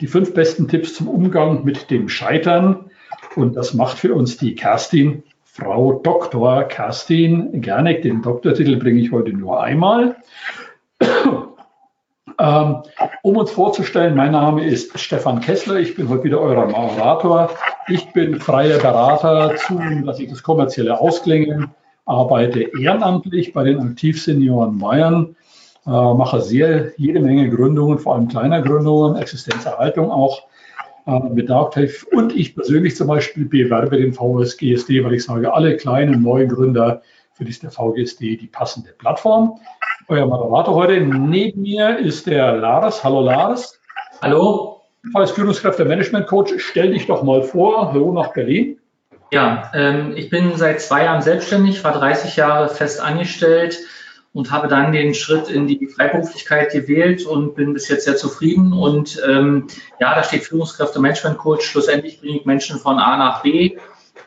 die 0.00 0.06
fünf 0.06 0.34
besten 0.34 0.68
Tipps 0.68 0.94
zum 0.94 1.08
Umgang 1.08 1.64
mit 1.64 1.90
dem 1.90 2.08
Scheitern. 2.08 2.90
Und 3.34 3.56
das 3.56 3.74
macht 3.74 3.98
für 3.98 4.14
uns 4.14 4.36
die 4.36 4.54
Kerstin, 4.54 5.22
Frau 5.44 6.00
Dr. 6.02 6.64
Kerstin 6.64 7.60
Gerneck. 7.60 8.02
Den 8.02 8.22
Doktortitel 8.22 8.76
bringe 8.76 9.00
ich 9.00 9.12
heute 9.12 9.32
nur 9.32 9.62
einmal. 9.62 10.16
Ähm, 12.38 12.82
um 13.22 13.36
uns 13.36 13.50
vorzustellen, 13.50 14.14
mein 14.14 14.32
Name 14.32 14.66
ist 14.66 14.98
Stefan 14.98 15.40
Kessler. 15.40 15.76
Ich 15.76 15.94
bin 15.94 16.10
heute 16.10 16.24
wieder 16.24 16.38
euer 16.38 16.66
Moderator. 16.66 17.48
Ich 17.88 18.12
bin 18.12 18.38
freier 18.40 18.78
Berater 18.78 19.56
zu, 19.56 19.78
dass 20.04 20.18
ich 20.18 20.28
das 20.28 20.42
kommerzielle 20.42 21.00
ausklingen, 21.00 21.68
arbeite 22.04 22.68
ehrenamtlich 22.78 23.54
bei 23.54 23.64
den 23.64 23.80
Aktivsenioren 23.80 24.78
Bayern, 24.78 25.36
äh, 25.86 25.90
mache 25.90 26.40
sehr 26.40 26.92
jede 26.96 27.20
Menge 27.20 27.48
Gründungen, 27.48 27.98
vor 27.98 28.14
allem 28.14 28.28
kleiner 28.28 28.62
Gründungen, 28.62 29.16
Existenzerhaltung 29.16 30.10
auch 30.10 30.42
äh, 31.06 31.18
mit 31.30 31.48
Darktech. 31.48 32.04
Und 32.12 32.34
ich 32.34 32.54
persönlich 32.54 32.96
zum 32.96 33.06
Beispiel 33.06 33.44
bewerbe 33.44 33.96
den 33.96 34.12
VSGSD, 34.12 35.04
weil 35.04 35.14
ich 35.14 35.24
sage, 35.24 35.54
alle 35.54 35.76
kleinen 35.76 36.22
neuen 36.22 36.48
Gründer, 36.48 37.02
für 37.34 37.44
die 37.44 37.50
ist 37.50 37.62
der 37.62 37.70
VGSD 37.70 38.36
die 38.36 38.46
passende 38.46 38.92
Plattform 38.98 39.60
euer 40.08 40.26
Moderator 40.26 40.74
heute. 40.74 41.00
Neben 41.00 41.62
mir 41.62 41.98
ist 41.98 42.26
der 42.26 42.56
Lars. 42.56 43.02
Hallo 43.02 43.20
Lars. 43.20 43.80
Hallo. 44.22 44.82
Als 45.14 45.30
Führungskräfte 45.30 45.84
Management 45.84 46.26
Coach, 46.26 46.54
stell 46.58 46.92
dich 46.92 47.06
doch 47.06 47.22
mal 47.22 47.42
vor. 47.42 47.92
Hallo 47.92 48.12
nach 48.12 48.32
Berlin. 48.32 48.78
Ja, 49.32 49.70
ähm, 49.74 50.12
ich 50.16 50.30
bin 50.30 50.56
seit 50.56 50.80
zwei 50.80 51.04
Jahren 51.04 51.22
selbstständig, 51.22 51.82
war 51.84 51.92
30 51.92 52.36
Jahre 52.36 52.68
fest 52.68 53.00
angestellt 53.00 53.78
und 54.36 54.50
habe 54.50 54.68
dann 54.68 54.92
den 54.92 55.14
Schritt 55.14 55.48
in 55.48 55.66
die 55.66 55.86
Freiberuflichkeit 55.86 56.70
gewählt 56.70 57.24
und 57.24 57.54
bin 57.54 57.72
bis 57.72 57.88
jetzt 57.88 58.04
sehr 58.04 58.16
zufrieden. 58.16 58.74
Und 58.74 59.18
ähm, 59.26 59.66
ja, 59.98 60.14
da 60.14 60.22
steht 60.22 60.44
Führungskräfte 60.44 61.00
Management 61.00 61.38
Coach. 61.38 61.64
Schlussendlich 61.64 62.20
bringe 62.20 62.40
ich 62.40 62.44
Menschen 62.44 62.78
von 62.78 62.98
A 62.98 63.16
nach 63.16 63.42
B. 63.42 63.78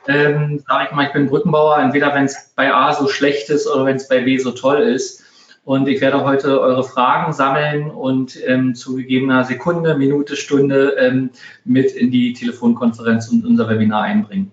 Ähm, 0.07 0.63
sage 0.67 0.87
ich 0.89 0.95
mal, 0.95 1.05
ich 1.05 1.13
bin 1.13 1.27
Brückenbauer, 1.27 1.77
entweder 1.77 2.15
wenn 2.15 2.25
es 2.25 2.51
bei 2.55 2.73
A 2.73 2.91
so 2.93 3.07
schlecht 3.07 3.51
ist 3.51 3.67
oder 3.67 3.85
wenn 3.85 3.97
es 3.97 4.07
bei 4.07 4.21
B 4.21 4.39
so 4.39 4.49
toll 4.49 4.79
ist. 4.79 5.23
Und 5.63 5.87
ich 5.87 6.01
werde 6.01 6.23
heute 6.23 6.59
eure 6.59 6.83
Fragen 6.83 7.31
sammeln 7.31 7.91
und 7.91 8.35
ähm, 8.47 8.73
zu 8.73 8.95
gegebener 8.95 9.43
Sekunde, 9.43 9.95
Minute, 9.95 10.35
Stunde 10.35 10.95
ähm, 10.97 11.29
mit 11.65 11.91
in 11.91 12.09
die 12.09 12.33
Telefonkonferenz 12.33 13.29
und 13.29 13.45
unser 13.45 13.69
Webinar 13.69 14.01
einbringen. 14.01 14.51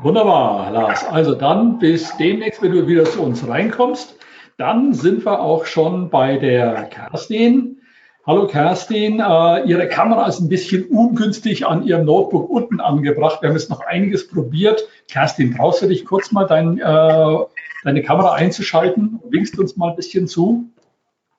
Wunderbar, 0.00 0.70
Lars. 0.72 1.06
Also 1.06 1.34
dann 1.34 1.78
bis 1.78 2.16
demnächst, 2.16 2.60
wenn 2.62 2.72
du 2.72 2.86
wieder 2.86 3.04
zu 3.04 3.22
uns 3.22 3.46
reinkommst. 3.46 4.16
Dann 4.56 4.92
sind 4.92 5.24
wir 5.24 5.40
auch 5.40 5.66
schon 5.66 6.10
bei 6.10 6.36
der 6.36 6.84
Kerstin. 6.84 7.80
Hallo 8.26 8.46
Kerstin, 8.46 9.20
äh, 9.20 9.64
Ihre 9.66 9.86
Kamera 9.88 10.26
ist 10.26 10.40
ein 10.40 10.48
bisschen 10.48 10.84
ungünstig 10.86 11.66
an 11.66 11.82
Ihrem 11.82 12.06
Notebook 12.06 12.48
unten 12.48 12.80
angebracht. 12.80 13.42
Wir 13.42 13.50
haben 13.50 13.56
jetzt 13.56 13.68
noch 13.70 13.80
einiges 13.80 14.28
probiert. 14.28 14.88
Kerstin, 15.10 15.54
brauchst 15.54 15.82
du 15.82 15.86
dich 15.86 16.04
kurz 16.04 16.32
mal 16.32 16.46
dein 16.46 16.78
äh, 16.78 17.36
deine 17.84 18.02
Kamera 18.02 18.32
einzuschalten? 18.32 19.20
Winkst 19.28 19.58
uns 19.58 19.76
mal 19.76 19.90
ein 19.90 19.96
bisschen 19.96 20.26
zu? 20.26 20.64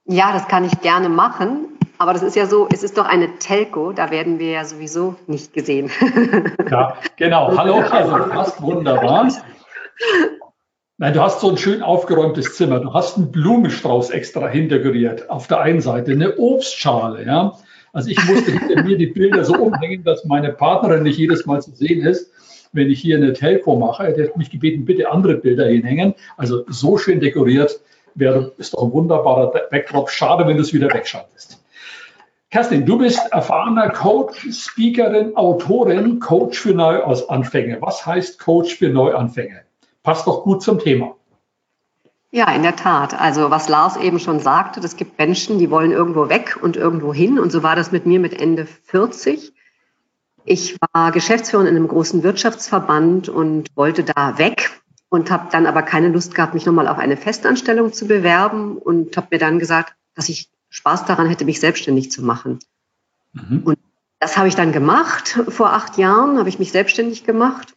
Ja, 0.06 0.32
das 0.32 0.48
kann 0.48 0.64
ich 0.64 0.80
gerne 0.82 1.10
machen. 1.10 1.75
Aber 1.98 2.14
das 2.14 2.24
ist 2.24 2.36
ja 2.36 2.46
so, 2.46 2.68
es 2.72 2.84
ist 2.84 2.98
doch 2.98 3.06
eine 3.06 3.38
Telco, 3.40 3.92
da 3.92 4.12
werden 4.12 4.40
wir 4.40 4.52
ja 4.52 4.66
sowieso 4.66 5.16
nicht 5.28 5.54
gesehen. 5.54 5.90
Ja, 6.70 6.98
genau. 7.16 7.56
Hallo, 7.56 7.76
also 7.92 8.12
fast 8.12 8.62
wunderbar. 8.62 9.32
Nein, 10.98 11.14
du 11.14 11.22
hast 11.22 11.42
so 11.42 11.52
ein 11.52 11.58
schön 11.58 11.84
aufgeräumtes 11.84 12.56
Zimmer. 12.56 12.80
Du 12.80 12.94
hast 12.94 13.18
einen 13.18 13.32
Blumenstrauß 13.32 14.10
extra 14.10 14.48
hintergeriert. 14.48 15.30
Auf 15.30 15.48
der 15.48 15.60
einen 15.62 15.82
Seite 15.82 16.12
eine 16.12 16.38
Obstschale, 16.38 17.26
ja. 17.26 17.54
Also 17.94 18.10
ich 18.10 18.24
musste 18.26 18.52
hinter 18.52 18.84
mir 18.84 18.98
die 18.98 19.08
Bilder 19.08 19.46
so 19.46 19.54
umhängen, 19.56 20.04
dass 20.04 20.26
meine 20.26 20.52
Partnerin 20.52 21.04
nicht 21.04 21.20
jedes 21.20 21.46
Mal 21.46 21.62
zu 21.62 21.72
sehen 21.72 22.06
ist 22.06 22.32
wenn 22.76 22.92
ich 22.92 23.00
hier 23.00 23.18
eine 23.18 23.34
Telco 23.34 23.78
mache, 23.78 24.14
der 24.14 24.28
hat 24.28 24.38
mich 24.38 24.52
gebeten, 24.52 24.86
bitte 24.86 25.10
andere 25.10 25.36
Bilder 25.36 25.66
hinhängen. 25.68 26.14
Also 26.38 26.66
so 26.68 26.98
schön 26.98 27.22
dekoriert 27.22 27.80
wäre, 28.16 28.52
ist 28.58 28.74
doch 28.74 28.84
ein 28.84 28.92
wunderbarer 28.92 29.52
Backdrop. 29.72 30.10
Schade, 30.10 30.46
wenn 30.46 30.58
du 30.58 30.62
es 30.62 30.74
wieder 30.74 30.94
wegschaltest. 30.94 31.65
Kerstin, 32.56 32.86
du 32.86 32.98
bist 32.98 33.20
erfahrener 33.34 33.90
Coach, 33.90 34.48
Speakerin, 34.50 35.36
Autorin, 35.36 36.22
Coach 36.22 36.58
für 36.58 36.74
Neuanfänge. 36.74 37.82
Was 37.82 38.06
heißt 38.06 38.40
Coach 38.40 38.76
für 38.76 38.88
Neuanfänge? 38.88 39.64
Passt 40.04 40.26
doch 40.26 40.44
gut 40.44 40.64
zum 40.64 40.80
Thema. 40.80 41.18
Ja, 42.32 42.50
in 42.56 42.64
der 42.64 42.78
Tat. 42.78 43.20
Also 43.20 43.52
was 43.52 43.68
Lars 43.68 43.98
eben 43.98 44.20
schon 44.20 44.40
sagte, 44.40 44.80
es 44.80 44.96
gibt 44.96 45.20
Menschen, 45.20 45.60
die 45.60 45.70
wollen 45.70 45.92
irgendwo 45.92 46.30
weg 46.30 46.58
und 46.62 46.78
irgendwo 46.78 47.14
hin. 47.14 47.40
Und 47.40 47.52
so 47.52 47.62
war 47.62 47.76
das 47.76 47.92
mit 47.92 48.06
mir 48.06 48.22
mit 48.22 48.40
Ende 48.40 48.66
40. 48.66 49.52
Ich 50.46 50.78
war 50.94 51.12
Geschäftsführerin 51.12 51.68
in 51.68 51.76
einem 51.76 51.90
großen 51.90 52.24
Wirtschaftsverband 52.24 53.28
und 53.28 53.68
wollte 53.76 54.06
da 54.06 54.38
weg 54.38 54.72
und 55.10 55.30
habe 55.30 55.50
dann 55.52 55.66
aber 55.66 55.82
keine 55.82 56.08
Lust 56.08 56.34
gehabt, 56.34 56.54
mich 56.54 56.66
nochmal 56.66 56.88
auf 56.88 57.00
eine 57.00 57.18
Festanstellung 57.18 57.92
zu 57.92 58.08
bewerben 58.08 58.78
und 58.78 59.18
habe 59.18 59.28
mir 59.32 59.40
dann 59.40 59.60
gesagt, 59.60 59.96
dass 60.16 60.30
ich 60.30 60.55
Spaß 60.70 61.06
daran 61.06 61.28
hätte, 61.28 61.46
mich 61.46 61.60
selbstständig 61.60 62.12
zu 62.12 62.24
machen. 62.24 62.60
Mhm. 63.34 63.62
Und 63.64 63.78
das 64.20 64.38
habe 64.38 64.48
ich 64.48 64.56
dann 64.56 64.72
gemacht. 64.72 65.40
Vor 65.50 65.74
acht 65.74 65.98
Jahren 65.98 66.38
habe 66.38 66.50
ich 66.50 66.60
mich 66.60 66.72
selbstständig 66.72 67.24
gemacht. 67.24 67.74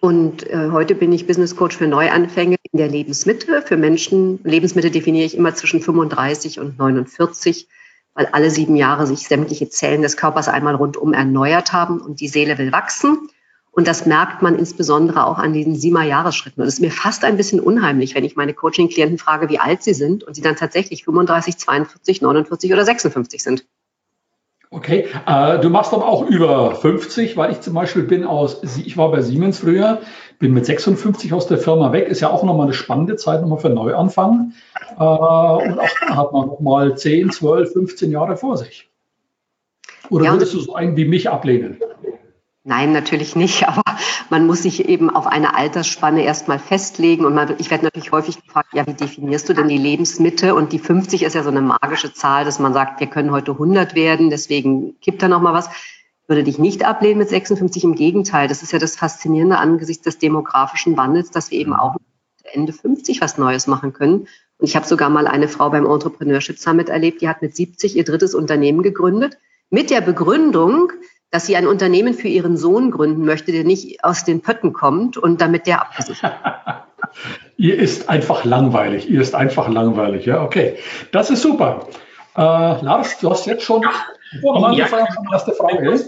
Und 0.00 0.48
äh, 0.48 0.70
heute 0.70 0.94
bin 0.94 1.12
ich 1.12 1.26
Business 1.26 1.56
Coach 1.56 1.76
für 1.76 1.86
Neuanfänge 1.86 2.56
in 2.70 2.78
der 2.78 2.88
Lebensmitte. 2.88 3.62
Für 3.62 3.76
Menschen, 3.76 4.42
Lebensmittel 4.42 4.90
definiere 4.90 5.26
ich 5.26 5.36
immer 5.36 5.54
zwischen 5.54 5.80
35 5.80 6.60
und 6.60 6.78
49 6.78 7.68
weil 8.14 8.26
alle 8.26 8.50
sieben 8.50 8.76
Jahre 8.76 9.06
sich 9.06 9.26
sämtliche 9.26 9.68
Zellen 9.68 10.02
des 10.02 10.16
Körpers 10.16 10.48
einmal 10.48 10.74
rundum 10.74 11.12
erneuert 11.12 11.72
haben 11.72 12.00
und 12.00 12.20
die 12.20 12.28
Seele 12.28 12.58
will 12.58 12.72
wachsen. 12.72 13.28
Und 13.74 13.88
das 13.88 14.04
merkt 14.04 14.42
man 14.42 14.58
insbesondere 14.58 15.26
auch 15.26 15.38
an 15.38 15.54
diesen 15.54 15.74
Siebenmal-Jahresschritten. 15.74 16.60
Und 16.60 16.68
es 16.68 16.74
ist 16.74 16.80
mir 16.80 16.90
fast 16.90 17.24
ein 17.24 17.38
bisschen 17.38 17.58
unheimlich, 17.58 18.14
wenn 18.14 18.22
ich 18.22 18.36
meine 18.36 18.52
Coaching-Klienten 18.52 19.16
frage, 19.16 19.48
wie 19.48 19.58
alt 19.58 19.82
sie 19.82 19.94
sind 19.94 20.24
und 20.24 20.34
sie 20.34 20.42
dann 20.42 20.56
tatsächlich 20.56 21.04
35, 21.04 21.56
42, 21.56 22.20
49 22.20 22.72
oder 22.72 22.84
56 22.84 23.42
sind. 23.42 23.64
Okay, 24.70 25.06
äh, 25.26 25.58
du 25.58 25.70
machst 25.70 25.92
aber 25.92 26.06
auch 26.06 26.26
über 26.26 26.74
50, 26.74 27.36
weil 27.36 27.52
ich 27.52 27.60
zum 27.60 27.74
Beispiel 27.74 28.04
bin 28.04 28.24
aus, 28.24 28.62
ich 28.62 28.96
war 28.96 29.10
bei 29.10 29.20
Siemens 29.20 29.58
früher, 29.58 30.00
bin 30.38 30.54
mit 30.54 30.64
56 30.64 31.32
aus 31.32 31.46
der 31.46 31.58
Firma 31.58 31.92
weg, 31.92 32.08
ist 32.08 32.20
ja 32.20 32.30
auch 32.30 32.42
nochmal 32.42 32.66
eine 32.66 32.74
spannende 32.74 33.16
Zeit 33.16 33.42
nochmal 33.42 33.58
für 33.58 33.68
Neuanfang. 33.70 34.52
Äh, 34.98 35.02
und 35.02 35.78
auch 35.78 35.90
da 36.08 36.16
hat 36.16 36.32
man 36.32 36.46
nochmal 36.46 36.96
10, 36.96 37.30
12, 37.30 37.72
15 37.72 38.10
Jahre 38.10 38.36
vor 38.36 38.56
sich. 38.56 38.90
Oder 40.08 40.26
ja, 40.26 40.32
würdest 40.32 40.52
du 40.54 40.60
so 40.60 40.74
einen 40.74 40.96
wie 40.96 41.06
mich 41.06 41.28
ablehnen? 41.28 41.78
Nein, 42.64 42.92
natürlich 42.92 43.34
nicht, 43.34 43.66
aber 43.68 43.82
man 44.30 44.46
muss 44.46 44.62
sich 44.62 44.88
eben 44.88 45.10
auf 45.10 45.26
eine 45.26 45.54
Altersspanne 45.54 46.22
erstmal 46.22 46.58
festlegen 46.58 47.24
und 47.24 47.34
man, 47.34 47.56
ich 47.58 47.70
werde 47.70 47.84
natürlich 47.84 48.12
häufig 48.12 48.42
gefragt, 48.42 48.68
ja, 48.72 48.86
wie 48.86 48.94
definierst 48.94 49.48
du 49.48 49.54
denn 49.54 49.68
die 49.68 49.78
Lebensmitte? 49.78 50.54
Und 50.54 50.72
die 50.72 50.78
50 50.78 51.24
ist 51.24 51.34
ja 51.34 51.42
so 51.42 51.50
eine 51.50 51.60
magische 51.60 52.12
Zahl, 52.12 52.44
dass 52.44 52.58
man 52.58 52.72
sagt, 52.72 53.00
wir 53.00 53.08
können 53.08 53.32
heute 53.32 53.52
100 53.52 53.94
werden, 53.94 54.30
deswegen 54.30 54.98
kippt 55.00 55.22
da 55.22 55.28
noch 55.28 55.42
mal 55.42 55.54
was. 55.54 55.68
Ich 55.68 56.28
würde 56.28 56.44
dich 56.44 56.58
nicht 56.58 56.84
ablehnen 56.84 57.18
mit 57.18 57.28
56, 57.28 57.82
im 57.82 57.94
Gegenteil. 57.96 58.46
Das 58.46 58.62
ist 58.62 58.72
ja 58.72 58.78
das 58.78 58.96
Faszinierende 58.96 59.58
angesichts 59.58 60.04
des 60.04 60.18
demografischen 60.18 60.96
Wandels, 60.96 61.30
dass 61.30 61.50
wir 61.50 61.58
eben 61.58 61.74
auch 61.74 61.96
Ende 62.52 62.72
50 62.72 63.20
was 63.20 63.38
Neues 63.38 63.66
machen 63.66 63.92
können. 63.92 64.28
Und 64.58 64.68
ich 64.68 64.76
habe 64.76 64.86
sogar 64.86 65.10
mal 65.10 65.26
eine 65.26 65.48
Frau 65.48 65.70
beim 65.70 65.84
Entrepreneurship 65.84 66.58
Summit 66.58 66.88
erlebt, 66.88 67.20
die 67.20 67.28
hat 67.28 67.42
mit 67.42 67.56
70 67.56 67.96
ihr 67.96 68.04
drittes 68.04 68.34
Unternehmen 68.34 68.82
gegründet, 68.82 69.36
mit 69.68 69.90
der 69.90 70.00
Begründung, 70.00 70.92
dass 71.32 71.46
sie 71.46 71.56
ein 71.56 71.66
Unternehmen 71.66 72.14
für 72.14 72.28
ihren 72.28 72.56
Sohn 72.56 72.90
gründen 72.92 73.24
möchte, 73.24 73.50
der 73.50 73.64
nicht 73.64 74.04
aus 74.04 74.24
den 74.24 74.42
Pötten 74.42 74.72
kommt 74.72 75.16
und 75.16 75.40
damit 75.40 75.66
der 75.66 75.80
abgesichert 75.80 76.34
Ihr 77.56 77.78
ist 77.78 78.08
einfach 78.08 78.44
langweilig. 78.44 79.10
Ihr 79.10 79.20
ist 79.20 79.34
einfach 79.34 79.68
langweilig. 79.68 80.24
Ja, 80.24 80.42
okay. 80.42 80.76
Das 81.10 81.30
ist 81.30 81.42
super. 81.42 81.88
Äh, 82.36 82.40
Lars, 82.40 83.18
du 83.18 83.30
hast 83.30 83.46
jetzt 83.46 83.64
schon 83.64 83.84
Oh, 84.42 84.70
ja, 84.70 84.86
erste 85.30 85.52
Frage. 85.52 86.00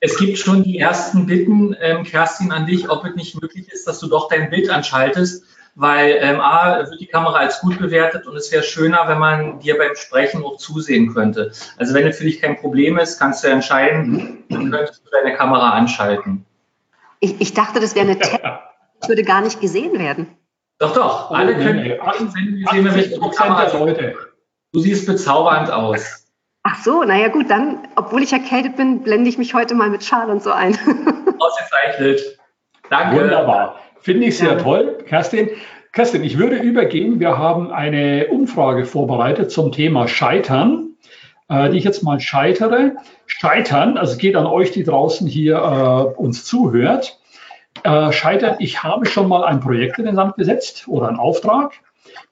Es 0.00 0.16
gibt 0.16 0.38
schon 0.38 0.62
die 0.62 0.78
ersten 0.78 1.26
Bitten, 1.26 1.74
ähm, 1.80 2.04
Kerstin, 2.04 2.52
an 2.52 2.66
dich, 2.66 2.88
ob 2.88 3.04
es 3.04 3.16
nicht 3.16 3.40
möglich 3.40 3.66
ist, 3.72 3.88
dass 3.88 3.98
du 3.98 4.06
doch 4.06 4.28
dein 4.28 4.48
Bild 4.48 4.70
anschaltest 4.70 5.44
weil 5.78 6.18
ähm, 6.20 6.40
A, 6.40 6.78
wird 6.90 7.00
die 7.00 7.06
Kamera 7.06 7.38
als 7.38 7.60
gut 7.60 7.78
bewertet 7.78 8.26
und 8.26 8.36
es 8.36 8.50
wäre 8.50 8.64
schöner, 8.64 9.06
wenn 9.06 9.18
man 9.18 9.60
dir 9.60 9.78
beim 9.78 9.94
Sprechen 9.94 10.44
auch 10.44 10.56
zusehen 10.56 11.14
könnte. 11.14 11.52
Also 11.76 11.94
wenn 11.94 12.04
es 12.04 12.18
für 12.18 12.24
dich 12.24 12.40
kein 12.40 12.56
Problem 12.56 12.98
ist, 12.98 13.20
kannst 13.20 13.44
du 13.44 13.48
entscheiden, 13.48 14.42
dann 14.48 14.72
könntest 14.72 15.06
du 15.06 15.10
deine 15.10 15.36
Kamera 15.36 15.70
anschalten. 15.70 16.44
Ich, 17.20 17.40
ich 17.40 17.54
dachte, 17.54 17.78
das 17.78 17.94
wäre 17.94 18.06
eine 18.06 18.18
Test. 18.18 18.40
Das 18.42 19.08
würde 19.08 19.22
gar 19.22 19.40
nicht 19.40 19.60
gesehen 19.60 20.00
werden. 20.00 20.26
Doch, 20.80 20.94
doch. 20.94 21.30
Alle 21.30 21.52
oh, 21.52 21.58
können 21.58 21.82
nee, 21.82 21.96
sehen, 22.28 22.84
wir 22.84 22.92
mit 22.92 23.12
der 23.12 23.30
Kamera. 23.30 23.78
Leute. 23.78 24.16
Du 24.72 24.80
siehst 24.80 25.06
bezaubernd 25.06 25.70
aus. 25.70 26.26
Ach 26.64 26.82
so, 26.82 27.04
naja 27.04 27.28
gut, 27.28 27.50
dann, 27.50 27.86
obwohl 27.94 28.24
ich 28.24 28.32
erkältet 28.32 28.76
bin, 28.76 29.02
blende 29.02 29.30
ich 29.30 29.38
mich 29.38 29.54
heute 29.54 29.76
mal 29.76 29.90
mit 29.90 30.02
Schal 30.02 30.28
und 30.28 30.42
so 30.42 30.50
ein. 30.50 30.72
Ausgezeichnet. 31.38 32.36
Danke. 32.90 33.22
Wunderbar. 33.22 33.76
Finde 34.08 34.26
ich 34.28 34.38
sehr 34.38 34.52
ja. 34.52 34.54
toll, 34.54 34.96
Kerstin. 35.06 35.50
Kerstin, 35.92 36.24
ich 36.24 36.38
würde 36.38 36.56
übergehen. 36.56 37.20
Wir 37.20 37.36
haben 37.36 37.70
eine 37.70 38.28
Umfrage 38.28 38.86
vorbereitet 38.86 39.50
zum 39.50 39.70
Thema 39.70 40.08
Scheitern. 40.08 40.96
äh, 41.50 41.68
die 41.68 41.76
ich 41.76 41.84
jetzt 41.84 42.02
mal 42.02 42.18
scheitere. 42.18 42.92
Scheitern, 43.26 43.98
also 43.98 44.16
geht 44.16 44.34
an 44.34 44.46
euch, 44.46 44.70
die 44.70 44.82
draußen 44.82 45.26
hier 45.26 45.56
äh, 45.56 46.18
uns 46.18 46.46
zuhört. 46.46 47.20
Äh, 47.82 48.10
scheitern, 48.12 48.56
ich 48.60 48.82
habe 48.82 49.04
schon 49.04 49.28
mal 49.28 49.44
ein 49.44 49.60
Projekt 49.60 49.98
in 49.98 50.06
den 50.06 50.16
Sand 50.16 50.36
gesetzt 50.36 50.88
oder 50.88 51.08
einen 51.08 51.18
Auftrag. 51.18 51.72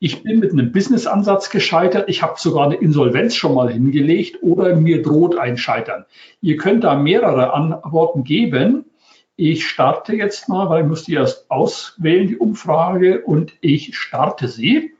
Ich 0.00 0.22
bin 0.22 0.40
mit 0.40 0.52
einem 0.52 0.72
Business-Ansatz 0.72 1.50
gescheitert. 1.50 2.08
Ich 2.08 2.22
habe 2.22 2.36
sogar 2.38 2.64
eine 2.64 2.76
Insolvenz 2.76 3.34
schon 3.34 3.54
mal 3.54 3.70
hingelegt 3.70 4.38
oder 4.42 4.74
mir 4.76 5.02
droht 5.02 5.36
ein 5.36 5.58
Scheitern. 5.58 6.06
Ihr 6.40 6.56
könnt 6.56 6.84
da 6.84 6.94
mehrere 6.94 7.52
Antworten 7.52 8.24
geben. 8.24 8.86
Ich 9.36 9.68
starte 9.68 10.16
jetzt 10.16 10.48
mal, 10.48 10.70
weil 10.70 10.82
ich 10.82 10.88
muss 10.88 11.04
die 11.04 11.14
erst 11.14 11.50
auswählen, 11.50 12.26
die 12.26 12.38
Umfrage, 12.38 13.20
und 13.22 13.52
ich 13.60 13.96
starte 13.96 14.48
sie. 14.48 14.94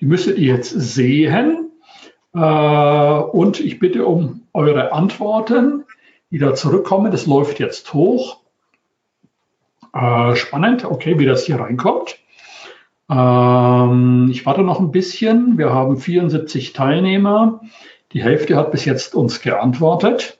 Die 0.00 0.06
müsstet 0.06 0.38
ihr 0.38 0.54
jetzt 0.54 0.70
sehen. 0.70 1.70
Äh, 2.34 2.38
und 2.38 3.60
ich 3.60 3.78
bitte 3.78 4.06
um 4.06 4.42
eure 4.54 4.92
Antworten, 4.92 5.84
die 6.30 6.38
da 6.38 6.54
zurückkommen. 6.54 7.12
Das 7.12 7.26
läuft 7.26 7.60
jetzt 7.60 7.92
hoch. 7.92 8.38
Äh, 9.92 10.34
spannend, 10.36 10.86
okay, 10.86 11.18
wie 11.18 11.26
das 11.26 11.44
hier 11.44 11.60
reinkommt. 11.60 12.18
Ähm, 13.10 14.28
ich 14.30 14.46
warte 14.46 14.62
noch 14.62 14.80
ein 14.80 14.92
bisschen. 14.92 15.58
Wir 15.58 15.74
haben 15.74 15.98
74 15.98 16.72
Teilnehmer. 16.72 17.60
Die 18.12 18.22
Hälfte 18.22 18.56
hat 18.56 18.72
bis 18.72 18.86
jetzt 18.86 19.14
uns 19.14 19.42
geantwortet. 19.42 20.38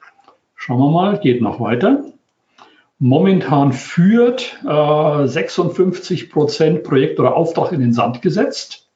Schauen 0.55 0.79
wir 0.79 0.91
mal, 0.91 1.19
geht 1.19 1.43
noch 1.43 1.61
weiter. 1.61 2.05
Momentan 3.05 3.73
führt 3.73 4.61
äh, 4.65 5.27
56 5.27 6.31
Prozent 6.31 6.85
Projekt 6.85 7.19
oder 7.19 7.35
Auftrag 7.35 7.73
in 7.73 7.81
den 7.81 7.93
Sand 7.93 8.23
gesetzt. 8.23 8.89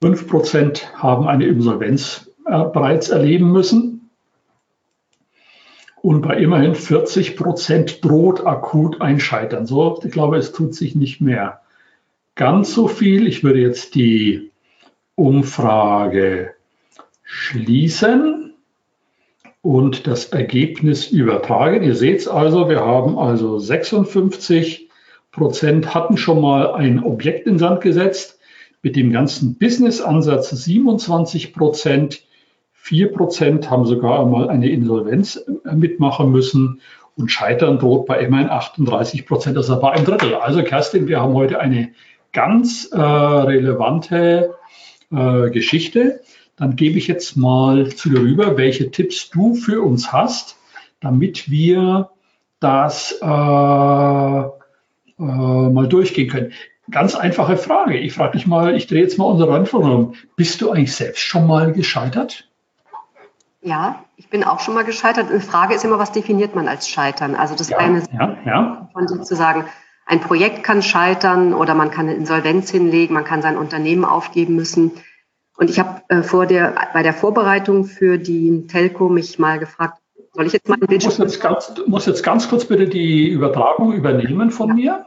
5 0.00 0.28
Prozent 0.28 0.94
haben 0.94 1.28
eine 1.28 1.44
Insolvenz 1.44 2.30
äh, 2.46 2.64
bereits 2.64 3.10
erleben 3.10 3.52
müssen. 3.52 4.08
Und 6.00 6.22
bei 6.22 6.38
immerhin 6.38 6.74
40 6.74 7.36
Prozent 7.36 8.02
droht 8.02 8.46
akut 8.46 9.02
ein 9.02 9.20
Scheitern. 9.20 9.66
So, 9.66 10.00
ich 10.02 10.10
glaube, 10.10 10.38
es 10.38 10.52
tut 10.52 10.74
sich 10.74 10.94
nicht 10.94 11.20
mehr 11.20 11.60
ganz 12.34 12.72
so 12.72 12.88
viel. 12.88 13.26
Ich 13.26 13.44
würde 13.44 13.60
jetzt 13.60 13.94
die 13.94 14.52
Umfrage 15.16 16.54
schließen 17.24 18.51
und 19.62 20.06
das 20.08 20.26
Ergebnis 20.26 21.06
übertragen. 21.08 21.82
Ihr 21.84 21.94
seht 21.94 22.20
es 22.20 22.28
also, 22.28 22.68
wir 22.68 22.80
haben 22.80 23.18
also 23.18 23.58
56 23.58 24.88
Prozent 25.30 25.94
hatten 25.94 26.18
schon 26.18 26.40
mal 26.40 26.74
ein 26.74 27.02
Objekt 27.02 27.46
in 27.46 27.58
Sand 27.58 27.80
gesetzt. 27.80 28.38
Mit 28.82 28.96
dem 28.96 29.12
ganzen 29.12 29.56
Business-Ansatz 29.58 30.50
27 30.50 31.54
Prozent. 31.54 32.24
4 32.72 33.12
Prozent 33.12 33.70
haben 33.70 33.86
sogar 33.86 34.20
einmal 34.20 34.50
eine 34.50 34.68
Insolvenz 34.68 35.36
äh, 35.36 35.74
mitmachen 35.74 36.32
müssen 36.32 36.80
und 37.16 37.30
Scheitern 37.30 37.78
droht 37.78 38.06
bei 38.06 38.18
immerhin 38.18 38.48
38 38.48 39.24
Prozent, 39.26 39.56
das 39.56 39.66
ist 39.66 39.70
aber 39.70 39.92
ein 39.92 40.04
Drittel. 40.04 40.34
Also 40.34 40.64
Kerstin, 40.64 41.06
wir 41.06 41.20
haben 41.20 41.34
heute 41.34 41.60
eine 41.60 41.90
ganz 42.32 42.90
äh, 42.90 42.98
relevante 42.98 44.54
äh, 45.12 45.50
Geschichte. 45.50 46.20
Dann 46.62 46.76
gebe 46.76 46.96
ich 46.96 47.08
jetzt 47.08 47.36
mal 47.36 47.88
zu 47.88 48.08
dir 48.08 48.20
rüber, 48.20 48.56
welche 48.56 48.92
Tipps 48.92 49.30
du 49.30 49.56
für 49.56 49.82
uns 49.82 50.12
hast, 50.12 50.56
damit 51.00 51.50
wir 51.50 52.10
das 52.60 53.18
äh, 53.20 53.26
äh, 53.26 54.48
mal 55.18 55.88
durchgehen 55.88 56.30
können. 56.30 56.52
Ganz 56.88 57.16
einfache 57.16 57.56
Frage. 57.56 57.98
Ich 57.98 58.12
frage 58.12 58.38
dich 58.38 58.46
mal, 58.46 58.76
ich 58.76 58.86
drehe 58.86 59.02
jetzt 59.02 59.18
mal 59.18 59.24
unsere 59.24 59.52
Randfrage 59.52 59.86
um. 59.86 60.14
Bist 60.36 60.60
du 60.60 60.70
eigentlich 60.70 60.94
selbst 60.94 61.18
schon 61.18 61.48
mal 61.48 61.72
gescheitert? 61.72 62.48
Ja, 63.60 64.04
ich 64.16 64.30
bin 64.30 64.44
auch 64.44 64.60
schon 64.60 64.74
mal 64.74 64.84
gescheitert. 64.84 65.30
Die 65.34 65.40
Frage 65.40 65.74
ist 65.74 65.84
immer, 65.84 65.98
was 65.98 66.12
definiert 66.12 66.54
man 66.54 66.68
als 66.68 66.88
Scheitern? 66.88 67.34
Also 67.34 67.56
das 67.56 67.70
ja, 67.70 67.78
eine 67.78 67.98
ist 67.98 68.12
ja, 68.12 68.36
ja. 68.46 68.88
von 68.92 69.08
sozusagen, 69.08 69.64
ein 70.06 70.20
Projekt 70.20 70.62
kann 70.62 70.80
scheitern 70.80 71.54
oder 71.54 71.74
man 71.74 71.90
kann 71.90 72.06
eine 72.06 72.16
Insolvenz 72.16 72.70
hinlegen, 72.70 73.14
man 73.14 73.24
kann 73.24 73.42
sein 73.42 73.56
Unternehmen 73.56 74.04
aufgeben 74.04 74.54
müssen. 74.54 74.92
Und 75.62 75.70
ich 75.70 75.78
habe 75.78 76.02
äh, 76.08 76.24
vor 76.24 76.46
der, 76.46 76.74
bei 76.92 77.04
der 77.04 77.14
Vorbereitung 77.14 77.84
für 77.84 78.18
die 78.18 78.66
Telco 78.66 79.08
mich 79.08 79.38
mal 79.38 79.60
gefragt, 79.60 80.02
soll 80.32 80.48
ich 80.48 80.54
jetzt 80.54 80.68
mal 80.68 80.74
ein 80.74 80.88
Bild 80.88 81.04
muss 81.04 81.18
jetzt, 81.18 81.40
ganz, 81.40 81.72
muss 81.86 82.06
jetzt 82.06 82.24
ganz 82.24 82.48
kurz 82.48 82.64
bitte 82.64 82.88
die 82.88 83.28
Übertragung 83.28 83.92
übernehmen 83.92 84.50
von 84.50 84.70
ja. 84.70 84.74
mir. 84.74 85.06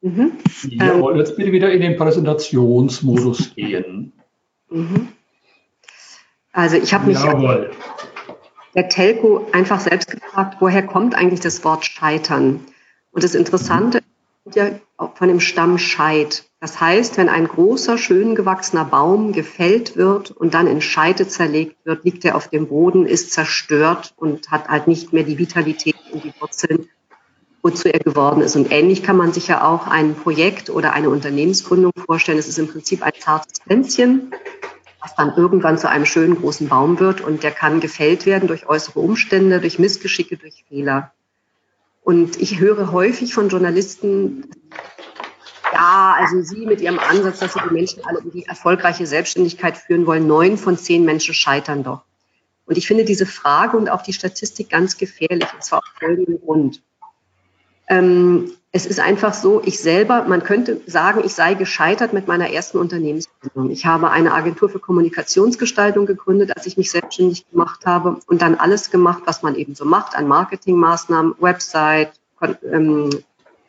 Mhm. 0.00 0.32
Jawohl, 0.62 1.14
ähm, 1.14 1.18
jetzt 1.18 1.36
bitte 1.36 1.50
wieder 1.50 1.72
in 1.72 1.80
den 1.80 1.96
Präsentationsmodus 1.96 3.56
gehen. 3.56 4.12
Mhm. 4.70 5.08
Also 6.52 6.76
ich 6.76 6.94
habe 6.94 7.08
mich 7.08 7.18
Jawohl. 7.18 7.72
der 8.76 8.88
Telco 8.88 9.44
einfach 9.50 9.80
selbst 9.80 10.08
gefragt, 10.08 10.58
woher 10.60 10.86
kommt 10.86 11.16
eigentlich 11.16 11.40
das 11.40 11.64
Wort 11.64 11.84
Scheitern? 11.84 12.60
Und 13.10 13.24
das 13.24 13.34
Interessante 13.34 14.02
ist 14.44 14.54
ja 14.54 14.66
von 15.16 15.26
dem 15.26 15.40
Stamm 15.40 15.78
Scheit. 15.78 16.44
Das 16.64 16.80
heißt, 16.80 17.18
wenn 17.18 17.28
ein 17.28 17.46
großer, 17.46 17.98
schön 17.98 18.34
gewachsener 18.34 18.86
Baum 18.86 19.32
gefällt 19.32 19.98
wird 19.98 20.30
und 20.30 20.54
dann 20.54 20.66
in 20.66 20.80
Scheite 20.80 21.28
zerlegt 21.28 21.76
wird, 21.84 22.04
liegt 22.04 22.24
er 22.24 22.36
auf 22.36 22.48
dem 22.48 22.68
Boden, 22.68 23.04
ist 23.04 23.32
zerstört 23.32 24.14
und 24.16 24.50
hat 24.50 24.68
halt 24.68 24.88
nicht 24.88 25.12
mehr 25.12 25.24
die 25.24 25.36
Vitalität 25.36 25.96
und 26.10 26.24
die 26.24 26.32
Wurzeln, 26.40 26.88
wozu 27.60 27.88
er 27.88 27.98
geworden 27.98 28.40
ist. 28.40 28.56
Und 28.56 28.72
ähnlich 28.72 29.02
kann 29.02 29.18
man 29.18 29.34
sich 29.34 29.46
ja 29.46 29.62
auch 29.62 29.88
ein 29.88 30.14
Projekt 30.14 30.70
oder 30.70 30.94
eine 30.94 31.10
Unternehmensgründung 31.10 31.92
vorstellen. 32.06 32.38
Es 32.38 32.48
ist 32.48 32.58
im 32.58 32.68
Prinzip 32.68 33.02
ein 33.02 33.12
zartes 33.20 33.58
Pflänzchen, 33.60 34.32
was 35.02 35.14
dann 35.16 35.36
irgendwann 35.36 35.76
zu 35.76 35.90
einem 35.90 36.06
schönen 36.06 36.34
großen 36.34 36.70
Baum 36.70 36.98
wird 36.98 37.20
und 37.20 37.42
der 37.42 37.50
kann 37.50 37.80
gefällt 37.80 38.24
werden 38.24 38.48
durch 38.48 38.66
äußere 38.66 39.00
Umstände, 39.00 39.60
durch 39.60 39.78
Missgeschicke, 39.78 40.38
durch 40.38 40.64
Fehler. 40.66 41.12
Und 42.02 42.40
ich 42.40 42.58
höre 42.58 42.90
häufig 42.90 43.34
von 43.34 43.50
Journalisten, 43.50 44.48
also 45.94 46.42
Sie 46.42 46.66
mit 46.66 46.80
Ihrem 46.80 46.98
Ansatz, 46.98 47.38
dass 47.38 47.54
Sie 47.54 47.60
die 47.66 47.72
Menschen 47.72 48.04
alle 48.04 48.20
in 48.20 48.30
die 48.30 48.46
erfolgreiche 48.46 49.06
Selbstständigkeit 49.06 49.76
führen 49.76 50.06
wollen, 50.06 50.26
neun 50.26 50.58
von 50.58 50.76
zehn 50.76 51.04
Menschen 51.04 51.34
scheitern 51.34 51.84
doch. 51.84 52.02
Und 52.66 52.78
ich 52.78 52.86
finde 52.86 53.04
diese 53.04 53.26
Frage 53.26 53.76
und 53.76 53.88
auch 53.88 54.02
die 54.02 54.12
Statistik 54.12 54.70
ganz 54.70 54.96
gefährlich, 54.96 55.48
und 55.52 55.62
zwar 55.62 55.80
aus 55.80 55.88
folgendem 55.98 56.40
Grund. 56.40 56.82
Ähm, 57.88 58.52
es 58.72 58.86
ist 58.86 58.98
einfach 58.98 59.34
so, 59.34 59.62
ich 59.64 59.78
selber, 59.78 60.24
man 60.26 60.42
könnte 60.42 60.80
sagen, 60.86 61.22
ich 61.24 61.34
sei 61.34 61.54
gescheitert 61.54 62.12
mit 62.12 62.26
meiner 62.26 62.50
ersten 62.50 62.78
Unternehmensgründung. 62.78 63.70
Ich 63.70 63.86
habe 63.86 64.10
eine 64.10 64.32
Agentur 64.32 64.68
für 64.68 64.80
Kommunikationsgestaltung 64.80 66.06
gegründet, 66.06 66.56
als 66.56 66.66
ich 66.66 66.76
mich 66.76 66.90
selbstständig 66.90 67.48
gemacht 67.50 67.86
habe 67.86 68.18
und 68.26 68.42
dann 68.42 68.56
alles 68.56 68.90
gemacht, 68.90 69.22
was 69.26 69.42
man 69.42 69.54
eben 69.54 69.74
so 69.74 69.84
macht 69.84 70.16
an 70.16 70.26
Marketingmaßnahmen, 70.26 71.36
Website, 71.38 72.12
ähm, 72.64 73.10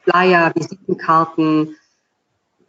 Flyer, 0.03 0.51
Visitenkarten, 0.55 1.75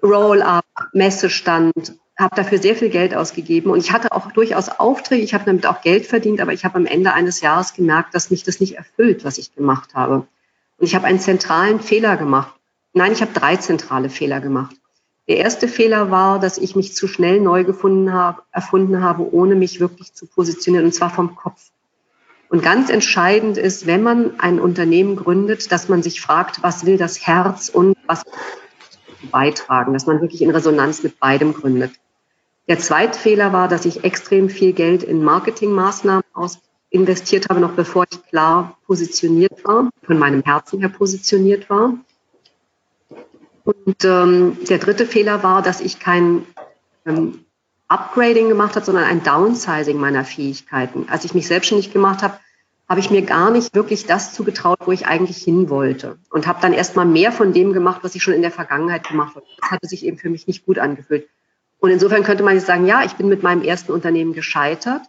Roll-up, 0.02 0.64
Messestand, 0.92 1.96
habe 2.18 2.34
dafür 2.34 2.58
sehr 2.58 2.76
viel 2.76 2.88
Geld 2.88 3.14
ausgegeben 3.14 3.70
und 3.70 3.78
ich 3.78 3.92
hatte 3.92 4.12
auch 4.12 4.32
durchaus 4.32 4.68
Aufträge, 4.68 5.22
ich 5.22 5.34
habe 5.34 5.44
damit 5.44 5.66
auch 5.66 5.82
Geld 5.82 6.06
verdient, 6.06 6.40
aber 6.40 6.52
ich 6.52 6.64
habe 6.64 6.76
am 6.76 6.86
Ende 6.86 7.12
eines 7.12 7.40
Jahres 7.40 7.74
gemerkt, 7.74 8.14
dass 8.14 8.30
mich 8.30 8.42
das 8.42 8.60
nicht 8.60 8.76
erfüllt, 8.76 9.24
was 9.24 9.38
ich 9.38 9.54
gemacht 9.54 9.94
habe. 9.94 10.26
Und 10.78 10.86
ich 10.86 10.94
habe 10.94 11.06
einen 11.06 11.20
zentralen 11.20 11.80
Fehler 11.80 12.16
gemacht. 12.16 12.54
Nein, 12.94 13.12
ich 13.12 13.20
habe 13.20 13.32
drei 13.32 13.56
zentrale 13.56 14.08
Fehler 14.08 14.40
gemacht. 14.40 14.76
Der 15.28 15.38
erste 15.38 15.68
Fehler 15.68 16.10
war, 16.10 16.38
dass 16.38 16.56
ich 16.56 16.76
mich 16.76 16.94
zu 16.94 17.08
schnell 17.08 17.40
neu 17.40 17.64
gefunden 17.64 18.12
habe, 18.12 18.42
erfunden 18.52 19.02
habe, 19.02 19.34
ohne 19.34 19.56
mich 19.56 19.80
wirklich 19.80 20.14
zu 20.14 20.26
positionieren, 20.26 20.86
und 20.86 20.92
zwar 20.92 21.10
vom 21.10 21.34
Kopf. 21.34 21.70
Und 22.48 22.62
ganz 22.62 22.90
entscheidend 22.90 23.58
ist, 23.58 23.86
wenn 23.86 24.02
man 24.02 24.38
ein 24.38 24.60
Unternehmen 24.60 25.16
gründet, 25.16 25.72
dass 25.72 25.88
man 25.88 26.02
sich 26.02 26.20
fragt, 26.20 26.62
was 26.62 26.86
will 26.86 26.96
das 26.96 27.26
Herz 27.26 27.68
und 27.68 27.96
was 28.06 28.22
beitragen, 29.30 29.92
dass 29.92 30.06
man 30.06 30.20
wirklich 30.20 30.42
in 30.42 30.50
Resonanz 30.50 31.02
mit 31.02 31.18
beidem 31.18 31.54
gründet. 31.54 31.92
Der 32.68 32.78
zweite 32.78 33.18
Fehler 33.18 33.52
war, 33.52 33.68
dass 33.68 33.84
ich 33.84 34.04
extrem 34.04 34.48
viel 34.48 34.72
Geld 34.72 35.02
in 35.02 35.22
Marketingmaßnahmen 35.22 36.24
aus, 36.34 36.58
investiert 36.90 37.48
habe, 37.48 37.60
noch 37.60 37.72
bevor 37.72 38.04
ich 38.10 38.22
klar 38.24 38.78
positioniert 38.86 39.64
war, 39.64 39.90
von 40.02 40.18
meinem 40.18 40.42
Herzen 40.42 40.80
her 40.80 40.88
positioniert 40.88 41.68
war. 41.68 41.94
Und 43.64 44.04
ähm, 44.04 44.58
der 44.68 44.78
dritte 44.78 45.06
Fehler 45.06 45.42
war, 45.42 45.62
dass 45.62 45.80
ich 45.80 45.98
kein 45.98 46.46
ähm, 47.04 47.44
Upgrading 47.88 48.48
gemacht 48.48 48.76
habe, 48.76 48.86
sondern 48.86 49.04
ein 49.04 49.22
Downsizing 49.22 49.98
meiner 49.98 50.24
Fähigkeiten. 50.24 51.06
Als 51.08 51.24
ich 51.24 51.34
mich 51.34 51.46
selbstständig 51.46 51.92
gemacht 51.92 52.22
habe, 52.22 52.38
habe 52.88 53.00
ich 53.00 53.10
mir 53.10 53.22
gar 53.22 53.50
nicht 53.50 53.74
wirklich 53.74 54.06
das 54.06 54.32
zugetraut, 54.32 54.78
wo 54.84 54.92
ich 54.92 55.06
eigentlich 55.06 55.38
hin 55.38 55.68
wollte. 55.70 56.18
Und 56.30 56.46
habe 56.46 56.60
dann 56.60 56.72
erstmal 56.72 57.06
mehr 57.06 57.32
von 57.32 57.52
dem 57.52 57.72
gemacht, 57.72 58.00
was 58.02 58.14
ich 58.14 58.22
schon 58.22 58.34
in 58.34 58.42
der 58.42 58.52
Vergangenheit 58.52 59.08
gemacht 59.08 59.34
habe. 59.34 59.46
Das 59.60 59.70
hatte 59.70 59.88
sich 59.88 60.04
eben 60.04 60.18
für 60.18 60.30
mich 60.30 60.46
nicht 60.46 60.64
gut 60.64 60.78
angefühlt. 60.78 61.28
Und 61.78 61.90
insofern 61.90 62.22
könnte 62.22 62.44
man 62.44 62.54
jetzt 62.54 62.66
sagen, 62.66 62.86
ja, 62.86 63.02
ich 63.04 63.14
bin 63.14 63.28
mit 63.28 63.42
meinem 63.42 63.62
ersten 63.62 63.92
Unternehmen 63.92 64.32
gescheitert. 64.32 65.02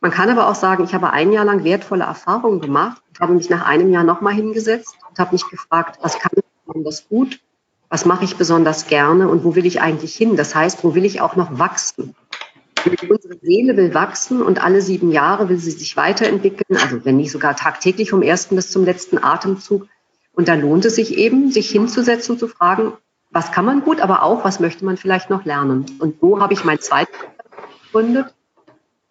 Man 0.00 0.10
kann 0.10 0.28
aber 0.30 0.48
auch 0.48 0.54
sagen, 0.54 0.84
ich 0.84 0.94
habe 0.94 1.10
ein 1.10 1.32
Jahr 1.32 1.44
lang 1.44 1.62
wertvolle 1.62 2.04
Erfahrungen 2.04 2.60
gemacht 2.60 3.02
und 3.08 3.20
habe 3.20 3.34
mich 3.34 3.50
nach 3.50 3.66
einem 3.66 3.90
Jahr 3.92 4.04
nochmal 4.04 4.34
hingesetzt 4.34 4.96
und 5.08 5.18
habe 5.18 5.32
mich 5.32 5.48
gefragt, 5.48 5.98
was 6.02 6.18
kann 6.18 6.32
ich 6.34 6.44
besonders 6.66 7.08
gut, 7.08 7.40
was 7.88 8.06
mache 8.06 8.24
ich 8.24 8.36
besonders 8.36 8.86
gerne 8.86 9.28
und 9.28 9.44
wo 9.44 9.54
will 9.54 9.66
ich 9.66 9.80
eigentlich 9.80 10.14
hin? 10.14 10.36
Das 10.36 10.54
heißt, 10.54 10.84
wo 10.84 10.94
will 10.94 11.04
ich 11.04 11.20
auch 11.20 11.36
noch 11.36 11.58
wachsen? 11.58 12.14
Unsere 12.84 13.38
Seele 13.42 13.76
will 13.76 13.94
wachsen 13.94 14.42
und 14.42 14.62
alle 14.62 14.80
sieben 14.80 15.10
Jahre 15.10 15.48
will 15.48 15.58
sie 15.58 15.70
sich 15.70 15.96
weiterentwickeln, 15.96 16.78
also 16.80 17.04
wenn 17.04 17.16
nicht 17.16 17.30
sogar 17.30 17.56
tagtäglich 17.56 18.10
vom 18.10 18.22
ersten 18.22 18.56
bis 18.56 18.70
zum 18.70 18.84
letzten 18.84 19.22
Atemzug. 19.22 19.86
Und 20.32 20.48
da 20.48 20.54
lohnt 20.54 20.84
es 20.84 20.94
sich 20.94 21.16
eben, 21.16 21.50
sich 21.50 21.70
hinzusetzen 21.70 22.32
und 22.32 22.38
zu 22.38 22.48
fragen, 22.48 22.92
was 23.30 23.52
kann 23.52 23.64
man 23.64 23.82
gut, 23.82 24.00
aber 24.00 24.22
auch, 24.22 24.44
was 24.44 24.60
möchte 24.60 24.84
man 24.84 24.96
vielleicht 24.96 25.30
noch 25.30 25.44
lernen. 25.44 25.86
Und 25.98 26.20
so 26.20 26.40
habe 26.40 26.54
ich 26.54 26.64
mein 26.64 26.80
zweites 26.80 27.14
gegründet. 27.84 28.34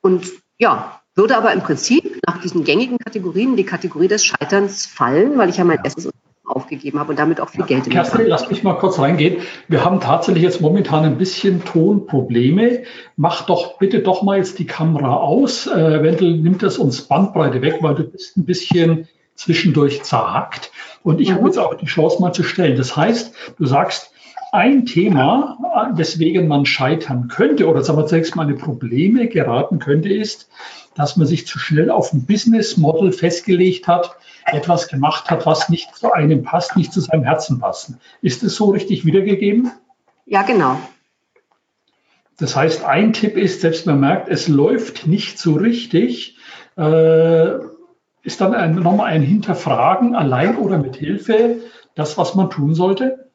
Und 0.02 0.32
ja, 0.58 1.02
würde 1.16 1.38
aber 1.38 1.54
im 1.54 1.62
Prinzip 1.62 2.20
nach 2.26 2.42
diesen 2.42 2.64
gängigen 2.64 2.98
Kategorien 2.98 3.56
die 3.56 3.66
Kategorie 3.66 4.08
des 4.08 4.26
Scheiterns 4.26 4.86
fallen, 4.86 5.38
weil 5.38 5.50
ich 5.50 5.58
ja 5.58 5.64
mein 5.64 5.84
erstes 5.84 6.10
aufgegeben 6.50 7.00
habe 7.00 7.12
und 7.12 7.20
damit 7.20 7.40
auch 7.40 7.50
viel 7.50 7.66
Geld 7.66 7.86
in 7.88 7.94
Kerstin, 7.94 8.26
lass 8.28 8.50
mich 8.50 8.64
mal 8.64 8.74
kurz 8.74 9.00
reingehen. 9.00 9.38
Wir 9.68 9.86
haben 9.86 10.00
tatsächlich 10.00 10.44
jetzt 10.44 10.62
momentan 10.62 11.06
ein 11.06 11.18
bisschen 11.18 11.64
Tonprobleme. 11.64 12.84
Mach 13.16 13.46
doch 13.46 13.78
bitte 13.78 14.00
doch 14.00 14.24
mal 14.24 14.38
jetzt 14.38 14.60
die 14.60 14.66
Kamera 14.66 15.18
aus. 15.18 15.68
Äh, 15.68 16.04
Wendel 16.04 16.38
nimmt 16.38 16.64
das 16.64 16.78
uns 16.78 17.04
Bandbreite 17.04 17.62
weg, 17.62 17.78
weil 17.82 17.96
du 17.96 18.04
bist 18.04 18.38
ein 18.38 18.46
bisschen 18.46 19.08
zwischendurch 19.36 20.04
zerhackt. 20.04 20.72
Und 21.04 21.22
ich 21.22 21.30
mhm. 21.30 21.36
habe 21.36 21.46
jetzt 21.48 21.60
auch 21.60 21.74
die 21.76 21.86
Chance 21.86 22.22
mal 22.22 22.34
zu 22.34 22.44
stellen. 22.44 22.76
Das 22.78 22.98
heißt, 22.98 23.34
du 23.58 23.66
sagst, 23.66 24.12
ein 24.52 24.86
Thema, 24.86 25.92
weswegen 25.94 26.48
man 26.48 26.66
scheitern 26.66 27.28
könnte 27.28 27.68
oder 27.68 27.84
sagen 27.84 28.00
wir 28.00 28.08
zunächst 28.08 28.36
mal 28.36 28.48
eine 28.48 28.56
Probleme 28.56 29.28
geraten 29.28 29.80
könnte, 29.80 30.10
ist, 30.10 30.50
dass 30.96 31.18
man 31.18 31.28
sich 31.28 31.46
zu 31.46 31.60
schnell 31.60 31.92
auf 31.92 32.14
ein 32.14 32.26
Business 32.26 32.76
Model 32.78 33.12
festgelegt 33.12 33.88
hat, 33.88 34.16
etwas 34.54 34.88
gemacht 34.88 35.30
hat, 35.30 35.46
was 35.46 35.70
nicht 35.70 35.96
zu 35.96 36.12
einem 36.12 36.44
passt, 36.44 36.76
nicht 36.76 36.94
zu 36.94 37.02
seinem 37.02 37.24
Herzen 37.24 37.60
passt. 37.60 37.94
Ist 38.22 38.44
es 38.44 38.56
so 38.56 38.70
richtig 38.70 39.06
wiedergegeben? 39.06 39.72
Ja, 40.26 40.44
genau. 40.44 40.80
Das 42.38 42.56
heißt, 42.56 42.86
ein 42.86 43.14
Tipp 43.14 43.36
ist, 43.36 43.62
selbst 43.62 43.86
man 43.86 44.00
merkt, 44.00 44.30
es 44.30 44.48
läuft 44.48 45.08
nicht 45.08 45.40
so 45.40 45.56
richtig, 45.56 46.38
äh, 46.78 47.56
ist 48.24 48.42
dann 48.42 48.54
ein, 48.54 48.76
nochmal 48.76 49.12
ein 49.12 49.22
Hinterfragen, 49.22 50.16
allein 50.16 50.58
oder 50.58 50.78
mit 50.78 50.96
Hilfe, 50.96 51.58
das, 51.96 52.18
was 52.18 52.36
man 52.36 52.50
tun 52.50 52.76
sollte? 52.76 53.30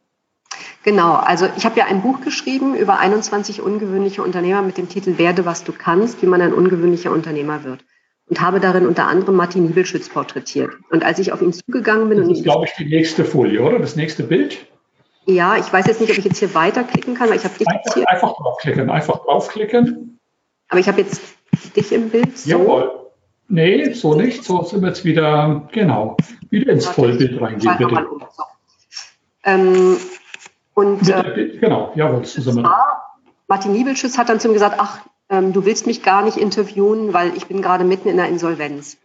Genau, 0.84 1.14
also 1.14 1.48
ich 1.56 1.64
habe 1.64 1.78
ja 1.78 1.86
ein 1.86 2.02
Buch 2.02 2.20
geschrieben 2.20 2.74
über 2.74 2.98
21 2.98 3.62
ungewöhnliche 3.62 4.22
Unternehmer 4.22 4.62
mit 4.62 4.76
dem 4.76 4.88
Titel 4.88 5.18
Werde, 5.18 5.46
was 5.46 5.64
du 5.64 5.72
kannst, 5.72 6.22
wie 6.22 6.26
man 6.26 6.40
ein 6.40 6.52
ungewöhnlicher 6.52 7.10
Unternehmer 7.10 7.64
wird. 7.64 7.84
Und 8.28 8.40
habe 8.40 8.58
darin 8.58 8.86
unter 8.86 9.06
anderem 9.06 9.36
Martin 9.36 9.66
Niebelschütz 9.66 10.08
porträtiert. 10.08 10.72
Und 10.90 11.04
als 11.04 11.18
ich 11.18 11.32
auf 11.32 11.42
ihn 11.42 11.52
zugegangen 11.52 12.08
bin... 12.08 12.18
Das 12.18 12.28
ist, 12.28 12.42
glaube 12.44 12.64
ich, 12.64 12.72
die 12.72 12.86
nächste 12.86 13.24
Folie, 13.24 13.62
oder? 13.62 13.78
Das 13.78 13.96
nächste 13.96 14.22
Bild? 14.22 14.66
Ja, 15.26 15.56
ich 15.56 15.70
weiß 15.70 15.86
jetzt 15.86 16.00
nicht, 16.00 16.10
ob 16.10 16.18
ich 16.18 16.24
jetzt 16.24 16.38
hier 16.38 16.54
weiterklicken 16.54 17.14
kann, 17.14 17.28
weil 17.28 17.36
ich 17.36 17.44
habe 17.44 17.58
dich 17.58 17.68
einfach, 17.68 17.94
hier... 17.94 18.08
Einfach 18.08 18.34
draufklicken, 18.36 18.90
einfach 18.90 19.24
draufklicken. 19.24 20.18
Aber 20.68 20.80
ich 20.80 20.88
habe 20.88 21.02
jetzt 21.02 21.20
dich 21.76 21.92
im 21.92 22.08
Bild. 22.08 22.36
So. 22.38 22.50
Jawohl. 22.50 22.90
Nee, 23.48 23.92
so 23.92 24.14
nicht. 24.14 24.42
So 24.44 24.62
sind 24.62 24.80
wir 24.80 24.88
jetzt 24.88 25.04
wieder, 25.04 25.68
genau, 25.72 26.16
wieder 26.50 26.72
ins 26.72 26.86
Vollbild 26.86 27.40
reingehen, 27.40 27.76
bitte. 27.76 28.06
Ähm, 29.44 29.98
und 30.72 31.08
äh, 31.08 31.58
genau, 31.60 31.92
jawohl, 31.94 32.24
zusammen. 32.24 32.66
Martin 33.46 33.72
Niebelschütz 33.72 34.16
hat 34.16 34.30
dann 34.30 34.40
zu 34.40 34.48
ihm 34.48 34.54
gesagt, 34.54 34.76
ach, 34.78 35.00
ähm, 35.28 35.52
du 35.52 35.64
willst 35.64 35.86
mich 35.86 36.02
gar 36.02 36.22
nicht 36.22 36.36
interviewen, 36.36 37.12
weil 37.12 37.36
ich 37.36 37.46
bin 37.46 37.62
gerade 37.62 37.84
mitten 37.84 38.08
in 38.08 38.16
der 38.16 38.28
Insolvenz. 38.28 38.96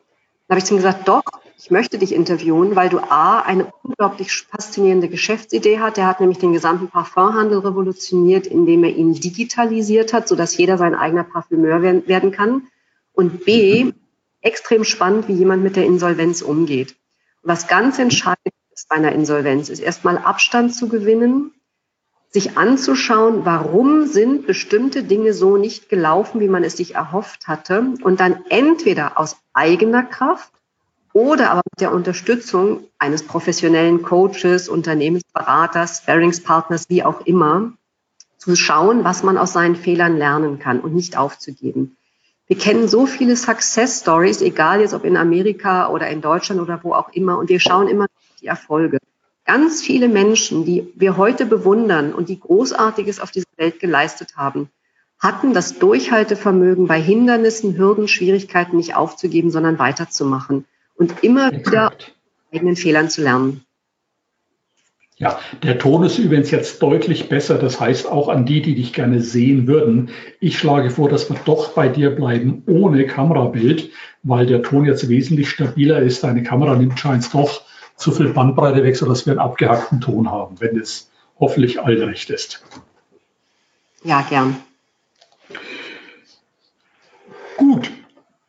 Dann 0.48 0.56
habe 0.56 0.60
ich 0.60 0.66
zu 0.66 0.74
ihm 0.74 0.78
gesagt, 0.78 1.08
doch, 1.08 1.24
ich 1.58 1.72
möchte 1.72 1.98
dich 1.98 2.14
interviewen, 2.14 2.76
weil 2.76 2.90
du 2.90 3.00
A, 3.00 3.42
eine 3.42 3.72
unglaublich 3.84 4.32
faszinierende 4.32 5.10
Geschäftsidee 5.10 5.80
hat. 5.80 5.98
Der 5.98 6.08
hat 6.08 6.22
nämlich 6.22 6.38
den 6.38 6.54
gesamten 6.54 6.88
Parfumhandel 6.88 7.60
revolutioniert, 7.60 8.48
indem 8.48 8.86
er 8.86 8.96
ihn 8.96 9.14
digitalisiert 9.14 10.14
hat, 10.14 10.28
sodass 10.28 10.58
jeder 10.58 10.78
sein 10.78 10.96
eigener 10.96 11.26
Parfümeur 11.26 11.82
werden 11.82 12.32
kann. 12.32 12.68
Und 13.12 13.44
B, 13.44 13.92
extrem 14.42 14.86
spannend, 14.86 15.28
wie 15.28 15.34
jemand 15.34 15.62
mit 15.62 15.76
der 15.76 15.86
Insolvenz 15.86 16.42
umgeht. 16.42 16.96
was 17.42 17.68
ganz 17.68 18.00
entscheidend 18.00 18.54
ist 18.74 18.88
bei 18.90 18.96
einer 18.96 19.12
Insolvenz, 19.12 19.70
ist 19.70 19.80
erstmal 19.80 20.18
Abstand 20.18 20.74
zu 20.74 20.88
gewinnen, 20.88 21.54
sich 22.32 22.58
anzuschauen, 22.58 23.44
warum 23.44 24.06
sind 24.06 24.46
bestimmte 24.46 25.04
Dinge 25.04 25.34
so 25.34 25.58
nicht 25.58 25.90
gelaufen, 25.90 26.40
wie 26.40 26.48
man 26.48 26.64
es 26.64 26.78
sich 26.78 26.96
erhofft 26.96 27.48
hatte, 27.48 27.94
und 28.04 28.20
dann 28.20 28.46
entweder 28.50 29.18
aus 29.18 29.38
eigener 29.54 30.04
Kraft 30.04 30.52
oder 31.12 31.50
aber 31.50 31.62
mit 31.72 31.82
der 31.82 31.92
Unterstützung 31.92 32.84
eines 33.00 33.24
professionellen 33.24 34.04
Coaches, 34.04 34.70
Unternehmensberaters, 34.70 36.00
Sparringspartners, 36.04 36.86
wie 36.90 37.04
auch 37.04 37.26
immer, 37.26 37.74
zu 38.38 38.56
schauen, 38.56 39.04
was 39.04 39.24
man 39.24 39.38
aus 39.38 39.54
seinen 39.54 39.76
Fehlern 39.76 40.18
lernen 40.18 40.60
kann 40.60 40.80
und 40.80 40.94
nicht 40.94 41.18
aufzugeben. 41.18 41.98
Wir 42.48 42.58
kennen 42.58 42.88
so 42.88 43.06
viele 43.06 43.36
Success 43.36 44.02
Stories, 44.02 44.42
egal 44.42 44.82
jetzt 44.82 44.94
ob 44.94 45.04
in 45.04 45.18
Amerika 45.18 45.90
oder 45.90 46.08
in 46.10 46.22
Deutschland 46.22 46.62
oder 46.62 46.80
wo 46.84 46.94
auch 46.94 47.10
immer, 47.10 47.38
und 47.38 47.50
wir 47.50 47.60
schauen 47.60 47.88
immer 47.88 48.06
die 48.42 48.48
Erfolge. 48.48 49.00
Ganz 49.52 49.82
viele 49.82 50.10
Menschen, 50.10 50.64
die 50.64 50.94
wir 50.94 51.18
heute 51.18 51.48
bewundern 51.48 52.14
und 52.14 52.30
die 52.30 52.40
Großartiges 52.40 53.20
auf 53.20 53.32
dieser 53.32 53.48
Welt 53.58 53.80
geleistet 53.80 54.38
haben, 54.38 54.70
hatten 55.18 55.56
das 55.56 55.80
Durchhaltevermögen 55.80 56.86
bei 56.86 57.02
Hindernissen, 57.02 57.76
Hürden, 57.76 58.08
Schwierigkeiten 58.08 58.78
nicht 58.78 58.96
aufzugeben, 58.96 59.50
sondern 59.50 59.80
weiterzumachen 59.80 60.66
und 60.98 61.24
immer 61.24 61.52
wieder 61.52 61.94
eigenen 62.54 62.76
Fehlern 62.76 63.10
zu 63.10 63.24
lernen. 63.24 63.66
Ja, 65.18 65.40
der 65.64 65.80
Ton 65.80 66.04
ist 66.04 66.20
übrigens 66.20 66.52
jetzt 66.52 66.84
deutlich 66.84 67.28
besser. 67.28 67.58
Das 67.58 67.80
heißt 67.80 68.06
auch 68.06 68.30
an 68.30 68.46
die, 68.46 68.62
die 68.62 68.76
dich 68.76 68.94
gerne 68.94 69.20
sehen 69.20 69.66
würden. 69.66 70.12
Ich 70.40 70.60
schlage 70.60 70.92
vor, 70.92 71.10
dass 71.10 71.28
wir 71.28 71.38
doch 71.44 71.70
bei 71.70 71.88
dir 71.88 72.12
bleiben 72.12 72.62
ohne 72.68 73.08
Kamerabild, 73.08 73.90
weil 74.22 74.46
der 74.46 74.62
Ton 74.62 74.86
jetzt 74.86 75.10
wesentlich 75.10 75.50
stabiler 75.50 76.04
ist. 76.04 76.24
Deine 76.24 76.44
Kamera 76.44 76.76
nimmt 76.76 77.00
scheint 77.00 77.34
doch 77.34 77.64
zu 78.00 78.12
viel 78.12 78.30
Bandbreite 78.30 78.84
weg, 78.84 78.96
sodass 78.96 79.26
wir 79.26 79.34
einen 79.34 79.42
abgehackten 79.42 80.00
Ton 80.00 80.32
haben, 80.32 80.60
wenn 80.62 80.80
es 80.80 81.12
hoffentlich 81.40 81.82
allen 81.82 82.02
recht 82.02 82.30
ist. 82.30 82.64
Ja, 84.04 84.22
gern. 84.22 84.56
Gut. 87.58 87.92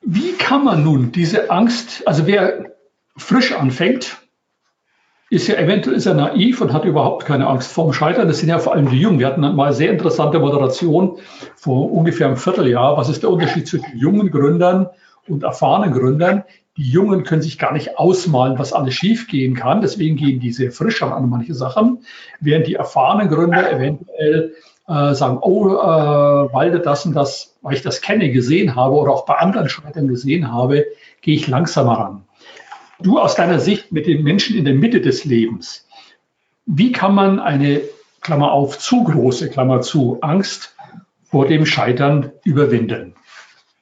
Wie 0.02 0.32
kann 0.32 0.64
man 0.64 0.84
nun 0.84 1.12
diese 1.12 1.50
Angst, 1.50 2.06
also 2.06 2.26
wer 2.26 2.76
frisch 3.16 3.52
anfängt, 3.52 4.18
ist 5.30 5.46
ja 5.46 5.56
eventuell 5.56 5.96
ist 5.96 6.06
er 6.06 6.14
naiv 6.14 6.60
und 6.60 6.72
hat 6.72 6.84
überhaupt 6.84 7.26
keine 7.26 7.46
Angst 7.48 7.70
vorm 7.72 7.92
Scheitern. 7.92 8.28
Das 8.28 8.38
sind 8.38 8.48
ja 8.48 8.58
vor 8.58 8.72
allem 8.72 8.88
die 8.88 9.00
Jungen. 9.00 9.18
Wir 9.18 9.26
hatten 9.26 9.40
mal 9.40 9.66
eine 9.66 9.72
sehr 9.74 9.90
interessante 9.90 10.38
Moderation 10.38 11.18
vor 11.56 11.92
ungefähr 11.92 12.28
einem 12.28 12.36
Vierteljahr. 12.36 12.96
Was 12.96 13.08
ist 13.08 13.22
der 13.22 13.30
Unterschied 13.30 13.68
zwischen 13.68 13.96
jungen 13.96 14.30
Gründern 14.30 14.88
und 15.28 15.42
erfahrenen 15.42 15.92
Gründern? 15.92 16.44
Die 16.80 16.88
Jungen 16.88 17.24
können 17.24 17.42
sich 17.42 17.58
gar 17.58 17.74
nicht 17.74 17.98
ausmalen, 17.98 18.58
was 18.58 18.72
alles 18.72 18.94
schiefgehen 18.94 19.54
kann. 19.54 19.82
Deswegen 19.82 20.16
gehen 20.16 20.40
die 20.40 20.50
sehr 20.50 20.72
frisch 20.72 21.02
an 21.02 21.28
manche 21.28 21.52
Sachen, 21.52 22.06
während 22.40 22.66
die 22.66 22.76
erfahrenen 22.76 23.28
Gründer 23.28 23.70
eventuell 23.70 24.54
äh, 24.88 25.12
sagen, 25.12 25.36
oh, 25.42 25.74
äh, 25.74 25.74
weil 26.54 26.78
das 26.78 27.04
und 27.04 27.12
das, 27.12 27.54
weil 27.60 27.74
ich 27.74 27.82
das 27.82 28.00
kenne, 28.00 28.32
gesehen 28.32 28.76
habe 28.76 28.94
oder 28.94 29.12
auch 29.12 29.26
bei 29.26 29.34
anderen 29.34 29.68
Scheitern 29.68 30.08
gesehen 30.08 30.50
habe, 30.50 30.86
gehe 31.20 31.34
ich 31.34 31.46
langsamer 31.48 31.98
ran. 31.98 32.24
Du 32.98 33.18
aus 33.18 33.34
deiner 33.34 33.60
Sicht 33.60 33.92
mit 33.92 34.06
den 34.06 34.22
Menschen 34.22 34.56
in 34.56 34.64
der 34.64 34.72
Mitte 34.74 35.02
des 35.02 35.26
Lebens, 35.26 35.86
wie 36.64 36.92
kann 36.92 37.14
man 37.14 37.40
eine, 37.40 37.82
Klammer 38.22 38.52
auf, 38.52 38.78
zu 38.78 39.04
große, 39.04 39.50
Klammer 39.50 39.82
zu, 39.82 40.16
Angst 40.22 40.74
vor 41.24 41.46
dem 41.46 41.66
Scheitern 41.66 42.32
überwinden? 42.42 43.12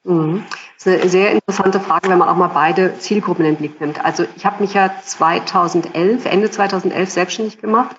Mhm. 0.03 0.43
Das 0.81 0.93
ist 0.93 1.01
eine 1.01 1.09
sehr 1.09 1.31
interessante 1.31 1.81
Frage, 1.81 2.07
wenn 2.07 2.17
man 2.17 2.29
auch 2.29 2.37
mal 2.37 2.47
beide 2.47 2.97
Zielgruppen 2.99 3.43
in 3.43 3.55
den 3.55 3.57
Blick 3.57 3.81
nimmt. 3.81 4.03
Also 4.03 4.23
ich 4.37 4.45
habe 4.45 4.63
mich 4.63 4.73
ja 4.73 4.89
2011, 5.03 6.25
Ende 6.25 6.49
2011 6.49 7.09
selbstständig 7.09 7.59
gemacht 7.59 7.97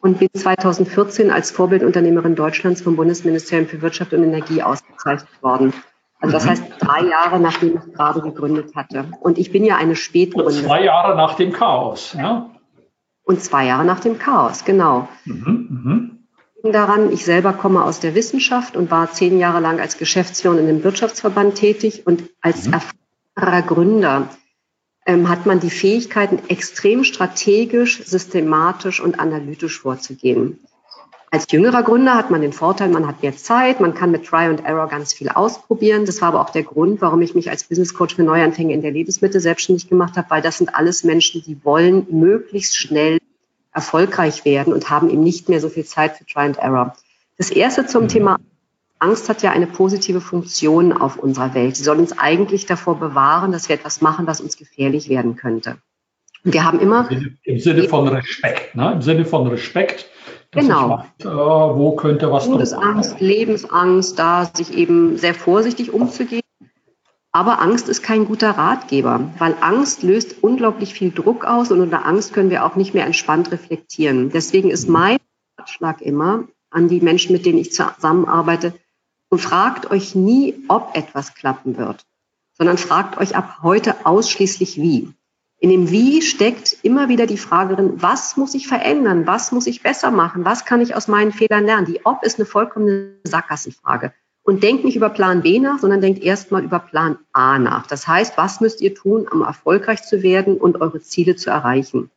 und 0.00 0.18
bin 0.18 0.28
2014 0.34 1.30
als 1.30 1.52
Vorbildunternehmerin 1.52 2.34
Deutschlands 2.34 2.82
vom 2.82 2.96
Bundesministerium 2.96 3.68
für 3.68 3.82
Wirtschaft 3.82 4.12
und 4.14 4.24
Energie 4.24 4.62
ausgezeichnet 4.62 5.42
worden. 5.42 5.72
Also 6.18 6.32
das 6.32 6.44
mhm. 6.44 6.48
heißt 6.48 6.64
drei 6.80 7.02
Jahre, 7.02 7.38
nachdem 7.38 7.76
ich 7.76 7.94
gerade 7.94 8.20
gegründet 8.20 8.74
hatte. 8.74 9.04
Und 9.20 9.38
ich 9.38 9.52
bin 9.52 9.64
ja 9.64 9.76
eine 9.76 9.94
Spätgründerin. 9.94 10.64
Zwei 10.64 10.82
Jahre 10.82 11.16
nach 11.16 11.34
dem 11.34 11.52
Chaos, 11.52 12.16
ja? 12.18 12.50
Und 13.22 13.42
zwei 13.42 13.66
Jahre 13.66 13.84
nach 13.84 14.00
dem 14.00 14.18
Chaos, 14.18 14.64
genau. 14.64 15.08
Mhm, 15.24 15.68
mh. 15.84 16.17
Daran, 16.62 17.12
ich 17.12 17.24
selber 17.24 17.52
komme 17.52 17.84
aus 17.84 18.00
der 18.00 18.14
Wissenschaft 18.14 18.76
und 18.76 18.90
war 18.90 19.12
zehn 19.12 19.38
Jahre 19.38 19.60
lang 19.60 19.78
als 19.78 19.96
Geschäftsführerin 19.96 20.64
in 20.64 20.68
einem 20.68 20.84
Wirtschaftsverband 20.84 21.54
tätig 21.54 22.02
und 22.04 22.24
als 22.40 22.66
mhm. 22.66 22.74
erfahrener 23.36 23.62
Gründer 23.62 24.28
ähm, 25.06 25.28
hat 25.28 25.46
man 25.46 25.60
die 25.60 25.70
Fähigkeiten, 25.70 26.40
extrem 26.48 27.04
strategisch, 27.04 28.04
systematisch 28.04 29.00
und 29.00 29.20
analytisch 29.20 29.80
vorzugehen. 29.80 30.58
Als 31.30 31.46
jüngerer 31.50 31.82
Gründer 31.82 32.14
hat 32.14 32.30
man 32.30 32.40
den 32.40 32.54
Vorteil, 32.54 32.88
man 32.88 33.06
hat 33.06 33.22
mehr 33.22 33.36
Zeit, 33.36 33.80
man 33.80 33.94
kann 33.94 34.10
mit 34.10 34.26
Try 34.26 34.46
and 34.46 34.64
Error 34.64 34.88
ganz 34.88 35.12
viel 35.12 35.28
ausprobieren. 35.28 36.06
Das 36.06 36.22
war 36.22 36.28
aber 36.28 36.40
auch 36.40 36.50
der 36.50 36.62
Grund, 36.62 37.02
warum 37.02 37.20
ich 37.20 37.34
mich 37.34 37.50
als 37.50 37.64
Business 37.64 37.94
Coach 37.94 38.16
für 38.16 38.22
Neuanfänge 38.22 38.72
in 38.72 38.82
der 38.82 38.90
Lebensmittel 38.90 39.40
selbstständig 39.40 39.88
gemacht 39.88 40.16
habe, 40.16 40.30
weil 40.30 40.42
das 40.42 40.58
sind 40.58 40.74
alles 40.74 41.04
Menschen, 41.04 41.42
die 41.42 41.62
wollen 41.64 42.06
möglichst 42.10 42.76
schnell 42.76 43.18
erfolgreich 43.78 44.44
werden 44.44 44.72
und 44.72 44.90
haben 44.90 45.08
eben 45.08 45.22
nicht 45.22 45.48
mehr 45.48 45.60
so 45.60 45.68
viel 45.68 45.84
Zeit 45.84 46.16
für 46.16 46.26
Try 46.26 46.40
and 46.40 46.58
Error. 46.58 46.96
Das 47.36 47.50
erste 47.50 47.86
zum 47.86 48.04
mhm. 48.04 48.08
Thema 48.08 48.36
Angst 48.98 49.28
hat 49.28 49.42
ja 49.42 49.52
eine 49.52 49.68
positive 49.68 50.20
Funktion 50.20 50.92
auf 50.92 51.16
unserer 51.16 51.54
Welt. 51.54 51.76
Sie 51.76 51.84
soll 51.84 51.98
uns 51.98 52.18
eigentlich 52.18 52.66
davor 52.66 52.98
bewahren, 52.98 53.52
dass 53.52 53.68
wir 53.68 53.76
etwas 53.76 54.00
machen, 54.00 54.26
was 54.26 54.40
uns 54.40 54.56
gefährlich 54.56 55.08
werden 55.08 55.36
könnte. 55.36 55.76
Und 56.44 56.52
wir 56.52 56.64
haben 56.64 56.80
immer. 56.80 57.08
Im 57.44 57.58
Sinne, 57.60 57.84
von 57.84 58.08
Respekt, 58.08 58.74
ne? 58.74 58.92
Im 58.92 59.02
Sinne 59.02 59.24
von 59.24 59.46
Respekt. 59.46 60.08
Genau. 60.50 61.04
Äh, 61.20 61.26
wo 61.26 61.94
könnte 61.94 62.32
was 62.32 62.46
Todesangst, 62.46 63.20
Lebensangst, 63.20 64.18
da 64.18 64.50
sich 64.52 64.72
eben 64.74 65.18
sehr 65.18 65.34
vorsichtig 65.34 65.92
umzugehen. 65.92 66.42
Aber 67.32 67.60
Angst 67.60 67.88
ist 67.88 68.02
kein 68.02 68.24
guter 68.24 68.52
Ratgeber, 68.52 69.30
weil 69.38 69.54
Angst 69.60 70.02
löst 70.02 70.42
unglaublich 70.42 70.94
viel 70.94 71.12
Druck 71.12 71.44
aus 71.44 71.70
und 71.70 71.80
unter 71.80 72.06
Angst 72.06 72.32
können 72.32 72.50
wir 72.50 72.64
auch 72.64 72.74
nicht 72.74 72.94
mehr 72.94 73.04
entspannt 73.04 73.52
reflektieren. 73.52 74.30
Deswegen 74.30 74.70
ist 74.70 74.88
mein 74.88 75.18
Ratschlag 75.58 76.00
immer 76.00 76.44
an 76.70 76.88
die 76.88 77.00
Menschen, 77.00 77.32
mit 77.32 77.44
denen 77.46 77.58
ich 77.58 77.72
zusammenarbeite, 77.72 78.74
und 79.28 79.40
fragt 79.40 79.90
euch 79.90 80.14
nie, 80.14 80.54
ob 80.68 80.96
etwas 80.96 81.34
klappen 81.34 81.76
wird, 81.76 82.06
sondern 82.54 82.78
fragt 82.78 83.18
euch 83.18 83.36
ab 83.36 83.58
heute 83.62 84.06
ausschließlich 84.06 84.76
wie. 84.76 85.12
In 85.60 85.70
dem 85.70 85.90
Wie 85.90 86.22
steckt 86.22 86.78
immer 86.82 87.08
wieder 87.08 87.26
die 87.26 87.36
Frage 87.36 87.74
drin, 87.74 87.94
was 87.96 88.36
muss 88.36 88.54
ich 88.54 88.68
verändern? 88.68 89.26
Was 89.26 89.50
muss 89.50 89.66
ich 89.66 89.82
besser 89.82 90.10
machen? 90.10 90.44
Was 90.44 90.64
kann 90.64 90.80
ich 90.80 90.94
aus 90.94 91.08
meinen 91.08 91.32
Fehlern 91.32 91.66
lernen? 91.66 91.86
Die 91.86 92.06
Ob 92.06 92.22
ist 92.22 92.38
eine 92.38 92.46
vollkommene 92.46 93.16
Sackgassenfrage. 93.24 94.12
Und 94.48 94.62
denkt 94.62 94.82
nicht 94.82 94.96
über 94.96 95.10
Plan 95.10 95.42
B 95.42 95.58
nach, 95.58 95.78
sondern 95.78 96.00
denkt 96.00 96.22
erstmal 96.22 96.64
über 96.64 96.78
Plan 96.78 97.18
A 97.34 97.58
nach. 97.58 97.86
Das 97.86 98.08
heißt, 98.08 98.38
was 98.38 98.62
müsst 98.62 98.80
ihr 98.80 98.94
tun, 98.94 99.28
um 99.30 99.42
erfolgreich 99.42 100.04
zu 100.04 100.22
werden 100.22 100.56
und 100.56 100.80
eure 100.80 101.02
Ziele 101.02 101.36
zu 101.36 101.50
erreichen? 101.50 102.10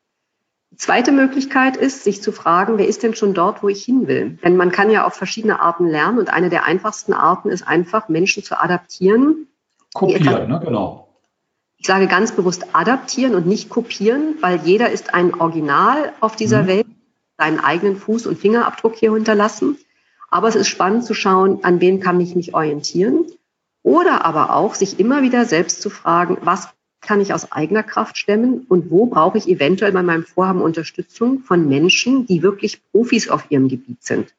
Die 0.72 0.78
zweite 0.78 1.12
Möglichkeit 1.12 1.76
ist, 1.76 2.06
sich 2.06 2.24
zu 2.24 2.32
fragen, 2.32 2.78
wer 2.78 2.88
ist 2.88 3.04
denn 3.04 3.16
schon 3.16 3.34
dort, 3.34 3.62
wo 3.64 3.68
ich 3.68 3.84
hin 3.84 4.08
will? 4.08 4.40
Denn 4.46 4.56
man 4.56 4.72
kann 4.72 4.90
ja 4.90 5.06
auf 5.06 5.14
verschiedene 5.14 5.60
Arten 5.60 5.88
lernen 5.88 6.20
und 6.20 6.30
eine 6.32 6.50
der 6.50 6.64
einfachsten 6.64 7.12
Arten 7.12 7.50
ist 7.50 7.68
einfach, 7.68 8.08
Menschen 8.08 8.44
zu 8.44 8.58
adaptieren. 8.58 9.48
Kopieren, 9.94 10.48
ne? 10.48 10.62
genau. 10.64 11.10
Ich 11.80 11.88
sage 11.88 12.08
ganz 12.08 12.32
bewusst 12.32 12.74
adaptieren 12.74 13.36
und 13.36 13.46
nicht 13.46 13.68
kopieren, 13.68 14.36
weil 14.40 14.62
jeder 14.64 14.90
ist 14.90 15.14
ein 15.14 15.34
Original 15.34 16.14
auf 16.22 16.38
dieser 16.38 16.64
mhm. 16.64 16.68
Welt, 16.68 16.88
seinen 17.38 17.60
eigenen 17.60 18.00
Fuß- 18.00 18.26
und 18.26 18.40
Fingerabdruck 18.40 18.96
hier 18.96 19.14
hinterlassen. 19.14 19.78
Aber 20.32 20.48
es 20.48 20.56
ist 20.56 20.70
spannend 20.70 21.04
zu 21.04 21.14
schauen, 21.14 21.64
an 21.64 21.82
wen 21.82 22.00
kann 22.00 22.20
ich 22.20 22.36
mich 22.36 22.56
orientieren. 22.56 23.26
Oder 23.84 24.26
aber 24.26 24.56
auch, 24.56 24.76
sich 24.76 25.00
immer 25.00 25.22
wieder 25.22 25.46
selbst 25.46 25.82
zu 25.82 25.90
fragen, 25.90 26.38
was 26.42 26.70
kann 27.02 27.20
ich 27.20 27.34
aus 27.34 27.52
eigener 27.52 27.84
Kraft 27.84 28.18
stemmen 28.18 28.66
und 28.70 28.92
wo 28.92 29.08
brauche 29.08 29.38
ich 29.38 29.48
eventuell 29.48 29.92
bei 29.92 30.04
meinem 30.04 30.24
Vorhaben 30.24 30.62
Unterstützung 30.62 31.40
von 31.40 31.68
Menschen, 31.68 32.28
die 32.28 32.44
wirklich 32.44 32.82
Profis 32.92 33.28
auf 33.28 33.50
ihrem 33.50 33.68
Gebiet 33.68 34.04
sind. 34.04 34.34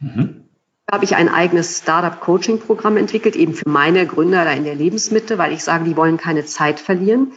Mhm. 0.00 0.44
Da 0.86 0.96
habe 0.96 1.04
ich 1.06 1.16
ein 1.16 1.30
eigenes 1.30 1.78
Startup-Coaching-Programm 1.78 2.98
entwickelt, 2.98 3.36
eben 3.36 3.54
für 3.54 3.68
meine 3.68 4.06
Gründer 4.06 4.44
da 4.44 4.52
in 4.52 4.64
der 4.64 4.74
Lebensmitte, 4.74 5.38
weil 5.38 5.52
ich 5.52 5.64
sage, 5.64 5.84
die 5.84 5.96
wollen 5.96 6.18
keine 6.18 6.44
Zeit 6.44 6.78
verlieren. 6.78 7.32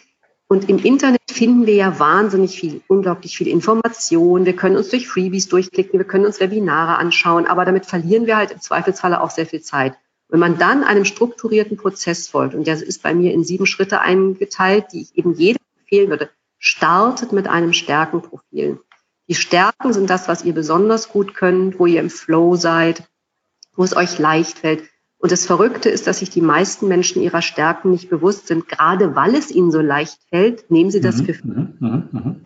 Und 0.50 0.70
im 0.70 0.78
Internet 0.78 1.22
finden 1.30 1.66
wir 1.66 1.76
ja 1.76 2.00
wahnsinnig 2.00 2.58
viel, 2.58 2.82
unglaublich 2.88 3.38
viel 3.38 3.48
Information. 3.48 4.46
Wir 4.46 4.56
können 4.56 4.78
uns 4.78 4.90
durch 4.90 5.08
Freebies 5.08 5.50
durchklicken, 5.50 6.00
wir 6.00 6.08
können 6.08 6.26
uns 6.26 6.40
Webinare 6.40 6.98
anschauen, 6.98 7.48
aber 7.48 7.66
damit 7.66 7.86
verlieren 7.86 8.28
wir 8.28 8.38
halt 8.38 8.52
im 8.52 8.62
Zweifelsfalle 8.62 9.22
auch 9.22 9.30
sehr 9.30 9.46
viel 9.46 9.62
Zeit. 9.62 9.98
Wenn 10.30 10.40
man 10.40 10.58
dann 10.58 10.84
einem 10.84 11.06
strukturierten 11.06 11.78
Prozess 11.78 12.28
folgt, 12.28 12.56
und 12.56 12.66
der 12.66 12.82
ist 12.82 13.04
bei 13.04 13.14
mir 13.14 13.34
in 13.34 13.44
sieben 13.44 13.66
Schritte 13.66 14.02
eingeteilt, 14.02 14.88
die 14.94 15.02
ich 15.02 15.18
eben 15.18 15.34
jedem 15.34 15.62
empfehlen 15.80 16.10
würde, 16.10 16.30
startet 16.60 17.32
mit 17.32 17.48
einem 17.48 17.74
Stärkenprofil. 17.74 18.80
Die 19.30 19.36
Stärken 19.36 19.94
sind 19.94 20.10
das, 20.10 20.28
was 20.28 20.44
ihr 20.44 20.54
besonders 20.54 21.10
gut 21.10 21.34
könnt, 21.34 21.80
wo 21.80 21.86
ihr 21.86 22.00
im 22.00 22.10
Flow 22.10 22.56
seid, 22.56 23.04
wo 23.76 23.84
es 23.84 23.96
euch 23.96 24.18
leicht 24.18 24.60
fällt. 24.60 24.84
Und 25.20 25.32
das 25.32 25.46
Verrückte 25.46 25.90
ist, 25.90 26.06
dass 26.06 26.20
sich 26.20 26.30
die 26.30 26.42
meisten 26.42 26.88
Menschen 26.88 27.22
ihrer 27.22 27.42
Stärken 27.42 27.90
nicht 27.92 28.10
bewusst 28.10 28.48
sind. 28.48 28.68
Gerade 28.68 29.16
weil 29.16 29.36
es 29.36 29.50
ihnen 29.50 29.72
so 29.72 29.82
leicht 29.82 30.20
fällt, 30.30 30.70
nehmen 30.70 30.92
sie 30.92 31.02
das 31.02 31.18
mhm, 31.18 31.26
für. 31.26 31.48
Mhm, 31.48 31.74
mhm, 31.80 32.10
mhm. 32.12 32.46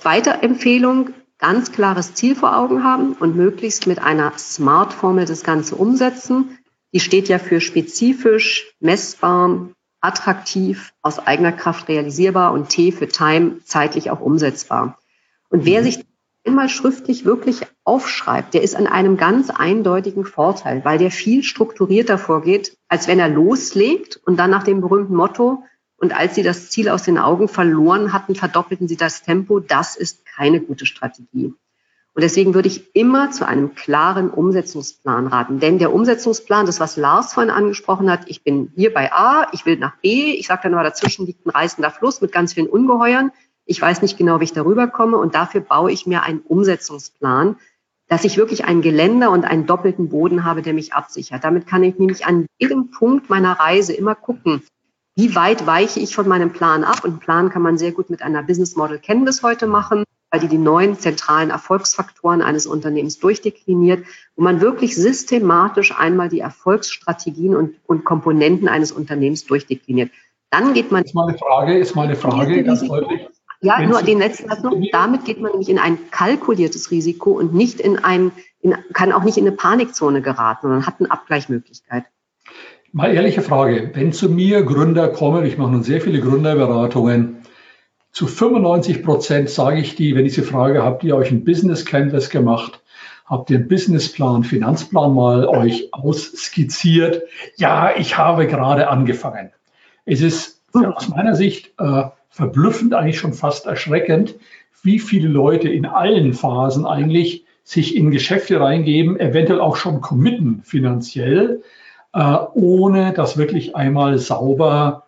Zweite 0.00 0.42
Empfehlung, 0.42 1.10
ganz 1.38 1.72
klares 1.72 2.14
Ziel 2.14 2.34
vor 2.34 2.56
Augen 2.56 2.82
haben 2.82 3.12
und 3.12 3.36
möglichst 3.36 3.86
mit 3.86 3.98
einer 3.98 4.32
Smart-Formel 4.38 5.26
das 5.26 5.42
Ganze 5.42 5.76
umsetzen. 5.76 6.58
Die 6.94 7.00
steht 7.00 7.28
ja 7.28 7.38
für 7.38 7.60
spezifisch, 7.60 8.74
messbar, 8.80 9.68
attraktiv, 10.00 10.92
aus 11.02 11.18
eigener 11.18 11.52
Kraft 11.52 11.88
realisierbar 11.88 12.52
und 12.52 12.68
T 12.70 12.92
für 12.92 13.08
Time, 13.08 13.58
zeitlich 13.64 14.10
auch 14.10 14.20
umsetzbar. 14.20 14.98
Und 15.50 15.64
wer 15.66 15.80
mhm. 15.80 15.84
sich 15.84 16.06
einmal 16.46 16.68
schriftlich 16.68 17.24
wirklich 17.24 17.62
aufschreibt, 17.84 18.54
der 18.54 18.62
ist 18.62 18.76
an 18.76 18.86
einem 18.86 19.16
ganz 19.16 19.50
eindeutigen 19.50 20.24
Vorteil, 20.24 20.84
weil 20.84 20.98
der 20.98 21.10
viel 21.10 21.42
strukturierter 21.42 22.18
vorgeht, 22.18 22.76
als 22.88 23.08
wenn 23.08 23.18
er 23.18 23.28
loslegt 23.28 24.20
und 24.24 24.36
dann 24.38 24.50
nach 24.50 24.62
dem 24.62 24.80
berühmten 24.80 25.14
Motto, 25.14 25.62
und 25.98 26.14
als 26.14 26.34
sie 26.34 26.42
das 26.42 26.70
Ziel 26.70 26.88
aus 26.88 27.04
den 27.04 27.18
Augen 27.18 27.48
verloren 27.48 28.12
hatten, 28.12 28.34
verdoppelten 28.34 28.86
sie 28.86 28.96
das 28.96 29.22
Tempo. 29.22 29.60
Das 29.60 29.96
ist 29.96 30.26
keine 30.26 30.60
gute 30.60 30.84
Strategie. 30.84 31.54
Und 32.12 32.22
deswegen 32.22 32.54
würde 32.54 32.68
ich 32.68 32.94
immer 32.94 33.30
zu 33.30 33.46
einem 33.46 33.74
klaren 33.74 34.30
Umsetzungsplan 34.30 35.26
raten. 35.26 35.60
Denn 35.60 35.78
der 35.78 35.92
Umsetzungsplan, 35.92 36.64
das, 36.64 36.80
was 36.80 36.96
Lars 36.96 37.34
vorhin 37.34 37.50
angesprochen 37.50 38.10
hat, 38.10 38.22
ich 38.26 38.42
bin 38.42 38.72
hier 38.74 38.92
bei 38.92 39.12
A, 39.12 39.48
ich 39.52 39.66
will 39.66 39.76
nach 39.76 39.96
B, 39.96 40.32
ich 40.32 40.46
sage 40.46 40.62
dann 40.64 40.74
aber, 40.74 40.84
dazwischen 40.84 41.26
liegt 41.26 41.44
ein 41.46 41.50
reißender 41.50 41.90
Fluss 41.90 42.20
mit 42.22 42.32
ganz 42.32 42.54
vielen 42.54 42.68
Ungeheuern. 42.68 43.32
Ich 43.66 43.80
weiß 43.82 44.00
nicht 44.00 44.16
genau, 44.16 44.40
wie 44.40 44.44
ich 44.44 44.52
darüber 44.52 44.86
komme 44.86 45.18
und 45.18 45.34
dafür 45.34 45.60
baue 45.60 45.90
ich 45.90 46.06
mir 46.06 46.22
einen 46.22 46.40
Umsetzungsplan, 46.40 47.56
dass 48.08 48.24
ich 48.24 48.36
wirklich 48.36 48.64
ein 48.64 48.80
Geländer 48.80 49.30
und 49.32 49.44
einen 49.44 49.66
doppelten 49.66 50.08
Boden 50.08 50.44
habe, 50.44 50.62
der 50.62 50.72
mich 50.72 50.94
absichert. 50.94 51.42
Damit 51.42 51.66
kann 51.66 51.82
ich 51.82 51.98
nämlich 51.98 52.24
an 52.26 52.46
jedem 52.58 52.92
Punkt 52.92 53.28
meiner 53.28 53.58
Reise 53.58 53.92
immer 53.92 54.14
gucken, 54.14 54.62
wie 55.16 55.34
weit 55.34 55.66
weiche 55.66 55.98
ich 55.98 56.14
von 56.14 56.28
meinem 56.28 56.52
Plan 56.52 56.84
ab. 56.84 57.02
Und 57.02 57.10
einen 57.10 57.20
Plan 57.20 57.50
kann 57.50 57.62
man 57.62 57.78
sehr 57.78 57.92
gut 57.92 58.08
mit 58.10 58.22
einer 58.22 58.42
Business 58.42 58.76
Model 58.76 58.98
Canvas 58.98 59.42
heute 59.42 59.66
machen, 59.66 60.04
weil 60.30 60.40
die 60.40 60.48
die 60.48 60.58
neuen 60.58 60.98
zentralen 60.98 61.50
Erfolgsfaktoren 61.50 62.42
eines 62.42 62.66
Unternehmens 62.66 63.18
durchdekliniert, 63.18 64.06
wo 64.36 64.42
man 64.44 64.60
wirklich 64.60 64.94
systematisch 64.94 65.98
einmal 65.98 66.28
die 66.28 66.40
Erfolgsstrategien 66.40 67.56
und, 67.56 67.76
und 67.86 68.04
Komponenten 68.04 68.68
eines 68.68 68.92
Unternehmens 68.92 69.46
durchdekliniert. 69.46 70.10
Dann 70.50 70.74
geht 70.74 70.92
man. 70.92 71.02
Ist 71.02 71.14
mal 71.14 71.28
eine 71.28 71.38
Frage, 71.38 71.78
ist 71.78 71.96
mal 71.96 72.04
eine 72.04 72.16
Frage, 72.16 72.62
ganz 72.62 72.86
deutlich. 72.86 73.26
Ja, 73.60 73.80
nur 73.80 74.02
den 74.02 74.18
letzten 74.18 74.48
Satz 74.48 74.62
noch. 74.62 74.74
Damit 74.92 75.24
geht 75.24 75.40
man 75.40 75.52
nämlich 75.52 75.68
in 75.68 75.78
ein 75.78 76.10
kalkuliertes 76.10 76.90
Risiko 76.90 77.32
und 77.32 77.54
nicht 77.54 77.80
in 77.80 77.98
ein, 77.98 78.32
in, 78.60 78.74
kann 78.92 79.12
auch 79.12 79.24
nicht 79.24 79.38
in 79.38 79.46
eine 79.46 79.56
Panikzone 79.56 80.22
geraten, 80.22 80.62
sondern 80.62 80.86
hat 80.86 80.96
eine 80.98 81.10
Abgleichmöglichkeit. 81.10 82.04
Mal 82.92 83.14
ehrliche 83.14 83.42
Frage. 83.42 83.90
Wenn 83.94 84.12
zu 84.12 84.28
mir 84.28 84.62
Gründer 84.62 85.08
kommen, 85.08 85.44
ich 85.44 85.58
mache 85.58 85.72
nun 85.72 85.82
sehr 85.82 86.00
viele 86.00 86.20
Gründerberatungen, 86.20 87.42
zu 88.16 88.26
95 88.26 89.02
Prozent 89.02 89.50
sage 89.50 89.78
ich 89.78 89.94
die, 89.94 90.14
wenn 90.14 90.24
ich 90.24 90.32
sie 90.32 90.40
frage, 90.40 90.82
habt 90.82 91.04
ihr 91.04 91.14
euch 91.14 91.30
ein 91.30 91.44
Business 91.44 91.84
Canvas 91.84 92.30
gemacht? 92.30 92.80
Habt 93.26 93.50
ihr 93.50 93.58
einen 93.58 93.68
Businessplan, 93.68 94.42
Finanzplan 94.42 95.12
mal 95.12 95.46
euch 95.46 95.92
ausskizziert? 95.92 97.24
Ja, 97.56 97.94
ich 97.94 98.16
habe 98.16 98.46
gerade 98.46 98.88
angefangen. 98.88 99.52
Es 100.06 100.22
ist 100.22 100.62
aus 100.72 101.08
meiner 101.08 101.34
Sicht 101.34 101.74
äh, 101.78 102.04
verblüffend, 102.36 102.92
eigentlich 102.92 103.18
schon 103.18 103.32
fast 103.32 103.64
erschreckend, 103.64 104.34
wie 104.82 104.98
viele 104.98 105.26
Leute 105.26 105.70
in 105.70 105.86
allen 105.86 106.34
Phasen 106.34 106.84
eigentlich 106.84 107.46
sich 107.64 107.96
in 107.96 108.10
Geschäfte 108.10 108.60
reingeben, 108.60 109.18
eventuell 109.18 109.58
auch 109.58 109.76
schon 109.76 110.02
committen 110.02 110.60
finanziell, 110.62 111.62
äh, 112.12 112.36
ohne 112.52 113.14
das 113.14 113.38
wirklich 113.38 113.74
einmal 113.74 114.18
sauber 114.18 115.04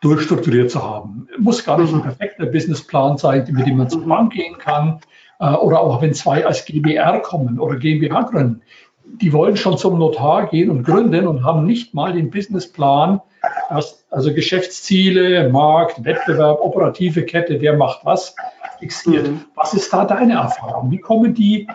durchstrukturiert 0.00 0.72
zu 0.72 0.82
haben. 0.82 1.28
Muss 1.38 1.64
gar 1.64 1.78
nicht 1.78 1.92
ein 1.92 1.98
mhm. 1.98 2.02
perfekter 2.02 2.46
Businessplan 2.46 3.18
sein, 3.18 3.46
mit 3.52 3.68
dem 3.68 3.76
man 3.76 3.88
zur 3.88 4.04
Bank 4.04 4.32
gehen 4.32 4.58
kann, 4.58 4.98
äh, 5.38 5.52
oder 5.52 5.78
auch 5.80 6.02
wenn 6.02 6.12
zwei 6.12 6.44
als 6.44 6.64
GBR 6.64 7.20
kommen 7.20 7.60
oder 7.60 7.76
GmbH 7.76 8.22
gründen. 8.22 8.62
Die 9.04 9.32
wollen 9.32 9.56
schon 9.56 9.78
zum 9.78 9.96
Notar 9.96 10.48
gehen 10.48 10.70
und 10.70 10.82
gründen 10.82 11.28
und 11.28 11.44
haben 11.44 11.66
nicht 11.66 11.94
mal 11.94 12.14
den 12.14 12.30
Businessplan 12.30 13.20
also 13.68 14.34
Geschäftsziele, 14.34 15.48
Markt, 15.50 16.04
Wettbewerb, 16.04 16.60
operative 16.60 17.24
Kette, 17.24 17.60
wer 17.60 17.76
macht 17.76 18.04
was, 18.04 18.34
fixiert. 18.78 19.28
Mhm. 19.28 19.44
Was 19.54 19.74
ist 19.74 19.92
da 19.92 20.04
deine 20.04 20.34
Erfahrung? 20.34 20.90
Wie 20.90 20.98
kommen 20.98 21.34
die, 21.34 21.68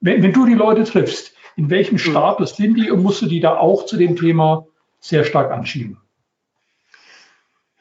wenn, 0.00 0.22
wenn 0.22 0.32
du 0.32 0.46
die 0.46 0.54
Leute 0.54 0.84
triffst, 0.84 1.34
in 1.56 1.70
welchem 1.70 1.94
mhm. 1.94 1.98
Status 1.98 2.56
sind 2.56 2.76
die 2.76 2.90
und 2.90 3.02
musst 3.02 3.22
du 3.22 3.26
die 3.26 3.40
da 3.40 3.56
auch 3.56 3.86
zu 3.86 3.96
dem 3.96 4.16
Thema 4.16 4.66
sehr 5.00 5.24
stark 5.24 5.50
anschieben? 5.50 5.98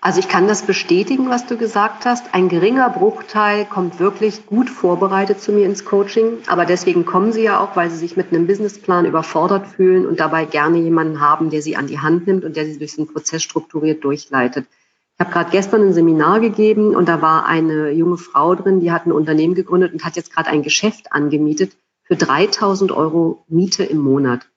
Also 0.04 0.20
ich 0.20 0.28
kann 0.28 0.48
das 0.48 0.64
bestätigen, 0.64 1.30
was 1.30 1.46
du 1.46 1.58
gesagt 1.58 2.06
hast. 2.06 2.34
Ein 2.34 2.50
geringer 2.50 2.90
Bruchteil 2.90 3.66
kommt 3.66 4.00
wirklich 4.00 4.48
gut 4.48 4.68
vorbereitet 4.68 5.40
zu 5.40 5.52
mir 5.52 5.68
ins 5.68 5.86
Coaching. 5.86 6.40
Aber 6.48 6.66
deswegen 6.66 7.06
kommen 7.06 7.32
sie 7.32 7.44
ja 7.44 7.60
auch, 7.60 7.76
weil 7.76 7.92
sie 7.92 7.98
sich 7.98 8.18
mit 8.18 8.34
einem 8.34 8.48
Businessplan 8.48 9.06
überfordert 9.06 9.68
fühlen 9.68 10.08
und 10.08 10.20
dabei 10.20 10.46
gerne 10.46 10.80
jemanden 10.80 11.22
haben, 11.22 11.52
der 11.52 11.62
sie 11.62 11.76
an 11.76 11.86
die 11.86 12.00
Hand 12.00 12.26
nimmt 12.26 12.44
und 12.44 12.56
der 12.56 12.66
sie 12.66 12.80
durch 12.80 12.96
den 12.96 13.06
Prozess 13.06 13.44
strukturiert 13.44 14.04
durchleitet. 14.04 14.66
Ich 15.14 15.20
habe 15.20 15.34
gerade 15.34 15.52
gestern 15.52 15.84
ein 15.84 15.94
Seminar 15.94 16.40
gegeben 16.40 16.96
und 16.96 17.08
da 17.08 17.22
war 17.22 17.46
eine 17.46 17.92
junge 17.92 18.18
Frau 18.18 18.56
drin, 18.56 18.80
die 18.80 18.92
hat 18.92 19.06
ein 19.06 19.12
Unternehmen 19.12 19.54
gegründet 19.54 19.94
und 19.94 20.04
hat 20.04 20.16
jetzt 20.16 20.34
gerade 20.34 20.50
ein 20.50 20.64
Geschäft 20.64 21.14
angemietet 21.14 21.74
für 22.06 22.16
3000 22.16 22.92
Euro 22.92 23.46
Miete 23.48 23.84
im 23.84 24.00
Monat. 24.00 24.48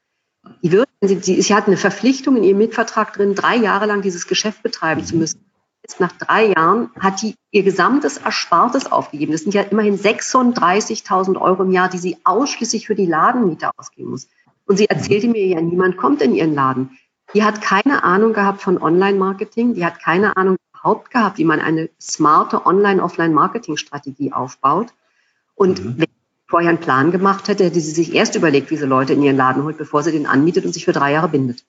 Die, 0.63 0.73
wird, 0.73 0.89
sie, 1.09 1.19
sie, 1.21 1.41
sie 1.41 1.55
hat 1.55 1.67
eine 1.67 1.77
Verpflichtung 1.77 2.37
in 2.37 2.45
ihrem 2.45 2.59
Mietvertrag 2.59 3.13
drin, 3.13 3.35
drei 3.35 3.57
Jahre 3.57 3.87
lang 3.87 4.03
dieses 4.03 4.27
Geschäft 4.27 4.63
betreiben 4.63 5.05
zu 5.05 5.17
müssen. 5.17 5.45
Jetzt 5.83 6.01
nach 6.01 6.13
drei 6.13 6.47
Jahren 6.47 6.91
hat 6.99 7.21
die 7.21 7.35
ihr 7.51 7.63
gesamtes 7.63 8.17
Erspartes 8.17 8.91
aufgegeben. 8.91 9.33
Das 9.33 9.43
sind 9.43 9.53
ja 9.53 9.63
immerhin 9.63 9.99
36.000 9.99 11.39
Euro 11.39 11.63
im 11.63 11.73
Jahr, 11.73 11.91
die 11.91 11.99
sie 11.99 12.17
ausschließlich 12.25 12.87
für 12.87 12.95
die 12.95 13.05
Ladenmiete 13.05 13.71
ausgeben 13.77 14.11
muss. 14.11 14.29
Und 14.67 14.79
sie 14.79 14.87
erzählte 14.87 15.29
mir 15.29 15.47
ja, 15.47 15.61
niemand 15.61 15.99
kommt 15.99 16.23
in 16.23 16.35
ihren 16.35 16.55
Laden. 16.55 16.99
Die 17.35 17.45
hat 17.45 17.61
keine 17.61 18.03
Ahnung 18.03 18.33
gehabt 18.33 18.63
von 18.63 18.81
Online-Marketing. 18.81 19.75
Die 19.75 19.85
hat 19.85 20.01
keine 20.01 20.39
Ahnung 20.39 20.57
überhaupt 20.73 21.11
gehabt, 21.11 21.37
wie 21.37 21.45
man 21.45 21.61
eine 21.61 21.91
smarte 22.01 22.65
Online-Offline-Marketing-Strategie 22.65 24.33
aufbaut. 24.33 24.89
Und 25.55 25.85
mhm. 25.85 26.04
Vorher 26.55 26.71
einen 26.71 26.79
Plan 26.79 27.11
gemacht 27.11 27.49
hätte, 27.49 27.65
hätte 27.65 27.81
sie 27.81 27.91
sich 27.91 28.15
erst 28.15 28.37
überlegt, 28.37 28.71
wie 28.71 28.77
sie 28.77 28.87
Leute 28.87 29.13
in 29.13 29.25
ihren 29.25 29.37
Laden 29.37 29.65
holt, 29.65 29.77
bevor 29.77 30.05
sie 30.05 30.13
den 30.13 30.25
anmietet 30.25 30.65
und 30.65 30.73
sich 30.73 30.85
für 30.85 30.93
drei 30.93 31.11
Jahre 31.11 31.29
bindet. 31.29 31.65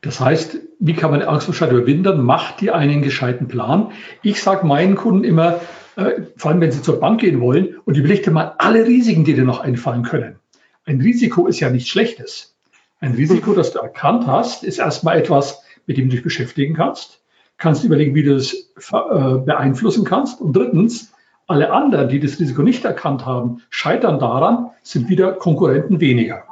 Das 0.00 0.18
heißt, 0.18 0.58
wie 0.80 0.94
kann 0.94 1.12
man 1.12 1.22
Angst 1.22 1.46
vor 1.46 1.54
Scheitern 1.54 1.76
überwinden? 1.76 2.20
Macht 2.24 2.60
dir 2.60 2.74
einen 2.74 3.00
gescheiten 3.00 3.46
Plan. 3.46 3.92
Ich 4.24 4.42
sage 4.42 4.66
meinen 4.66 4.96
Kunden 4.96 5.22
immer, 5.22 5.60
äh, 5.94 6.22
vor 6.36 6.50
allem 6.50 6.60
wenn 6.60 6.72
sie 6.72 6.82
zur 6.82 6.98
Bank 6.98 7.20
gehen 7.20 7.40
wollen, 7.40 7.76
und 7.84 7.96
überleg 7.96 8.24
dir 8.24 8.32
mal 8.32 8.56
alle 8.58 8.84
Risiken, 8.84 9.22
die 9.22 9.34
dir 9.34 9.44
noch 9.44 9.60
einfallen 9.60 10.02
können. 10.02 10.40
Ein 10.84 11.00
Risiko 11.00 11.46
ist 11.46 11.60
ja 11.60 11.70
nichts 11.70 11.90
Schlechtes. 11.90 12.56
Ein 12.98 13.12
Risiko, 13.12 13.52
das 13.52 13.70
du 13.70 13.78
erkannt 13.78 14.26
hast, 14.26 14.64
ist 14.64 14.80
erstmal 14.80 15.16
etwas, 15.16 15.62
mit 15.86 15.96
dem 15.96 16.08
du 16.08 16.16
dich 16.16 16.24
beschäftigen 16.24 16.74
kannst. 16.74 17.20
Kannst 17.56 17.84
überlegen, 17.84 18.16
wie 18.16 18.24
du 18.24 18.34
es 18.34 18.72
äh, 18.90 19.38
beeinflussen 19.46 20.04
kannst. 20.04 20.40
Und 20.40 20.56
drittens, 20.56 21.12
alle 21.48 21.72
anderen, 21.72 22.08
die 22.08 22.20
das 22.20 22.38
Risiko 22.38 22.62
nicht 22.62 22.84
erkannt 22.84 23.26
haben, 23.26 23.62
scheitern 23.70 24.18
daran, 24.18 24.70
sind 24.82 25.08
wieder 25.08 25.32
Konkurrenten 25.32 26.00
weniger. 26.00 26.44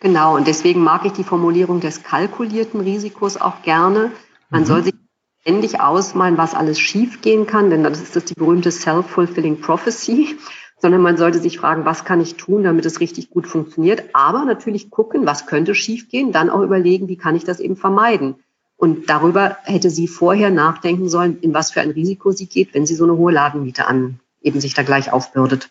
Genau, 0.00 0.36
und 0.36 0.46
deswegen 0.46 0.82
mag 0.82 1.04
ich 1.04 1.12
die 1.12 1.24
Formulierung 1.24 1.80
des 1.80 2.02
kalkulierten 2.02 2.80
Risikos 2.80 3.36
auch 3.36 3.62
gerne. 3.62 4.10
Man 4.48 4.62
mhm. 4.62 4.66
soll 4.66 4.82
sich 4.84 4.94
ständig 5.42 5.80
ausmalen, 5.80 6.38
was 6.38 6.54
alles 6.54 6.78
schiefgehen 6.78 7.46
kann, 7.46 7.68
denn 7.70 7.82
das 7.82 8.00
ist 8.00 8.16
das 8.16 8.24
die 8.24 8.34
berühmte 8.34 8.70
Self-Fulfilling 8.70 9.60
Prophecy, 9.60 10.38
sondern 10.80 11.02
man 11.02 11.16
sollte 11.16 11.38
sich 11.38 11.58
fragen, 11.58 11.84
was 11.84 12.04
kann 12.04 12.20
ich 12.20 12.36
tun, 12.36 12.62
damit 12.62 12.86
es 12.86 13.00
richtig 13.00 13.30
gut 13.30 13.46
funktioniert, 13.46 14.04
aber 14.14 14.44
natürlich 14.44 14.90
gucken, 14.90 15.26
was 15.26 15.46
könnte 15.46 15.74
schiefgehen, 15.74 16.32
dann 16.32 16.48
auch 16.48 16.62
überlegen, 16.62 17.08
wie 17.08 17.16
kann 17.16 17.34
ich 17.34 17.44
das 17.44 17.60
eben 17.60 17.76
vermeiden. 17.76 18.36
Und 18.78 19.10
darüber 19.10 19.58
hätte 19.64 19.90
sie 19.90 20.06
vorher 20.06 20.50
nachdenken 20.50 21.08
sollen, 21.08 21.38
in 21.40 21.52
was 21.52 21.72
für 21.72 21.80
ein 21.80 21.90
Risiko 21.90 22.30
sie 22.30 22.46
geht, 22.46 22.74
wenn 22.74 22.86
sie 22.86 22.94
so 22.94 23.04
eine 23.04 23.16
hohe 23.16 23.32
Ladenmiete 23.32 23.86
an 23.88 24.20
eben 24.40 24.60
sich 24.60 24.72
da 24.72 24.84
gleich 24.84 25.12
aufbürdet. 25.12 25.68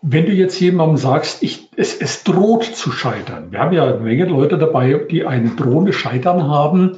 Wenn 0.00 0.24
du 0.24 0.32
jetzt 0.32 0.58
jemandem 0.60 0.96
sagst, 0.96 1.42
ich, 1.42 1.68
es, 1.76 1.94
es 1.94 2.24
droht 2.24 2.64
zu 2.64 2.90
scheitern, 2.90 3.52
wir 3.52 3.60
haben 3.60 3.74
ja 3.74 3.84
eine 3.84 4.00
Menge 4.00 4.24
Leute 4.24 4.56
dabei, 4.56 4.94
die 5.10 5.26
ein 5.26 5.56
drohendes 5.56 5.96
Scheitern 5.96 6.48
haben, 6.48 6.96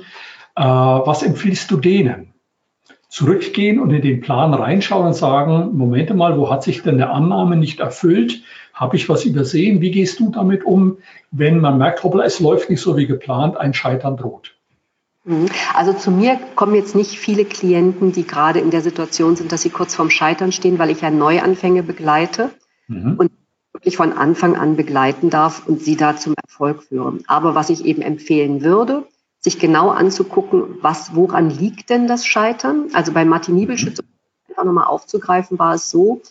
äh, 0.55 0.63
was 0.63 1.25
empfiehlst 1.25 1.71
du 1.71 1.79
denen? 1.79 2.33
Zurückgehen 3.09 3.81
und 3.81 3.93
in 3.93 4.03
den 4.03 4.21
Plan 4.21 4.55
reinschauen 4.55 5.07
und 5.07 5.15
sagen, 5.15 5.77
Momente 5.77 6.15
mal, 6.15 6.39
wo 6.39 6.51
hat 6.51 6.63
sich 6.63 6.83
denn 6.83 6.99
der 6.99 7.11
Annahme 7.11 7.57
nicht 7.57 7.81
erfüllt? 7.81 8.43
Habe 8.73 8.97
ich 8.97 9.09
was 9.09 9.25
übersehen? 9.25 9.81
Wie 9.81 9.91
gehst 9.91 10.21
du 10.21 10.31
damit 10.31 10.65
um, 10.65 10.99
wenn 11.33 11.61
man 11.61 11.79
merkt, 11.79 12.05
hoppla, 12.05 12.25
es 12.25 12.41
läuft 12.41 12.71
nicht 12.71 12.81
so 12.81 12.97
wie 12.97 13.07
geplant, 13.07 13.57
ein 13.57 13.75
Scheitern 13.75 14.17
droht? 14.17 14.56
Mhm. 15.27 15.47
Also 15.75 15.93
zu 15.93 16.11
mir 16.11 16.39
kommen 16.55 16.75
jetzt 16.75 16.95
nicht 16.95 17.19
viele 17.19 17.45
Klienten, 17.45 18.13
die 18.13 18.27
gerade 18.27 18.61
in 18.61 18.71
der 18.71 18.81
Situation 18.81 19.35
sind, 19.37 19.51
dass 19.53 19.63
sie 19.63 19.71
kurz 19.71 19.95
vorm 19.95 20.11
Scheitern 20.11 20.53
stehen, 20.53 20.79
weil 20.79 20.91
ich 20.91 21.01
ja 21.01 21.11
Neuanfänge 21.11 21.83
begleite 21.83 22.51
mhm. 22.87 23.17
und 23.19 23.31
wirklich 23.73 23.97
von 23.97 24.13
Anfang 24.13 24.57
an 24.57 24.77
begleiten 24.77 25.29
darf 25.29 25.67
und 25.67 25.83
sie 25.83 25.97
da 25.97 26.17
zum 26.17 26.35
Erfolg 26.43 26.85
führen. 26.85 27.25
Aber 27.27 27.55
was 27.55 27.71
ich 27.71 27.85
eben 27.85 28.03
empfehlen 28.03 28.63
würde, 28.63 29.05
sich 29.41 29.59
genau 29.59 29.91
anzugucken, 29.91 30.79
was, 30.81 31.15
woran 31.15 31.51
liegt 31.51 31.91
denn 31.91 32.07
das 32.07 32.25
Scheitern? 32.25 32.87
Also 32.95 33.13
bei 33.13 33.25
Martin 33.25 33.57
Niebelschütz, 33.57 34.01
mhm. 34.01 34.07
einfach 34.49 34.65
nochmal 34.65 34.87
aufzugreifen, 34.87 35.59
war 35.59 35.75
es 35.75 35.91
so, 35.91 36.23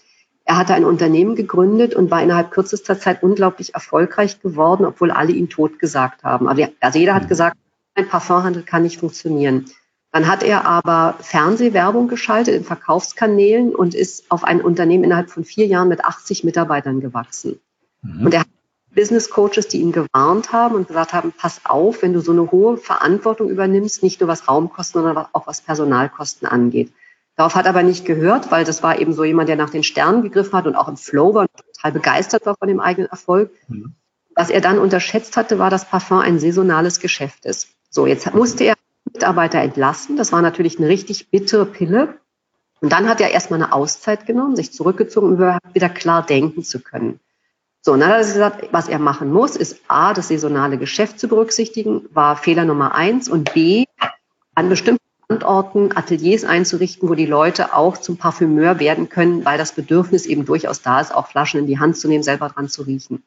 er 0.46 0.58
hatte 0.58 0.74
ein 0.74 0.86
Unternehmen 0.86 1.36
gegründet 1.36 1.96
und 1.96 2.12
war 2.12 2.22
innerhalb 2.24 2.52
kürzester 2.52 3.00
Zeit 3.00 3.24
unglaublich 3.24 3.74
erfolgreich 3.74 4.42
geworden, 4.42 4.86
obwohl 4.86 5.12
alle 5.12 5.34
ihn 5.34 5.50
tot 5.50 5.80
gesagt 5.80 6.24
haben. 6.24 6.48
Also, 6.48 6.68
also 6.80 7.00
jeder 7.00 7.16
hat 7.16 7.24
mhm. 7.24 7.30
gesagt, 7.30 7.58
ein 7.96 8.08
Parfumhandel 8.08 8.64
kann 8.64 8.84
nicht 8.84 9.00
funktionieren. 9.00 9.66
Dann 10.12 10.28
hat 10.28 10.44
er 10.44 10.66
aber 10.66 11.16
Fernsehwerbung 11.20 12.08
geschaltet 12.08 12.56
in 12.56 12.64
Verkaufskanälen 12.64 13.76
und 13.76 13.96
ist 13.96 14.32
auf 14.32 14.44
ein 14.44 14.62
Unternehmen 14.62 15.04
innerhalb 15.04 15.30
von 15.30 15.44
vier 15.44 15.66
Jahren 15.66 15.90
mit 15.90 16.06
80 16.06 16.44
Mitarbeitern 16.44 17.02
gewachsen. 17.02 17.60
Mhm. 18.02 18.26
Und 18.26 18.34
er 18.34 18.42
hat 18.42 18.48
Business 18.96 19.30
Coaches, 19.30 19.68
die 19.68 19.82
ihn 19.82 19.92
gewarnt 19.92 20.54
haben 20.54 20.76
und 20.76 20.88
gesagt 20.88 21.12
haben, 21.12 21.34
pass 21.38 21.62
auf, 21.66 22.02
wenn 22.02 22.14
du 22.14 22.22
so 22.22 22.32
eine 22.32 22.50
hohe 22.50 22.78
Verantwortung 22.78 23.50
übernimmst, 23.50 24.04
nicht 24.04 24.22
nur 24.22 24.30
was 24.30 24.48
Raumkosten, 24.48 25.02
sondern 25.02 25.26
auch 25.34 25.48
was 25.48 25.62
Personalkosten 25.62 26.48
angeht. 26.48 26.94
Darauf 27.36 27.56
hat 27.56 27.66
er 27.66 27.72
aber 27.72 27.84
nicht 27.84 28.06
gehört, 28.06 28.52
weil 28.52 28.64
das 28.64 28.82
war 28.82 28.98
eben 28.98 29.12
so 29.12 29.26
jemand, 29.26 29.50
der 29.50 29.58
nach 29.58 29.70
den 29.70 29.84
Sternen 29.84 30.22
gegriffen 30.22 30.54
hat 30.54 30.66
und 30.66 30.76
auch 30.76 30.88
im 30.88 30.96
Flow 30.96 31.34
war 31.34 31.42
und 31.42 31.50
total 31.74 31.92
begeistert 31.92 32.46
war 32.46 32.56
von 32.58 32.70
dem 32.70 32.80
eigenen 32.80 33.10
Erfolg. 33.10 33.52
Mhm. 33.68 33.96
Was 34.34 34.50
er 34.50 34.62
dann 34.62 34.80
unterschätzt 34.80 35.36
hatte, 35.36 35.60
war, 35.60 35.70
dass 35.70 35.90
Parfum 35.90 36.20
ein 36.20 36.40
saisonales 36.40 37.02
Geschäft 37.02 37.46
ist. 37.46 37.68
So, 37.96 38.06
jetzt 38.08 38.34
musste 38.34 38.66
er 38.66 38.76
Mitarbeiter 39.06 39.60
entlassen. 39.62 40.18
Das 40.18 40.34
war 40.34 40.42
natürlich 40.42 40.78
eine 40.78 40.90
richtig 40.90 41.30
bittere 41.30 41.66
Pille. 41.66 42.18
Und 42.82 42.92
dann 42.92 43.08
hat 43.08 43.22
er 43.22 43.32
erstmal 43.32 43.64
eine 43.64 43.72
Auszeit 43.72 44.26
genommen, 44.26 44.58
sich 44.58 44.74
zurückgezogen, 44.74 45.42
um 45.42 45.60
wieder 45.74 45.88
klar 45.88 46.26
denken 46.26 46.66
zu 46.66 46.82
können. 46.82 47.22
So, 47.82 47.94
und 47.94 48.02
dann 48.02 48.10
hat 48.10 48.18
er 48.18 48.26
gesagt, 48.26 48.68
was 48.74 48.90
er 48.90 49.00
machen 49.00 49.32
muss, 49.32 49.56
ist 49.56 49.80
A, 49.88 50.14
das 50.14 50.28
saisonale 50.28 50.78
Geschäft 50.78 51.22
zu 51.22 51.30
berücksichtigen, 51.30 52.02
war 52.12 52.36
Fehler 52.36 52.66
Nummer 52.66 52.96
eins, 52.96 53.30
und 53.30 53.54
B, 53.54 53.86
an 54.56 54.68
bestimmten 54.68 55.02
Standorten 55.24 55.96
Ateliers 55.96 56.44
einzurichten, 56.44 57.08
wo 57.08 57.16
die 57.16 57.26
Leute 57.26 57.74
auch 57.74 57.96
zum 57.96 58.18
Parfümeur 58.18 58.82
werden 58.82 59.08
können, 59.08 59.46
weil 59.46 59.58
das 59.58 59.72
Bedürfnis 59.72 60.26
eben 60.26 60.44
durchaus 60.44 60.82
da 60.82 61.00
ist, 61.00 61.16
auch 61.16 61.30
Flaschen 61.30 61.62
in 61.62 61.68
die 61.68 61.80
Hand 61.80 61.96
zu 61.96 62.10
nehmen, 62.10 62.24
selber 62.24 62.50
dran 62.50 62.68
zu 62.68 62.82
riechen. 62.82 63.24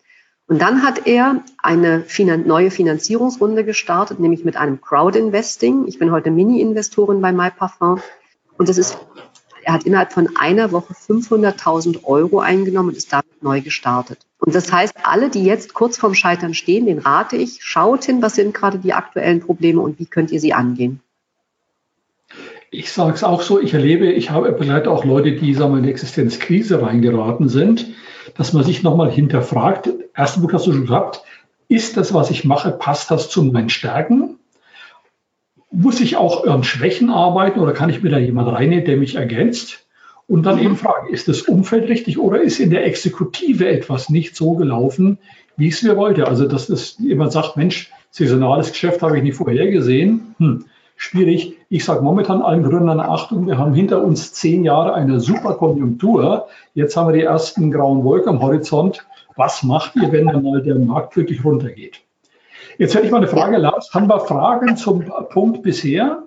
Und 0.49 0.63
dann 0.63 0.83
hat 0.83 1.07
er 1.07 1.43
eine 1.63 2.05
neue 2.39 2.71
Finanzierungsrunde 2.71 3.65
gestartet, 3.65 4.19
nämlich 4.19 4.47
mit 4.47 4.57
einem 4.57 4.81
Crowd-Investing. 4.81 5.87
Ich 5.87 5.99
bin 5.99 6.11
heute 6.11 6.31
Mini-Investorin 6.31 7.21
bei 7.21 7.33
MyParfum. 7.33 8.01
Und 8.57 8.69
das 8.69 8.79
ist, 8.79 8.99
er 9.63 9.75
hat 9.75 9.85
innerhalb 9.85 10.15
von 10.15 10.37
einer 10.39 10.73
Woche 10.73 10.95
500.000 10.95 12.03
Euro 12.05 12.41
eingenommen 12.41 12.89
und 12.89 12.97
ist 12.97 13.13
damit 13.13 13.43
neu 13.43 13.61
gestartet. 13.61 14.21
Und 14.39 14.55
das 14.55 14.73
heißt, 14.73 14.95
alle, 15.03 15.29
die 15.29 15.45
jetzt 15.45 15.75
kurz 15.75 15.99
vorm 15.99 16.15
Scheitern 16.15 16.55
stehen, 16.55 16.87
den 16.87 16.99
rate 16.99 17.37
ich, 17.37 17.59
schaut 17.61 18.07
hin, 18.07 18.23
was 18.23 18.37
sind 18.37 18.55
gerade 18.55 18.79
die 18.79 18.95
aktuellen 18.95 19.41
Probleme 19.41 19.83
und 19.83 19.99
wie 19.99 20.07
könnt 20.07 20.31
ihr 20.31 20.41
sie 20.41 20.55
angehen. 20.55 21.01
Ich 22.71 22.91
sage 22.91 23.15
es 23.15 23.23
auch 23.23 23.43
so, 23.43 23.61
ich 23.61 23.75
erlebe, 23.75 24.11
ich 24.11 24.31
habe 24.31 24.51
begleite 24.53 24.91
auch 24.91 25.05
Leute, 25.05 25.33
die 25.33 25.53
sagen 25.53 25.73
wir, 25.73 25.79
in 25.79 25.85
eine 25.85 25.93
Existenzkrise 25.93 26.81
reingeraten 26.81 27.51
sind, 27.51 27.89
dass 28.39 28.53
man 28.53 28.63
sich 28.63 28.85
nochmal 28.85 29.11
hinterfragt, 29.11 29.91
ersten 30.15 30.41
Buch 30.41 30.53
hast 30.53 30.67
du 30.67 30.73
schon 30.73 30.83
gesagt, 30.83 31.23
ist 31.67 31.97
das, 31.97 32.15
was 32.15 32.31
ich 32.31 32.45
mache, 32.45 32.71
passt 32.71 33.11
das 33.11 33.29
zu 33.29 33.43
meinen 33.43 33.69
Stärken? 33.69 34.39
Muss 35.73 36.01
ich 36.01 36.17
auch 36.17 36.47
an 36.47 36.63
Schwächen 36.63 37.11
arbeiten 37.11 37.59
oder 37.59 37.73
kann 37.73 37.91
ich 37.91 38.03
mir 38.03 38.11
da 38.11 38.19
jemand 38.19 38.51
reinnehmen, 38.51 38.85
der 38.85 38.97
mich 38.97 39.17
ergänzt? 39.17 39.87
Und 40.29 40.45
dann 40.45 40.61
eben 40.61 40.77
fragen, 40.77 41.13
ist 41.13 41.27
das 41.27 41.43
Umfeld 41.43 41.89
richtig 41.89 42.19
oder 42.19 42.41
ist 42.41 42.61
in 42.61 42.71
der 42.71 42.87
Exekutive 42.87 43.69
etwas 43.69 44.09
nicht 44.09 44.37
so 44.37 44.55
gelaufen, 44.55 45.19
wie 45.57 45.69
ich 45.69 45.75
es 45.75 45.83
mir 45.83 45.97
wollte? 45.97 46.29
Also, 46.29 46.47
dass 46.47 46.69
das 46.69 46.97
jemand 46.99 47.33
sagt, 47.33 47.57
Mensch, 47.57 47.91
saisonales 48.11 48.71
Geschäft 48.71 49.03
habe 49.03 49.17
ich 49.17 49.25
nicht 49.25 49.37
vorhergesehen. 49.37 50.35
Hm, 50.39 50.65
schwierig. 50.99 51.57
Ich 51.71 51.85
sage 51.85 52.03
momentan 52.03 52.43
allen 52.43 52.63
Gründern 52.63 53.01
Achtung, 53.01 53.47
wir 53.47 53.57
haben 53.57 53.73
hinter 53.73 54.03
uns 54.03 54.35
zehn 54.35 54.65
Jahre 54.65 54.93
eine 54.93 55.21
super 55.21 55.55
Konjunktur. 55.55 56.49
Jetzt 56.75 56.97
haben 56.97 57.09
wir 57.09 57.15
die 57.15 57.23
ersten 57.23 57.71
grauen 57.71 58.05
Wolken 58.05 58.29
am 58.29 58.43
Horizont. 58.43 59.07
Was 59.37 59.63
macht 59.63 59.97
ihr, 59.97 60.13
wenn 60.13 60.27
dann 60.27 60.43
mal 60.43 60.61
der 60.61 60.75
Markt 60.75 61.17
wirklich 61.17 61.45
runtergeht? 61.45 62.01
Jetzt 62.77 62.95
hätte 62.95 63.07
ich 63.07 63.13
mal 63.13 63.19
eine 63.19 63.29
Frage, 63.29 63.57
Lars. 63.57 63.95
Haben 63.95 64.09
wir 64.09 64.21
Fragen 64.21 64.77
zum 64.77 65.05
Punkt 65.31 65.63
bisher? 65.63 66.25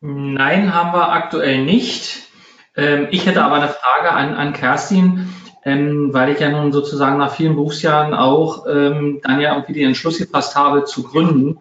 Nein, 0.00 0.74
haben 0.74 0.92
wir 0.92 1.12
aktuell 1.12 1.64
nicht. 1.64 2.28
Ähm, 2.76 3.08
ich 3.10 3.26
hätte 3.26 3.42
aber 3.42 3.56
eine 3.56 3.68
Frage 3.68 4.12
an, 4.12 4.34
an 4.34 4.52
Kerstin 4.52 5.28
ähm, 5.64 6.12
weil 6.12 6.32
ich 6.32 6.40
ja 6.40 6.50
nun 6.50 6.72
sozusagen 6.72 7.18
nach 7.18 7.34
vielen 7.34 7.54
Berufsjahren 7.54 8.14
auch 8.14 8.66
ähm, 8.68 9.20
dann 9.22 9.40
ja 9.40 9.54
irgendwie 9.54 9.74
den 9.74 9.88
Entschluss 9.88 10.18
gefasst 10.18 10.54
habe 10.56 10.84
zu 10.84 11.02
gründen 11.02 11.58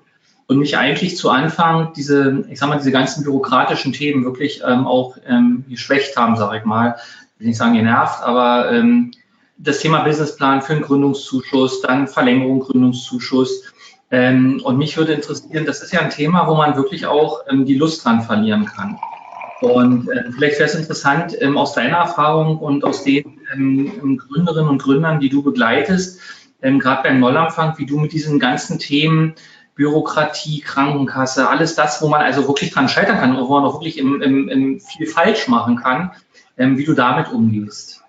und 0.47 0.60
mich 0.60 0.77
eigentlich 0.77 1.17
zu 1.17 1.29
Anfang 1.29 1.93
diese, 1.95 2.45
ich 2.49 2.60
sag 2.60 2.69
mal, 2.69 2.77
diese 2.77 2.91
ganzen 2.91 3.23
bürokratischen 3.23 3.93
Themen 3.93 4.23
wirklich 4.23 4.62
ähm, 4.65 4.88
auch 4.88 5.17
ähm, 5.27 5.65
geschwächt 5.67 6.15
haben, 6.15 6.38
sage 6.38 6.57
ich 6.57 6.65
mal. 6.65 6.95
Ich 7.36 7.41
will 7.41 7.47
nicht 7.47 7.57
sagen 7.57 7.73
genervt, 7.73 8.23
aber 8.23 8.71
ähm, 8.71 9.12
das 9.57 9.79
Thema 9.79 10.03
Businessplan 10.03 10.62
für 10.62 10.73
einen 10.73 10.83
Gründungszuschuss, 10.83 11.81
dann 11.81 12.07
Verlängerung 12.07 12.62
Gründungszuschuss. 12.62 13.73
Ähm, 14.10 14.62
und 14.63 14.77
mich 14.77 14.95
würde 14.95 15.13
interessieren, 15.13 15.65
das 15.65 15.81
ist 15.81 15.91
ja 15.91 15.99
ein 15.99 16.10
Thema, 16.10 16.47
wo 16.47 16.55
man 16.55 16.75
wirklich 16.75 17.05
auch 17.05 17.41
ähm, 17.49 17.65
die 17.65 17.75
Lust 17.75 18.05
dran 18.05 18.21
verlieren 18.21 18.65
kann. 18.65 18.97
Und 19.62 20.07
äh, 20.10 20.31
vielleicht 20.31 20.60
wäre 20.60 20.69
es 20.69 20.75
interessant, 20.75 21.36
ähm, 21.41 21.57
aus 21.57 21.73
deiner 21.73 21.97
Erfahrung 21.97 22.60
und 22.60 22.86
aus 22.86 23.03
den 23.03 23.37
ähm, 23.53 24.17
Gründerinnen 24.17 24.69
und 24.69 24.81
Gründern, 24.81 25.19
die 25.19 25.29
du 25.29 25.43
begleitest, 25.43 26.19
ähm, 26.62 26.79
gerade 26.79 27.03
beim 27.03 27.19
Neuanfang, 27.19 27.77
wie 27.77 27.86
du 27.86 27.99
mit 27.99 28.13
diesen 28.13 28.39
ganzen 28.39 28.79
Themen 28.79 29.36
Bürokratie, 29.75 30.60
Krankenkasse, 30.62 31.47
alles 31.47 31.75
das, 31.75 32.01
wo 32.01 32.07
man 32.07 32.21
also 32.21 32.47
wirklich 32.47 32.71
dran 32.71 32.89
scheitern 32.89 33.17
kann, 33.17 33.38
wo 33.38 33.47
man 33.47 33.63
auch 33.63 33.75
wirklich 33.75 33.99
im, 33.99 34.21
im, 34.21 34.49
im 34.49 34.79
viel 34.79 35.05
falsch 35.05 35.47
machen 35.47 35.77
kann, 35.77 36.12
ähm, 36.57 36.77
wie 36.77 36.83
du 36.83 36.93
damit 36.93 37.31
umgehst. 37.31 38.03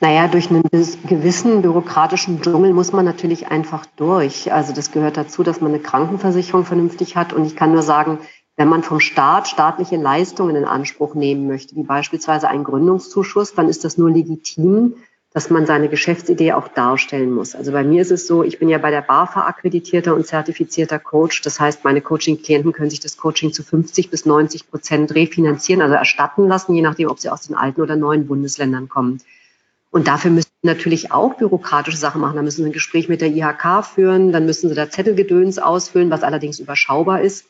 Naja, 0.00 0.28
durch 0.28 0.50
einen 0.50 0.62
gewissen 0.70 1.62
bürokratischen 1.62 2.42
Dschungel 2.42 2.74
muss 2.74 2.92
man 2.92 3.04
natürlich 3.04 3.48
einfach 3.48 3.86
durch. 3.96 4.52
Also 4.52 4.72
das 4.72 4.92
gehört 4.92 5.16
dazu, 5.16 5.42
dass 5.42 5.60
man 5.60 5.72
eine 5.72 5.82
Krankenversicherung 5.82 6.64
vernünftig 6.64 7.16
hat. 7.16 7.32
Und 7.32 7.46
ich 7.46 7.56
kann 7.56 7.72
nur 7.72 7.82
sagen, 7.82 8.18
wenn 8.56 8.68
man 8.68 8.82
vom 8.82 9.00
Staat 9.00 9.48
staatliche 9.48 9.96
Leistungen 9.96 10.56
in 10.56 10.64
Anspruch 10.64 11.14
nehmen 11.14 11.48
möchte, 11.48 11.74
wie 11.76 11.82
beispielsweise 11.82 12.48
einen 12.48 12.64
Gründungszuschuss, 12.64 13.54
dann 13.54 13.68
ist 13.68 13.84
das 13.84 13.98
nur 13.98 14.10
legitim, 14.10 14.94
dass 15.32 15.50
man 15.50 15.66
seine 15.66 15.88
Geschäftsidee 15.88 16.52
auch 16.52 16.68
darstellen 16.68 17.32
muss. 17.32 17.56
Also 17.56 17.72
bei 17.72 17.82
mir 17.82 18.02
ist 18.02 18.12
es 18.12 18.28
so, 18.28 18.44
ich 18.44 18.60
bin 18.60 18.68
ja 18.68 18.78
bei 18.78 18.92
der 18.92 19.02
BAFA 19.02 19.48
akkreditierter 19.48 20.14
und 20.14 20.24
zertifizierter 20.24 21.00
Coach. 21.00 21.42
Das 21.42 21.58
heißt, 21.58 21.82
meine 21.82 22.00
Coaching-Klienten 22.00 22.72
können 22.72 22.90
sich 22.90 23.00
das 23.00 23.16
Coaching 23.16 23.52
zu 23.52 23.64
50 23.64 24.10
bis 24.10 24.26
90 24.26 24.70
Prozent 24.70 25.12
refinanzieren, 25.12 25.82
also 25.82 25.96
erstatten 25.96 26.46
lassen, 26.46 26.74
je 26.74 26.82
nachdem, 26.82 27.08
ob 27.08 27.18
sie 27.18 27.30
aus 27.30 27.48
den 27.48 27.56
alten 27.56 27.82
oder 27.82 27.96
neuen 27.96 28.28
Bundesländern 28.28 28.88
kommen. 28.88 29.20
Und 29.90 30.06
dafür 30.06 30.30
müssen 30.30 30.50
sie 30.62 30.68
natürlich 30.68 31.10
auch 31.10 31.34
bürokratische 31.34 31.96
Sachen 31.96 32.20
machen. 32.20 32.36
Da 32.36 32.42
müssen 32.42 32.62
sie 32.62 32.68
ein 32.68 32.72
Gespräch 32.72 33.08
mit 33.08 33.20
der 33.20 33.30
IHK 33.30 33.84
führen, 33.84 34.30
dann 34.30 34.46
müssen 34.46 34.68
sie 34.68 34.76
da 34.76 34.88
Zettelgedöns 34.88 35.58
ausfüllen, 35.58 36.10
was 36.10 36.22
allerdings 36.22 36.60
überschaubar 36.60 37.20
ist. 37.22 37.46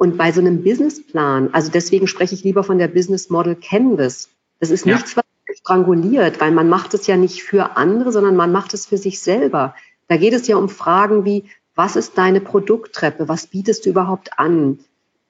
Und 0.00 0.16
bei 0.16 0.32
so 0.32 0.40
einem 0.40 0.62
Businessplan, 0.62 1.50
also 1.52 1.70
deswegen 1.70 2.06
spreche 2.06 2.34
ich 2.34 2.42
lieber 2.42 2.64
von 2.64 2.78
der 2.78 2.88
Business 2.88 3.28
Model 3.28 3.54
Canvas. 3.54 4.30
Das 4.58 4.70
ist 4.70 4.86
ja. 4.86 4.94
nichts, 4.94 5.14
was 5.14 5.24
stranguliert, 5.58 6.40
weil 6.40 6.52
man 6.52 6.70
macht 6.70 6.94
es 6.94 7.06
ja 7.06 7.18
nicht 7.18 7.42
für 7.42 7.76
andere, 7.76 8.10
sondern 8.10 8.34
man 8.34 8.50
macht 8.50 8.72
es 8.72 8.86
für 8.86 8.96
sich 8.96 9.20
selber. 9.20 9.74
Da 10.08 10.16
geht 10.16 10.32
es 10.32 10.46
ja 10.46 10.56
um 10.56 10.70
Fragen 10.70 11.26
wie, 11.26 11.44
was 11.74 11.96
ist 11.96 12.16
deine 12.16 12.40
Produkttreppe? 12.40 13.28
Was 13.28 13.48
bietest 13.48 13.84
du 13.84 13.90
überhaupt 13.90 14.38
an? 14.38 14.78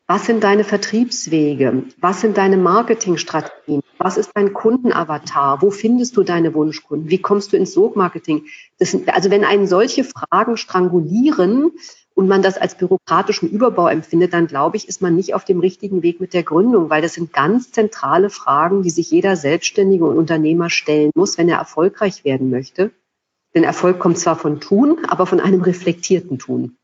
Was 0.06 0.26
sind 0.26 0.44
deine 0.44 0.62
Vertriebswege? 0.62 1.86
Was 2.00 2.20
sind 2.20 2.38
deine 2.38 2.56
Marketingstrategien? 2.56 3.82
Was 3.98 4.18
ist 4.18 4.30
dein 4.34 4.52
Kundenavatar? 4.52 5.62
Wo 5.62 5.72
findest 5.72 6.16
du 6.16 6.22
deine 6.22 6.54
Wunschkunden? 6.54 7.10
Wie 7.10 7.20
kommst 7.20 7.52
du 7.52 7.56
ins 7.56 7.72
Sogmarketing? 7.72 8.44
also 8.78 9.30
wenn 9.32 9.44
einen 9.44 9.66
solche 9.66 10.04
Fragen 10.04 10.56
strangulieren, 10.56 11.72
und 12.20 12.28
man 12.28 12.42
das 12.42 12.58
als 12.58 12.74
bürokratischen 12.74 13.48
Überbau 13.48 13.88
empfindet, 13.88 14.34
dann 14.34 14.46
glaube 14.46 14.76
ich, 14.76 14.86
ist 14.86 15.00
man 15.00 15.16
nicht 15.16 15.32
auf 15.32 15.46
dem 15.46 15.58
richtigen 15.58 16.02
Weg 16.02 16.20
mit 16.20 16.34
der 16.34 16.42
Gründung, 16.42 16.90
weil 16.90 17.00
das 17.00 17.14
sind 17.14 17.32
ganz 17.32 17.72
zentrale 17.72 18.28
Fragen, 18.28 18.82
die 18.82 18.90
sich 18.90 19.10
jeder 19.10 19.36
Selbstständige 19.36 20.04
und 20.04 20.18
Unternehmer 20.18 20.68
stellen 20.68 21.12
muss, 21.14 21.38
wenn 21.38 21.48
er 21.48 21.56
erfolgreich 21.56 22.22
werden 22.22 22.50
möchte. 22.50 22.90
Denn 23.54 23.64
Erfolg 23.64 23.98
kommt 23.98 24.18
zwar 24.18 24.36
von 24.36 24.60
Tun, 24.60 24.98
aber 25.08 25.24
von 25.24 25.40
einem 25.40 25.62
reflektierten 25.62 26.38
Tun. 26.38 26.76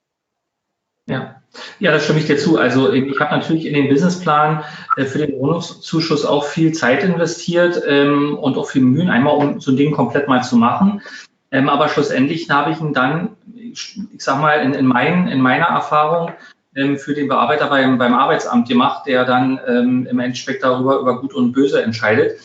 Ja. 1.06 1.42
Ja, 1.80 1.92
das 1.92 2.04
stimme 2.04 2.20
ich 2.20 2.26
dir 2.26 2.38
zu. 2.38 2.56
Also 2.56 2.90
ich 2.94 3.20
habe 3.20 3.36
natürlich 3.36 3.66
in 3.66 3.74
den 3.74 3.90
Businessplan 3.90 4.64
äh, 4.96 5.04
für 5.04 5.18
den 5.18 5.38
Wohnungszuschuss 5.38 6.24
auch 6.24 6.44
viel 6.44 6.72
Zeit 6.72 7.04
investiert 7.04 7.82
ähm, 7.86 8.38
und 8.38 8.56
auch 8.56 8.70
viel 8.70 8.82
Mühen, 8.82 9.10
einmal 9.10 9.36
um 9.36 9.60
so 9.60 9.70
ein 9.70 9.76
Ding 9.76 9.92
komplett 9.92 10.28
mal 10.28 10.42
zu 10.42 10.56
machen. 10.56 11.02
Ähm, 11.50 11.68
aber 11.68 11.88
schlussendlich 11.88 12.50
habe 12.50 12.72
ich 12.72 12.80
ihn 12.80 12.92
dann, 12.92 13.36
ich, 13.76 14.00
sag 14.18 14.40
mal, 14.40 14.60
in, 14.60 14.74
in, 14.74 14.86
mein, 14.86 15.28
in 15.28 15.40
meiner 15.40 15.66
Erfahrung 15.66 16.32
ähm, 16.74 16.98
für 16.98 17.14
den 17.14 17.28
Bearbeiter 17.28 17.68
beim, 17.68 17.98
beim 17.98 18.14
Arbeitsamt 18.14 18.68
gemacht, 18.68 19.06
der 19.06 19.24
dann 19.24 19.60
ähm, 19.66 20.06
im 20.10 20.18
Endeffekt 20.18 20.62
darüber 20.62 20.98
über 20.98 21.20
Gut 21.20 21.34
und 21.34 21.52
Böse 21.52 21.82
entscheidet. 21.82 22.40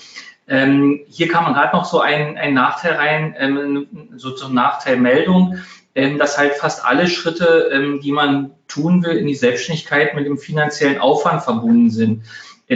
Ähm, 0.47 1.01
hier 1.07 1.29
kam 1.29 1.45
man 1.45 1.53
gerade 1.53 1.75
noch 1.75 1.85
so 1.85 2.01
ein, 2.01 2.37
ein 2.37 2.53
Nachteil 2.53 2.93
rein, 2.93 3.35
ähm, 3.37 3.87
so 4.17 4.31
zur 4.31 4.49
Nachteilmeldung, 4.49 5.57
ähm, 5.95 6.17
dass 6.17 6.37
halt 6.37 6.53
fast 6.53 6.85
alle 6.85 7.07
Schritte, 7.07 7.69
ähm, 7.71 8.01
die 8.01 8.11
man 8.11 8.51
tun 8.67 9.03
will 9.03 9.17
in 9.17 9.27
die 9.27 9.35
Selbstständigkeit 9.35 10.15
mit 10.15 10.25
dem 10.25 10.37
finanziellen 10.37 10.99
Aufwand 10.99 11.43
verbunden 11.43 11.89
sind. 11.89 12.23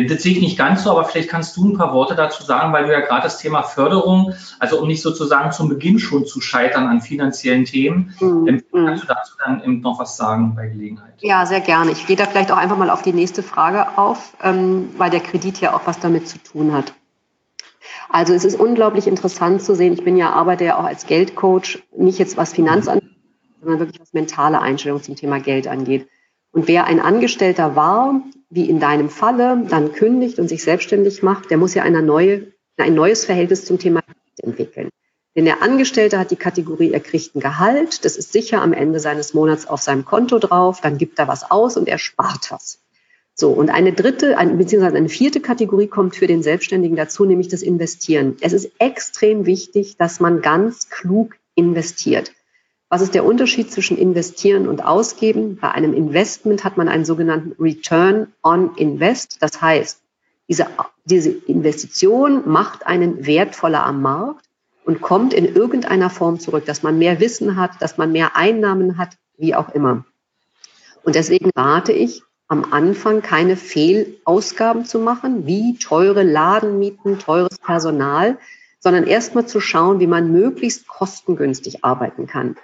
Das 0.04 0.24
sehe 0.24 0.34
ich 0.34 0.42
nicht 0.42 0.58
ganz 0.58 0.84
so, 0.84 0.92
aber 0.92 1.06
vielleicht 1.06 1.30
kannst 1.30 1.56
du 1.56 1.70
ein 1.70 1.78
paar 1.78 1.94
Worte 1.94 2.16
dazu 2.16 2.44
sagen, 2.44 2.74
weil 2.74 2.86
du 2.86 2.92
ja 2.92 3.00
gerade 3.00 3.24
das 3.24 3.38
Thema 3.38 3.64
Förderung, 3.64 4.34
also 4.60 4.82
um 4.82 4.90
nicht 4.90 5.02
sozusagen 5.02 5.54
zum 5.54 5.70
Beginn 5.70 6.00
schon 6.00 6.26
zu 6.26 6.42
scheitern 6.42 6.88
an 6.88 7.00
finanziellen 7.00 7.64
Themen, 7.64 8.14
mhm. 8.20 8.62
kannst 8.74 9.04
du 9.04 9.08
dazu 9.08 9.36
dann 9.46 9.64
eben 9.64 9.80
noch 9.80 9.98
was 9.98 10.18
sagen 10.18 10.54
bei 10.54 10.68
Gelegenheit? 10.68 11.14
Ja, 11.22 11.46
sehr 11.46 11.62
gerne. 11.62 11.92
Ich 11.92 12.06
gehe 12.08 12.18
da 12.18 12.26
vielleicht 12.26 12.52
auch 12.52 12.58
einfach 12.58 12.78
mal 12.78 12.90
auf 12.90 13.04
die 13.04 13.14
nächste 13.14 13.42
Frage 13.42 13.98
auf, 13.98 14.36
ähm, 14.44 14.90
weil 14.98 15.12
der 15.12 15.22
Kredit 15.22 15.62
ja 15.62 15.74
auch 15.74 15.82
was 15.86 15.98
damit 16.00 16.28
zu 16.28 16.40
tun 16.40 16.74
hat. 16.74 16.94
Also 18.10 18.34
es 18.34 18.44
ist 18.44 18.60
unglaublich 18.60 19.08
interessant 19.08 19.62
zu 19.62 19.76
sehen. 19.76 19.94
Ich 19.94 20.04
bin 20.04 20.18
ja 20.18 20.32
arbeite 20.32 20.66
ja 20.66 20.78
auch 20.78 20.84
als 20.84 21.06
Geldcoach, 21.06 21.84
nicht 21.98 22.20
jetzt 22.20 22.36
was 22.36 22.54
Finanz 22.54 22.90
angeht, 22.90 23.16
sondern 23.62 23.80
wirklich 23.80 24.02
was 24.02 24.12
mentale 24.12 24.62
Einstellung 24.62 25.02
zum 25.02 25.16
Thema 25.16 25.40
Geld 25.40 25.68
angeht. 25.68 26.08
Und 26.52 26.68
wer 26.68 26.86
ein 26.86 27.00
Angestellter 27.00 27.76
war, 27.76 28.22
wie 28.50 28.70
in 28.70 28.80
deinem 28.80 29.10
Falle, 29.10 29.66
dann 29.70 29.94
kündigt 29.94 30.40
und 30.40 30.48
sich 30.48 30.64
selbstständig 30.64 31.24
macht, 31.24 31.50
der 31.50 31.58
muss 31.58 31.74
ja 31.74 31.84
eine 31.84 32.02
neue, 32.02 32.54
ein 32.78 32.94
neues 32.94 33.26
Verhältnis 33.26 33.66
zum 33.66 33.80
Thema 33.80 34.02
entwickeln. 34.42 34.90
Denn 35.36 35.46
der 35.46 35.62
Angestellte 35.62 36.18
hat 36.18 36.32
die 36.32 36.38
Kategorie, 36.38 36.94
er 36.94 37.02
kriegt 37.02 37.36
ein 37.36 37.42
Gehalt, 37.42 38.06
das 38.06 38.16
ist 38.16 38.32
sicher 38.32 38.62
am 38.62 38.72
Ende 38.72 39.00
seines 39.00 39.34
Monats 39.34 39.68
auf 39.68 39.82
seinem 39.82 40.06
Konto 40.06 40.40
drauf, 40.40 40.80
dann 40.82 40.98
gibt 40.98 41.20
er 41.20 41.28
was 41.28 41.52
aus 41.52 41.76
und 41.76 41.90
er 41.90 41.98
spart 41.98 42.52
was. 42.52 42.80
So, 43.38 43.52
und 43.52 43.70
eine 43.70 43.92
dritte, 43.92 44.38
ein, 44.38 44.58
beziehungsweise 44.58 44.96
eine 44.96 45.10
vierte 45.10 45.42
Kategorie 45.42 45.88
kommt 45.88 46.16
für 46.16 46.26
den 46.26 46.42
Selbstständigen 46.42 46.96
dazu, 46.96 47.26
nämlich 47.26 47.50
das 47.50 47.64
Investieren. 47.64 48.38
Es 48.40 48.54
ist 48.54 48.72
extrem 48.80 49.46
wichtig, 49.46 49.98
dass 49.98 50.22
man 50.22 50.42
ganz 50.42 50.90
klug 50.90 51.36
investiert. 51.54 52.32
Was 52.96 53.02
ist 53.02 53.14
der 53.14 53.26
Unterschied 53.26 53.74
zwischen 53.74 53.98
investieren 53.98 54.70
und 54.70 54.86
ausgeben? 54.86 55.58
Bei 55.60 55.70
einem 55.70 55.94
Investment 55.94 56.64
hat 56.64 56.78
man 56.78 56.88
einen 56.88 57.04
sogenannten 57.04 57.62
Return 57.62 58.28
on 58.42 58.74
Invest. 58.78 59.40
Das 59.42 59.62
heißt, 59.62 60.00
diese, 60.48 60.68
diese 61.04 61.30
Investition 61.30 62.50
macht 62.50 62.88
einen 62.88 63.28
wertvoller 63.28 63.86
am 63.86 64.02
Markt 64.02 64.46
und 64.86 65.02
kommt 65.02 65.34
in 65.34 65.44
irgendeiner 65.44 66.10
Form 66.10 66.40
zurück, 66.40 66.66
dass 66.66 66.84
man 66.84 66.98
mehr 66.98 67.20
Wissen 67.20 67.58
hat, 67.58 67.72
dass 67.82 67.98
man 67.98 68.14
mehr 68.14 68.38
Einnahmen 68.38 68.98
hat, 68.98 69.18
wie 69.38 69.56
auch 69.56 69.76
immer. 69.76 70.06
Und 71.04 71.16
deswegen 71.16 71.50
rate 71.54 71.92
ich, 71.92 72.24
am 72.48 72.72
Anfang 72.72 73.22
keine 73.22 73.58
Fehlausgaben 73.58 74.86
zu 74.86 75.00
machen, 75.00 75.46
wie 75.46 75.78
teure 75.80 76.24
Ladenmieten, 76.24 77.20
teures 77.20 77.58
Personal, 77.58 78.38
sondern 78.80 79.06
erstmal 79.06 79.46
zu 79.48 79.60
schauen, 79.60 80.00
wie 80.00 80.08
man 80.08 80.32
möglichst 80.32 80.88
kostengünstig 80.88 81.84
arbeiten 81.84 82.26
kann. 82.26 82.56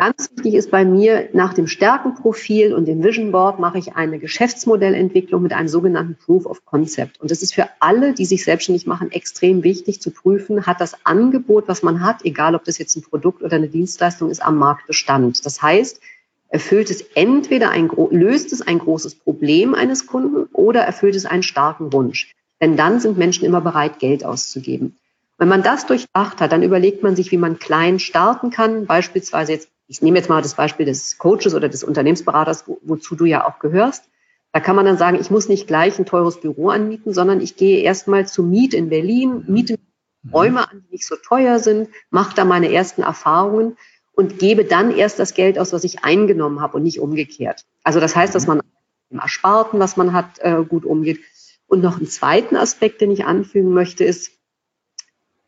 Ganz 0.00 0.30
wichtig 0.34 0.54
ist 0.54 0.70
bei 0.70 0.86
mir, 0.86 1.28
nach 1.34 1.52
dem 1.52 1.66
Stärkenprofil 1.66 2.72
und 2.72 2.86
dem 2.86 3.04
Vision 3.04 3.32
Board 3.32 3.58
mache 3.60 3.76
ich 3.76 3.96
eine 3.96 4.18
Geschäftsmodellentwicklung 4.18 5.42
mit 5.42 5.52
einem 5.52 5.68
sogenannten 5.68 6.16
Proof 6.16 6.46
of 6.46 6.64
Concept. 6.64 7.20
Und 7.20 7.30
das 7.30 7.42
ist 7.42 7.52
für 7.52 7.68
alle, 7.80 8.14
die 8.14 8.24
sich 8.24 8.42
selbstständig 8.42 8.86
machen, 8.86 9.12
extrem 9.12 9.62
wichtig 9.62 10.00
zu 10.00 10.10
prüfen, 10.10 10.64
hat 10.64 10.80
das 10.80 10.94
Angebot, 11.04 11.68
was 11.68 11.82
man 11.82 12.02
hat, 12.02 12.24
egal 12.24 12.54
ob 12.54 12.64
das 12.64 12.78
jetzt 12.78 12.96
ein 12.96 13.02
Produkt 13.02 13.42
oder 13.42 13.56
eine 13.56 13.68
Dienstleistung 13.68 14.30
ist, 14.30 14.42
am 14.42 14.56
Markt 14.56 14.86
Bestand. 14.86 15.44
Das 15.44 15.60
heißt, 15.60 16.00
erfüllt 16.48 16.88
es 16.90 17.02
entweder 17.14 17.68
ein, 17.68 17.90
löst 18.10 18.54
es 18.54 18.62
ein 18.62 18.78
großes 18.78 19.16
Problem 19.16 19.74
eines 19.74 20.06
Kunden 20.06 20.48
oder 20.54 20.80
erfüllt 20.80 21.14
es 21.14 21.26
einen 21.26 21.42
starken 21.42 21.92
Wunsch. 21.92 22.32
Denn 22.62 22.78
dann 22.78 23.00
sind 23.00 23.18
Menschen 23.18 23.44
immer 23.44 23.60
bereit, 23.60 23.98
Geld 23.98 24.24
auszugeben. 24.24 24.96
Wenn 25.36 25.48
man 25.48 25.62
das 25.62 25.84
durchdacht 25.84 26.40
hat, 26.40 26.52
dann 26.52 26.62
überlegt 26.62 27.02
man 27.02 27.16
sich, 27.16 27.30
wie 27.32 27.36
man 27.36 27.58
klein 27.58 27.98
starten 27.98 28.48
kann, 28.48 28.86
beispielsweise 28.86 29.52
jetzt 29.52 29.68
ich 29.90 30.02
nehme 30.02 30.18
jetzt 30.18 30.28
mal 30.28 30.40
das 30.40 30.54
Beispiel 30.54 30.86
des 30.86 31.18
Coaches 31.18 31.52
oder 31.52 31.68
des 31.68 31.82
Unternehmensberaters, 31.82 32.68
wo, 32.68 32.78
wozu 32.82 33.16
du 33.16 33.24
ja 33.24 33.44
auch 33.44 33.58
gehörst. 33.58 34.04
Da 34.52 34.60
kann 34.60 34.76
man 34.76 34.84
dann 34.84 34.96
sagen, 34.96 35.18
ich 35.20 35.32
muss 35.32 35.48
nicht 35.48 35.66
gleich 35.66 35.98
ein 35.98 36.06
teures 36.06 36.40
Büro 36.40 36.68
anmieten, 36.68 37.12
sondern 37.12 37.40
ich 37.40 37.56
gehe 37.56 37.80
erstmal 37.80 38.28
zu 38.28 38.44
Miet 38.44 38.72
in 38.72 38.88
Berlin, 38.88 39.42
miete 39.48 39.78
mhm. 40.22 40.30
Räume 40.30 40.70
an, 40.70 40.84
die 40.86 40.92
nicht 40.92 41.06
so 41.06 41.16
teuer 41.16 41.58
sind, 41.58 41.88
mache 42.10 42.36
da 42.36 42.44
meine 42.44 42.72
ersten 42.72 43.02
Erfahrungen 43.02 43.76
und 44.12 44.38
gebe 44.38 44.64
dann 44.64 44.96
erst 44.96 45.18
das 45.18 45.34
Geld 45.34 45.58
aus, 45.58 45.72
was 45.72 45.82
ich 45.82 46.04
eingenommen 46.04 46.60
habe 46.60 46.76
und 46.76 46.84
nicht 46.84 47.00
umgekehrt. 47.00 47.64
Also 47.82 47.98
das 47.98 48.14
heißt, 48.14 48.32
dass 48.32 48.44
mhm. 48.44 48.58
man 48.58 48.62
im 49.10 49.18
Ersparten, 49.18 49.80
was 49.80 49.96
man 49.96 50.12
hat, 50.12 50.38
äh, 50.38 50.62
gut 50.68 50.84
umgeht. 50.84 51.18
Und 51.66 51.82
noch 51.82 51.96
einen 51.96 52.06
zweiten 52.06 52.56
Aspekt, 52.56 53.00
den 53.00 53.10
ich 53.10 53.24
anfügen 53.24 53.72
möchte, 53.72 54.04
ist, 54.04 54.30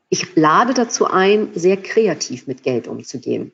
ich 0.09 0.35
lade 0.35 0.75
dazu 0.75 1.07
ein, 1.07 1.51
sehr 1.55 1.77
kreativ 1.77 2.49
mit 2.49 2.65
Geld 2.65 2.89
umzugehen. 2.89 3.53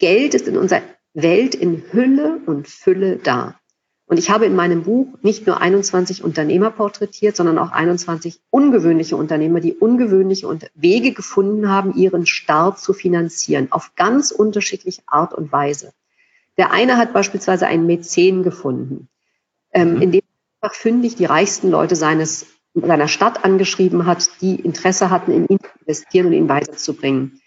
Geld 0.00 0.34
ist 0.34 0.48
in 0.48 0.56
unserer 0.56 0.82
Welt 1.14 1.54
in 1.54 1.84
Hülle 1.92 2.40
und 2.46 2.66
Fülle 2.66 3.16
da. 3.16 3.60
Und 4.06 4.18
ich 4.18 4.28
habe 4.28 4.46
in 4.46 4.56
meinem 4.56 4.82
Buch 4.82 5.06
nicht 5.22 5.46
nur 5.46 5.60
21 5.60 6.24
Unternehmer 6.24 6.72
porträtiert, 6.72 7.36
sondern 7.36 7.58
auch 7.58 7.70
21 7.70 8.40
ungewöhnliche 8.50 9.16
Unternehmer, 9.16 9.60
die 9.60 9.74
ungewöhnliche 9.74 10.48
Wege 10.74 11.12
gefunden 11.12 11.68
haben, 11.68 11.94
ihren 11.94 12.26
Start 12.26 12.80
zu 12.80 12.92
finanzieren, 12.92 13.68
auf 13.70 13.94
ganz 13.94 14.32
unterschiedliche 14.32 15.02
Art 15.06 15.32
und 15.32 15.52
Weise. 15.52 15.92
Der 16.56 16.72
eine 16.72 16.96
hat 16.96 17.12
beispielsweise 17.12 17.68
einen 17.68 17.86
Mäzen 17.86 18.42
gefunden, 18.42 19.08
ähm, 19.72 19.94
mhm. 19.94 20.02
in 20.02 20.12
dem 20.12 20.22
einfach 20.60 20.74
fündig 20.74 21.14
die 21.14 21.26
reichsten 21.26 21.70
Leute 21.70 21.94
seines 21.94 22.46
seiner 22.74 23.08
Stadt 23.08 23.44
angeschrieben 23.44 24.06
hat, 24.06 24.28
die 24.40 24.56
Interesse 24.56 25.10
hatten, 25.10 25.32
in 25.32 25.46
ihn 25.46 25.58
zu 25.58 25.68
investieren 25.80 26.26
und 26.26 26.32
ihn 26.32 26.48
weiterzubringen. 26.48 27.39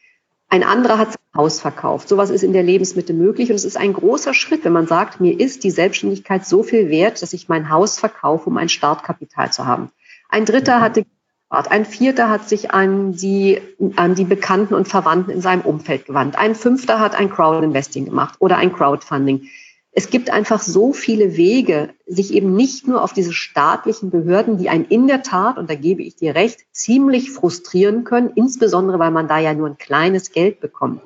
Ein 0.54 0.64
anderer 0.64 1.00
hat 1.00 1.08
sein 1.08 1.18
Haus 1.36 1.60
verkauft. 1.62 2.08
Sowas 2.08 2.30
ist 2.30 2.44
in 2.44 2.54
der 2.54 2.62
Lebensmitte 2.62 3.12
möglich 3.12 3.50
und 3.50 3.56
es 3.56 3.66
ist 3.66 3.76
ein 3.76 3.92
großer 3.92 4.36
Schritt, 4.36 4.64
wenn 4.64 4.72
man 4.72 4.86
sagt, 4.86 5.20
mir 5.20 5.40
ist 5.40 5.64
die 5.64 5.72
Selbstständigkeit 5.72 6.46
so 6.46 6.62
viel 6.62 6.90
wert, 6.90 7.24
dass 7.24 7.34
ich 7.34 7.50
mein 7.50 7.72
Haus 7.72 7.98
verkaufe, 7.98 8.52
um 8.52 8.58
ein 8.58 8.70
Startkapital 8.70 9.52
zu 9.52 9.66
haben. 9.66 9.90
Ein 10.30 10.46
Dritter 10.46 10.80
hatte 10.80 11.06
ein 11.50 11.86
Vierter 11.86 12.30
hat 12.30 12.48
sich 12.48 12.70
an 12.70 13.14
die, 13.14 13.62
an 13.96 14.14
die 14.14 14.26
Bekannten 14.26 14.76
und 14.76 14.88
Verwandten 14.88 15.32
in 15.32 15.42
seinem 15.42 15.62
Umfeld 15.62 16.06
gewandt. 16.06 16.36
Ein 16.36 16.54
Fünfter 16.54 17.00
hat 17.00 17.16
ein 17.16 17.32
Crowdinvesting 17.32 18.06
gemacht 18.06 18.36
oder 18.38 18.58
ein 18.58 18.74
Crowdfunding. 18.74 19.50
Es 19.96 20.10
gibt 20.10 20.32
einfach 20.32 20.60
so 20.60 20.92
viele 20.92 21.38
Wege, 21.38 21.94
sich 22.08 22.34
eben 22.34 22.56
nicht 22.56 22.88
nur 22.88 23.04
auf 23.04 23.14
diese 23.14 23.32
staatlichen 23.32 24.10
Behörden, 24.10 24.58
die 24.58 24.70
einen 24.70 24.86
in 24.86 25.08
der 25.08 25.22
Tat, 25.22 25.60
und 25.60 25.70
da 25.70 25.76
gebe 25.76 26.02
ich 26.02 26.16
dir 26.16 26.34
recht, 26.34 26.62
ziemlich 26.72 27.30
frustrieren 27.30 28.04
können, 28.04 28.32
insbesondere 28.34 28.98
weil 28.98 29.12
man 29.12 29.28
da 29.28 29.38
ja 29.38 29.54
nur 29.54 29.68
ein 29.68 29.78
kleines 29.78 30.32
Geld 30.32 30.60
bekommt. 30.60 31.02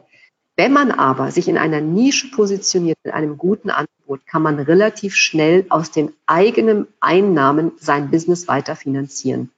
Wenn 0.56 0.72
man 0.72 0.92
aber 0.92 1.32
sich 1.32 1.50
in 1.50 1.58
einer 1.58 1.82
Nische 1.82 2.32
positioniert 2.32 2.98
mit 3.04 3.14
einem 3.14 3.38
guten 3.38 3.70
Angebot, 3.70 4.26
kann 4.26 4.42
man 4.42 4.58
relativ 4.58 5.16
schnell 5.16 5.66
aus 5.70 5.92
den 5.92 6.14
eigenen 6.26 6.88
Einnahmen 7.02 7.74
sein 7.80 8.10
Business 8.10 8.48
weiter 8.48 8.78
finanzieren. 8.78 9.52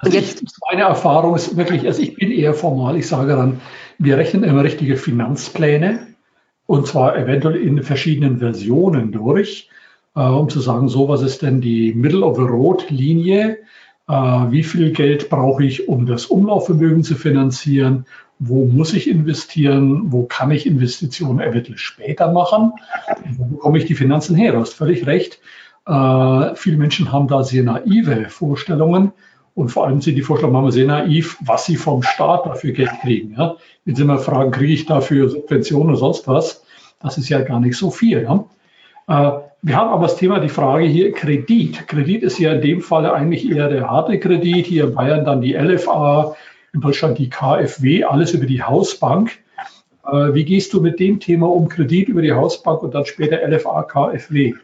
Also 0.00 0.18
jetzt, 0.18 0.42
ich, 0.42 0.50
meine 0.70 0.82
Erfahrung 0.82 1.36
ist 1.36 1.56
wirklich, 1.56 1.86
also 1.86 2.02
ich 2.02 2.16
bin 2.16 2.32
eher 2.32 2.52
formal, 2.52 2.96
ich 2.96 3.06
sage 3.06 3.34
dann, 3.34 3.60
wir 3.96 4.16
rechnen 4.16 4.44
immer 4.44 4.62
richtige 4.62 4.96
Finanzpläne 4.96 6.07
und 6.68 6.86
zwar 6.86 7.16
eventuell 7.16 7.56
in 7.56 7.82
verschiedenen 7.82 8.40
Versionen 8.40 9.10
durch, 9.10 9.70
äh, 10.14 10.20
um 10.20 10.50
zu 10.50 10.60
sagen, 10.60 10.88
so 10.88 11.08
was 11.08 11.22
ist 11.22 11.40
denn 11.40 11.62
die 11.62 11.94
Middle 11.94 12.20
of 12.20 12.36
the 12.36 12.42
Road 12.42 12.90
Linie, 12.90 13.56
äh, 14.06 14.12
wie 14.12 14.62
viel 14.62 14.92
Geld 14.92 15.30
brauche 15.30 15.64
ich, 15.64 15.88
um 15.88 16.04
das 16.04 16.26
Umlaufvermögen 16.26 17.02
zu 17.02 17.14
finanzieren, 17.14 18.04
wo 18.38 18.66
muss 18.66 18.92
ich 18.92 19.08
investieren, 19.08 20.12
wo 20.12 20.24
kann 20.24 20.50
ich 20.50 20.66
Investitionen 20.66 21.40
eventuell 21.40 21.78
später 21.78 22.30
machen, 22.32 22.72
wo 23.38 23.46
bekomme 23.46 23.78
ich 23.78 23.86
die 23.86 23.94
Finanzen 23.94 24.36
her, 24.36 24.52
du 24.52 24.58
hast 24.58 24.74
völlig 24.74 25.06
recht. 25.06 25.40
Äh, 25.86 26.54
viele 26.54 26.76
Menschen 26.76 27.10
haben 27.10 27.28
da 27.28 27.44
sehr 27.44 27.62
naive 27.62 28.28
Vorstellungen 28.28 29.12
und 29.58 29.70
vor 29.70 29.88
allem 29.88 30.00
sind 30.00 30.14
die 30.14 30.22
Vorstellungen 30.22 30.70
sehr 30.70 30.86
naiv, 30.86 31.36
was 31.40 31.66
sie 31.66 31.74
vom 31.74 32.04
Staat 32.04 32.46
dafür 32.46 32.70
Geld 32.70 32.92
kriegen. 33.02 33.34
Ja? 33.36 33.56
Wenn 33.84 33.96
sie 33.96 34.04
mal 34.04 34.18
fragen, 34.18 34.52
kriege 34.52 34.72
ich 34.72 34.86
dafür 34.86 35.28
Subventionen 35.28 35.88
oder 35.88 35.98
sonst 35.98 36.28
was, 36.28 36.64
das 37.02 37.18
ist 37.18 37.28
ja 37.28 37.40
gar 37.40 37.58
nicht 37.58 37.76
so 37.76 37.90
viel. 37.90 38.22
Ja? 38.22 38.44
Äh, 39.08 39.40
wir 39.60 39.76
haben 39.76 39.90
aber 39.90 40.04
das 40.04 40.16
Thema, 40.16 40.38
die 40.38 40.48
Frage 40.48 40.84
hier 40.84 41.10
Kredit. 41.10 41.88
Kredit 41.88 42.22
ist 42.22 42.38
ja 42.38 42.52
in 42.52 42.60
dem 42.60 42.80
Fall 42.82 43.10
eigentlich 43.10 43.50
eher 43.50 43.68
der 43.68 43.90
harte 43.90 44.20
Kredit. 44.20 44.64
Hier 44.64 44.84
in 44.84 44.94
Bayern 44.94 45.24
dann 45.24 45.40
die 45.40 45.54
LFA, 45.54 46.36
in 46.72 46.80
Deutschland 46.80 47.18
die 47.18 47.28
KfW, 47.28 48.04
alles 48.04 48.34
über 48.34 48.46
die 48.46 48.62
Hausbank. 48.62 49.38
Äh, 50.06 50.34
wie 50.34 50.44
gehst 50.44 50.72
du 50.72 50.80
mit 50.80 51.00
dem 51.00 51.18
Thema 51.18 51.48
um 51.48 51.68
Kredit 51.68 52.08
über 52.08 52.22
die 52.22 52.32
Hausbank 52.32 52.84
und 52.84 52.94
dann 52.94 53.06
später 53.06 53.40
LFA, 53.44 53.82
KfW? 53.82 54.54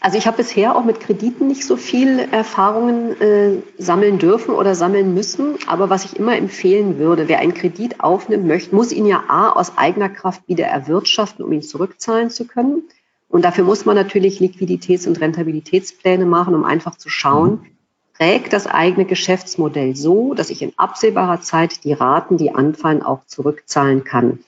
Also 0.00 0.18
ich 0.18 0.26
habe 0.26 0.36
bisher 0.36 0.76
auch 0.76 0.84
mit 0.84 1.00
Krediten 1.00 1.48
nicht 1.48 1.64
so 1.64 1.76
viel 1.76 2.18
Erfahrungen 2.18 3.20
äh, 3.20 3.62
sammeln 3.78 4.18
dürfen 4.18 4.54
oder 4.54 4.74
sammeln 4.74 5.14
müssen. 5.14 5.56
Aber 5.66 5.90
was 5.90 6.04
ich 6.04 6.16
immer 6.16 6.36
empfehlen 6.36 6.98
würde, 6.98 7.28
wer 7.28 7.38
einen 7.38 7.54
Kredit 7.54 8.00
aufnimmt, 8.00 8.46
möchte, 8.46 8.74
muss 8.74 8.92
ihn 8.92 9.06
ja 9.06 9.24
A 9.28 9.50
aus 9.50 9.76
eigener 9.78 10.08
Kraft 10.08 10.46
wieder 10.48 10.66
erwirtschaften, 10.66 11.44
um 11.44 11.52
ihn 11.52 11.62
zurückzahlen 11.62 12.30
zu 12.30 12.46
können. 12.46 12.82
Und 13.28 13.44
dafür 13.44 13.64
muss 13.64 13.84
man 13.84 13.96
natürlich 13.96 14.40
Liquiditäts- 14.40 15.08
und 15.08 15.20
Rentabilitätspläne 15.20 16.26
machen, 16.26 16.54
um 16.54 16.64
einfach 16.64 16.96
zu 16.96 17.08
schauen, 17.08 17.66
trägt 18.16 18.52
das 18.52 18.66
eigene 18.66 19.04
Geschäftsmodell 19.04 19.96
so, 19.96 20.34
dass 20.34 20.50
ich 20.50 20.62
in 20.62 20.72
absehbarer 20.76 21.40
Zeit 21.40 21.84
die 21.84 21.92
Raten, 21.92 22.36
die 22.36 22.54
anfallen, 22.54 23.02
auch 23.02 23.24
zurückzahlen 23.26 24.04
kann. 24.04 24.40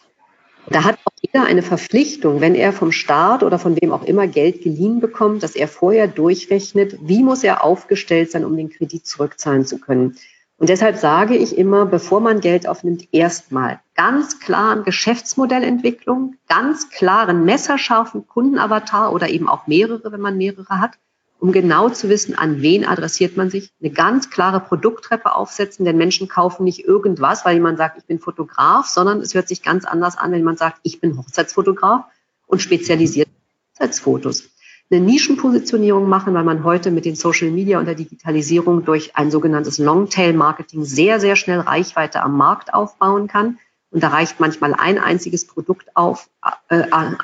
Da 0.71 0.85
hat 0.85 0.99
jeder 1.21 1.45
eine 1.45 1.63
Verpflichtung, 1.63 2.41
wenn 2.41 2.55
er 2.55 2.73
vom 2.73 2.93
Staat 2.93 3.43
oder 3.43 3.59
von 3.59 3.81
wem 3.81 3.93
auch 3.93 4.05
immer 4.05 4.27
Geld 4.27 4.63
geliehen 4.63 5.01
bekommt, 5.01 5.43
dass 5.43 5.57
er 5.57 5.69
vorher 5.69 6.09
durchrechnet, 6.09 6.97
wie 7.01 7.23
muss 7.23 7.45
er 7.45 7.65
aufgestellt 7.65 8.31
sein, 8.31 8.45
um 8.45 8.57
den 8.57 8.71
Kredit 8.71 9.07
zurückzahlen 9.07 9.67
zu 9.67 9.79
können. 9.79 10.17
Und 10.59 10.69
deshalb 10.69 10.97
sage 10.97 11.37
ich 11.37 11.57
immer, 11.57 11.87
bevor 11.87 12.21
man 12.21 12.41
Geld 12.41 12.67
aufnimmt, 12.67 13.09
erstmal 13.13 13.81
ganz 13.95 14.41
klaren 14.41 14.83
Geschäftsmodellentwicklung, 14.83 16.35
ganz 16.49 16.91
klaren 16.91 17.45
messerscharfen 17.45 18.27
Kundenavatar 18.27 19.13
oder 19.13 19.29
eben 19.29 19.49
auch 19.49 19.69
mehrere, 19.69 20.11
wenn 20.11 20.21
man 20.21 20.37
mehrere 20.37 20.81
hat 20.81 20.99
um 21.41 21.53
genau 21.53 21.89
zu 21.89 22.09
wissen, 22.09 22.37
an 22.37 22.63
wen 22.63 22.85
adressiert 22.85 23.37
man 23.37 23.49
sich, 23.49 23.71
eine 23.81 23.91
ganz 23.91 24.31
klare 24.31 24.61
Produkttreppe 24.61 25.35
aufsetzen, 25.35 25.85
denn 25.85 25.97
Menschen 25.97 26.29
kaufen 26.29 26.65
nicht 26.65 26.85
irgendwas, 26.85 27.45
weil 27.45 27.55
jemand 27.55 27.79
sagt, 27.79 27.99
ich 27.99 28.05
bin 28.05 28.19
Fotograf, 28.19 28.87
sondern 28.87 29.21
es 29.21 29.35
hört 29.35 29.49
sich 29.49 29.63
ganz 29.63 29.85
anders 29.85 30.19
an, 30.19 30.33
wenn 30.33 30.43
man 30.43 30.57
sagt, 30.57 30.81
ich 30.83 31.01
bin 31.01 31.17
Hochzeitsfotograf 31.17 32.05
und 32.47 32.61
spezialisiert 32.61 33.29
Hochzeitsfotos. 33.75 34.51
Eine 34.91 35.03
Nischenpositionierung 35.03 36.09
machen, 36.09 36.35
weil 36.35 36.45
man 36.45 36.65
heute 36.65 36.91
mit 36.91 37.05
den 37.05 37.15
Social 37.15 37.51
Media 37.51 37.79
und 37.79 37.85
der 37.85 37.95
Digitalisierung 37.95 38.85
durch 38.85 39.17
ein 39.17 39.31
sogenanntes 39.31 39.79
Longtail-Marketing 39.79 40.85
sehr, 40.85 41.21
sehr 41.21 41.37
schnell 41.37 41.61
Reichweite 41.61 42.23
am 42.23 42.37
Markt 42.37 42.73
aufbauen 42.73 43.29
kann. 43.29 43.59
Und 43.91 44.03
da 44.03 44.09
reicht 44.09 44.41
manchmal 44.41 44.75
ein 44.75 44.99
einziges 44.99 45.47
Produkt 45.47 45.95
auf, 45.95 46.31
äh, 46.71 46.79
äh, 46.79 47.15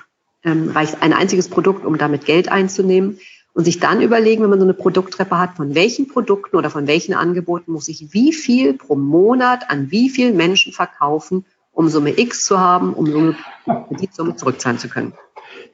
reicht 0.45 1.03
ein 1.03 1.15
einziges 1.15 1.49
Produkt, 1.49 1.87
um 1.87 1.97
damit 1.97 2.27
Geld 2.27 2.51
einzunehmen 2.51 3.19
und 3.55 3.65
sich 3.65 3.79
dann 3.79 4.03
überlegen, 4.03 4.43
wenn 4.43 4.51
man 4.51 4.59
so 4.59 4.67
eine 4.67 4.75
Produkttreppe 4.75 5.39
hat, 5.39 5.57
von 5.57 5.75
welchen 5.75 6.09
Produkten 6.09 6.57
oder 6.57 6.71
von 6.71 6.87
welchen 6.87 7.15
Angeboten 7.15 7.73
muss 7.73 7.89
ich 7.89 8.13
wie 8.13 8.33
viel 8.33 8.75
pro 8.75 8.97
Monat 8.97 9.71
an 9.71 9.91
wie 9.91 10.11
vielen 10.11 10.37
Menschen 10.37 10.73
verkaufen, 10.73 11.45
um 11.73 11.89
Summe 11.89 12.19
X 12.19 12.45
zu 12.45 12.59
haben, 12.59 12.93
um 12.93 13.07
Summe, 13.07 13.37
die 13.91 14.09
Summe 14.13 14.37
zurückzahlen 14.37 14.79
zu 14.79 14.89
können. 14.89 15.15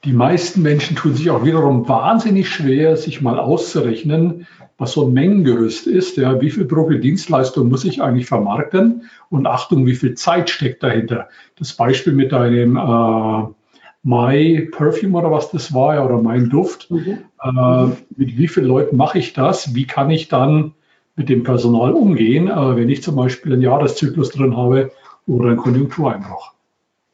Die 0.04 0.12
meisten 0.12 0.62
Menschen 0.62 0.96
tun 0.96 1.14
sich 1.14 1.30
auch 1.30 1.44
wiederum 1.44 1.88
wahnsinnig 1.88 2.48
schwer, 2.48 2.96
sich 2.96 3.20
mal 3.20 3.38
auszurechnen, 3.38 4.46
was 4.78 4.92
so 4.92 5.06
ein 5.06 5.12
Mengengerüst 5.12 5.86
ist. 5.86 6.16
Ja, 6.16 6.40
wie 6.40 6.50
viel 6.50 6.66
Dienstleistung 7.00 7.68
muss 7.68 7.84
ich 7.84 8.02
eigentlich 8.02 8.26
vermarkten? 8.26 9.10
Und 9.28 9.46
Achtung, 9.46 9.86
wie 9.86 9.94
viel 9.94 10.14
Zeit 10.14 10.48
steckt 10.48 10.82
dahinter? 10.82 11.28
Das 11.58 11.74
Beispiel 11.74 12.14
mit 12.14 12.32
deinem 12.32 12.76
äh, 12.76 13.54
My 14.02 14.68
Perfume 14.72 15.18
oder 15.18 15.30
was 15.30 15.50
das 15.50 15.74
war, 15.74 15.94
ja, 15.94 16.04
oder 16.04 16.22
mein 16.22 16.48
Duft. 16.48 16.90
Mhm. 16.90 17.18
Äh, 17.42 17.86
mit 18.16 18.38
wie 18.38 18.48
vielen 18.48 18.66
Leuten 18.66 18.96
mache 18.96 19.18
ich 19.18 19.34
das? 19.34 19.74
Wie 19.74 19.86
kann 19.86 20.10
ich 20.10 20.28
dann 20.28 20.72
mit 21.16 21.28
dem 21.28 21.42
Personal 21.42 21.92
umgehen, 21.92 22.48
äh, 22.48 22.76
wenn 22.76 22.88
ich 22.88 23.02
zum 23.02 23.16
Beispiel 23.16 23.52
einen 23.52 23.62
Jahreszyklus 23.62 24.30
drin 24.30 24.56
habe 24.56 24.90
oder 25.26 25.48
einen 25.48 25.58
Konjunktureinbruch? 25.58 26.52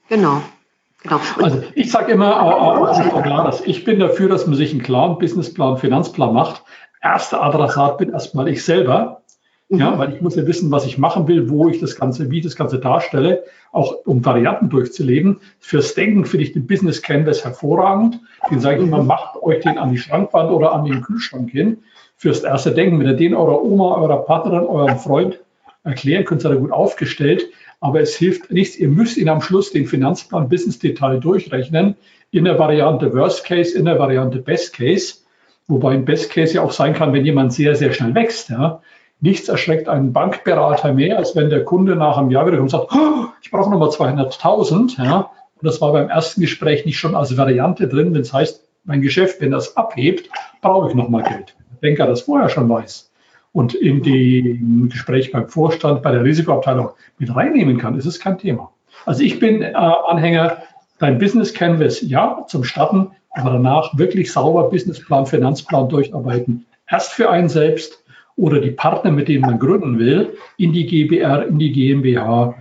Genau. 0.09 0.43
Genau. 1.03 1.21
also 1.41 1.63
ich 1.75 1.91
sage 1.91 2.13
immer, 2.13 2.31
äh, 2.31 3.23
klar, 3.23 3.45
dass 3.45 3.61
ich 3.61 3.85
bin 3.85 4.01
dafür, 4.01 4.29
dass 4.29 4.47
man 4.47 4.57
sich 4.57 4.73
einen 4.73 4.83
klaren 4.83 5.19
Businessplan, 5.19 5.79
Finanzplan 5.79 6.33
macht. 6.33 6.63
Erster 7.01 7.43
Adressat 7.43 7.99
bin 7.99 8.11
erstmal 8.11 8.49
ich 8.49 8.65
selber. 8.65 9.23
Ja, 9.69 9.91
mhm. 9.91 9.99
weil 9.99 10.15
ich 10.15 10.21
muss 10.21 10.37
ja 10.37 10.47
wissen, 10.47 10.71
was 10.71 10.87
ich 10.87 10.97
machen 10.97 11.27
will, 11.27 11.51
wo 11.51 11.69
ich 11.69 11.81
das 11.81 11.97
Ganze, 11.97 12.31
wie 12.31 12.39
ich 12.39 12.45
das 12.45 12.55
Ganze 12.55 12.79
darstelle, 12.79 13.43
auch 13.73 13.97
um 14.05 14.25
Varianten 14.25 14.69
durchzuleben. 14.69 15.41
Fürs 15.59 15.95
Denken 15.95 16.25
finde 16.25 16.45
ich 16.45 16.53
den 16.53 16.67
Business 16.67 17.03
Canvas 17.03 17.45
hervorragend. 17.45 18.21
Den 18.51 18.61
sage 18.61 18.79
ich 18.79 18.87
immer, 18.87 19.03
mhm. 19.03 19.09
macht 19.09 19.43
euch 19.43 19.61
den 19.61 19.79
an 19.79 19.91
die 19.91 19.99
Schrankwand 19.99 20.53
oder 20.53 20.73
an 20.73 20.85
den 20.85 21.03
Kühlschrank 21.03 21.51
hin. 21.51 21.79
Fürs 22.17 22.41
erste 22.41 22.73
Denken, 22.73 23.01
wenn 23.01 23.09
ihr 23.09 23.15
den 23.15 23.35
eurer 23.35 23.63
Oma, 23.63 23.97
eurer 23.97 24.25
Partnerin, 24.25 24.67
eurem 24.67 24.99
Freund 24.99 25.41
erklären 25.83 26.25
könnt, 26.25 26.43
seid 26.43 26.53
ihr 26.53 26.59
gut 26.59 26.73
aufgestellt. 26.73 27.47
Aber 27.81 28.01
es 28.01 28.17
hilft 28.17 28.53
nichts. 28.53 28.77
Ihr 28.77 28.89
müsst 28.89 29.17
ihn 29.17 29.29
am 29.29 29.43
Schluss 29.43 29.73
den 29.73 29.87
Finanzplan 29.87 30.49
Business 30.49 30.79
Detail 30.79 31.19
durchrechnen. 31.19 31.97
In 32.31 32.45
der 32.45 32.59
Variante 32.59 33.13
Worst 33.13 33.45
Case, 33.45 33.77
in 33.77 33.85
der 33.85 33.99
Variante 33.99 34.39
Best 34.39 34.75
Case. 34.75 35.17
Wobei 35.67 35.93
ein 35.93 36.05
Best 36.05 36.31
Case 36.31 36.55
ja 36.55 36.63
auch 36.63 36.73
sein 36.73 36.95
kann, 36.95 37.13
wenn 37.13 37.25
jemand 37.25 37.53
sehr, 37.53 37.75
sehr 37.75 37.93
schnell 37.93 38.15
wächst. 38.15 38.49
Ja. 38.51 38.81
Nichts 39.21 39.49
erschreckt 39.49 39.89
einen 39.89 40.13
Bankberater 40.13 40.93
mehr, 40.93 41.17
als 41.19 41.35
wenn 41.35 41.51
der 41.51 41.65
Kunde 41.65 41.97
nach 41.97 42.19
einem 42.19 42.31
Jahr 42.31 42.47
wieder 42.47 42.59
kommt 42.59 42.73
und 42.73 42.79
sagt, 42.81 42.93
oh, 42.93 43.27
ich 43.43 43.51
brauche 43.51 43.71
nochmal 43.71 43.89
200.000. 43.89 45.03
Ja. 45.03 45.31
Und 45.61 45.67
das 45.67 45.81
war 45.81 45.93
beim 45.93 46.11
ersten 46.11 46.43
Gespräch 46.43 46.85
nicht 46.85 46.99
schon 46.99 47.15
als 47.15 47.37
Variante 47.37 47.89
drin. 47.89 48.13
Wenn 48.13 48.21
es 48.21 48.33
heißt, 48.33 48.63
mein 48.85 49.01
Geschäft, 49.01 49.41
wenn 49.41 49.51
das 49.51 49.77
abhebt, 49.77 50.29
brauche 50.61 50.89
ich 50.89 50.95
nochmal 50.95 51.23
Geld. 51.23 51.57
Der 51.71 51.89
Banker 51.89 52.07
das 52.07 52.23
vorher 52.23 52.49
schon 52.49 52.69
weiß 52.69 53.11
und 53.57 53.73
in 53.75 54.03
dem 54.03 54.91
Gespräch 54.91 55.33
beim 55.33 55.49
Vorstand, 55.49 56.03
bei 56.03 56.13
der 56.13 56.23
Risikoabteilung 56.23 56.91
mit 57.17 57.35
reinnehmen 57.35 57.79
kann, 57.79 57.97
ist 57.97 58.05
es 58.05 58.21
kein 58.21 58.37
Thema. 58.37 58.71
Also 59.07 59.23
ich 59.23 59.41
bin 59.41 59.63
äh, 59.63 59.73
Anhänger, 59.73 60.59
dein 60.99 61.19
Business 61.19 61.55
Canvas, 61.55 62.03
ja, 62.03 62.45
zum 62.49 62.65
Starten, 62.65 63.13
aber 63.31 63.53
danach 63.53 63.97
wirklich 63.97 64.31
sauber 64.31 64.69
Businessplan, 64.69 65.25
Finanzplan 65.25 65.89
durcharbeiten. 65.89 66.67
Erst 66.87 67.13
für 67.13 67.31
einen 67.31 67.49
selbst, 67.49 68.05
oder 68.37 68.61
die 68.61 68.71
Partner, 68.71 69.11
mit 69.11 69.29
denen 69.29 69.43
man 69.43 69.59
gründen 69.59 69.99
will, 69.99 70.37
in 70.57 70.73
die 70.73 70.87
GBR, 70.87 71.47
in 71.47 71.59
die 71.59 71.73
GmbH. 71.73 72.55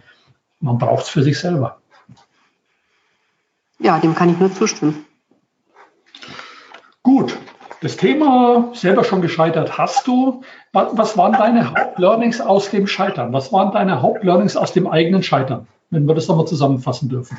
Man 0.62 0.78
braucht 0.78 1.04
es 1.04 1.10
für 1.10 1.22
sich 1.22 1.38
selber. 1.38 1.80
Ja, 3.80 4.00
dem 4.00 4.16
kann 4.16 4.30
ich 4.30 4.40
nur 4.40 4.54
zustimmen. 4.54 5.06
Gut. 7.04 7.38
das 7.82 7.98
Thema 7.98 8.72
selber 8.74 9.04
schon 9.04 9.22
gescheitert 9.22 9.78
hast 9.78 10.08
du. 10.08 10.42
Was 10.72 11.18
waren 11.18 11.34
deine 11.34 11.70
Hauptlearnings 11.70 12.42
aus 12.42 12.72
dem 12.72 12.88
Scheitern? 12.88 13.32
Was 13.32 13.54
waren 13.54 13.72
deine 13.72 14.02
Hauptlearnings 14.02 14.58
aus 14.58 14.74
dem 14.74 14.88
eigenen 14.88 15.22
Scheitern? 15.22 15.68
Wenn 15.92 16.08
wir 16.08 16.16
das 16.16 16.28
nochmal 16.28 16.48
zusammenfassen 16.48 17.10
dürfen. 17.10 17.38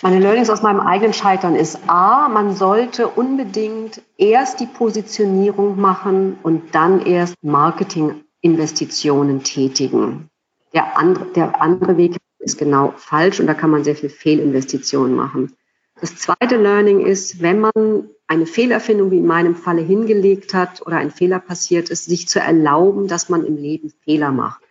Meine 0.00 0.20
Learnings 0.20 0.48
aus 0.48 0.62
meinem 0.62 0.78
eigenen 0.78 1.12
Scheitern 1.12 1.56
ist 1.56 1.80
A, 1.88 2.28
man 2.28 2.54
sollte 2.54 3.08
unbedingt 3.08 4.00
erst 4.16 4.60
die 4.60 4.66
Positionierung 4.66 5.80
machen 5.80 6.38
und 6.44 6.72
dann 6.74 7.04
erst 7.04 7.34
Marketinginvestitionen 7.42 9.42
tätigen. 9.42 10.28
Der 10.72 10.96
andere, 10.96 11.26
der 11.32 11.60
andere 11.60 11.96
Weg 11.96 12.16
ist 12.38 12.58
genau 12.58 12.94
falsch 12.96 13.40
und 13.40 13.48
da 13.48 13.54
kann 13.54 13.70
man 13.70 13.82
sehr 13.82 13.96
viel 13.96 14.08
Fehlinvestitionen 14.08 15.16
machen. 15.16 15.56
Das 16.00 16.14
zweite 16.14 16.58
Learning 16.58 17.04
ist, 17.04 17.42
wenn 17.42 17.58
man 17.58 18.08
eine 18.28 18.46
Fehlerfindung 18.46 19.10
wie 19.10 19.18
in 19.18 19.26
meinem 19.26 19.56
Falle 19.56 19.82
hingelegt 19.82 20.54
hat 20.54 20.80
oder 20.86 20.98
ein 20.98 21.10
Fehler 21.10 21.40
passiert 21.40 21.90
ist, 21.90 22.04
sich 22.04 22.28
zu 22.28 22.38
erlauben, 22.38 23.08
dass 23.08 23.28
man 23.28 23.44
im 23.44 23.56
Leben 23.56 23.92
Fehler 24.04 24.30
macht. 24.30 24.62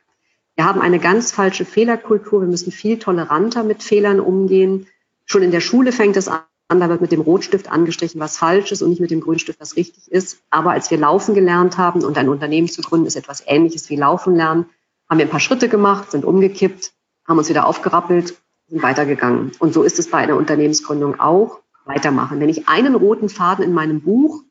Wir 0.55 0.63
haben 0.63 0.79
eine 0.79 0.99
ganz 0.99 1.33
falsche 1.33 1.65
Fehlerkultur. 1.65 2.41
Wir 2.41 2.47
müssen 2.47 2.71
viel 2.71 2.97
toleranter 2.97 3.63
mit 3.63 3.83
Fehlern 3.83 4.21
umgehen. 4.21 4.87
Schon 5.29 5.43
in 5.43 5.51
der 5.51 5.59
Schule 5.59 5.91
fängt 5.91 6.15
es 6.15 6.29
an, 6.29 6.41
da 6.69 6.89
wird 6.89 7.01
mit 7.01 7.11
dem 7.11 7.21
Rotstift 7.21 7.69
angestrichen, 7.69 8.19
was 8.19 8.37
falsch 8.37 8.71
ist 8.71 8.81
und 8.81 8.89
nicht 8.89 9.01
mit 9.01 9.11
dem 9.11 9.21
Grünstift, 9.21 9.59
was 9.59 9.75
richtig 9.75 10.09
ist. 10.09 10.39
Aber 10.49 10.71
als 10.71 10.89
wir 10.89 10.97
laufen 10.97 11.35
gelernt 11.35 11.77
haben 11.77 12.03
und 12.03 12.17
ein 12.17 12.29
Unternehmen 12.29 12.69
zu 12.69 12.81
gründen, 12.81 13.05
ist 13.07 13.17
etwas 13.17 13.43
Ähnliches 13.45 13.89
wie 13.89 13.97
Laufen 13.97 14.35
lernen, 14.35 14.65
haben 15.09 15.17
wir 15.19 15.25
ein 15.25 15.31
paar 15.31 15.41
Schritte 15.41 15.69
gemacht, 15.69 16.11
sind 16.11 16.25
umgekippt, 16.25 16.93
haben 17.27 17.37
uns 17.37 17.49
wieder 17.49 17.67
aufgerappelt, 17.67 18.35
sind 18.67 18.81
weitergegangen. 18.81 19.51
Und 19.59 19.73
so 19.73 19.83
ist 19.83 19.99
es 19.99 20.09
bei 20.09 20.19
einer 20.19 20.37
Unternehmensgründung 20.37 21.19
auch. 21.19 21.59
Weitermachen. 21.83 22.39
Wenn 22.39 22.49
ich 22.49 22.67
einen 22.67 22.95
roten 22.95 23.29
Faden 23.29 23.63
in 23.63 23.73
meinem 23.73 24.01
Buch 24.01 24.43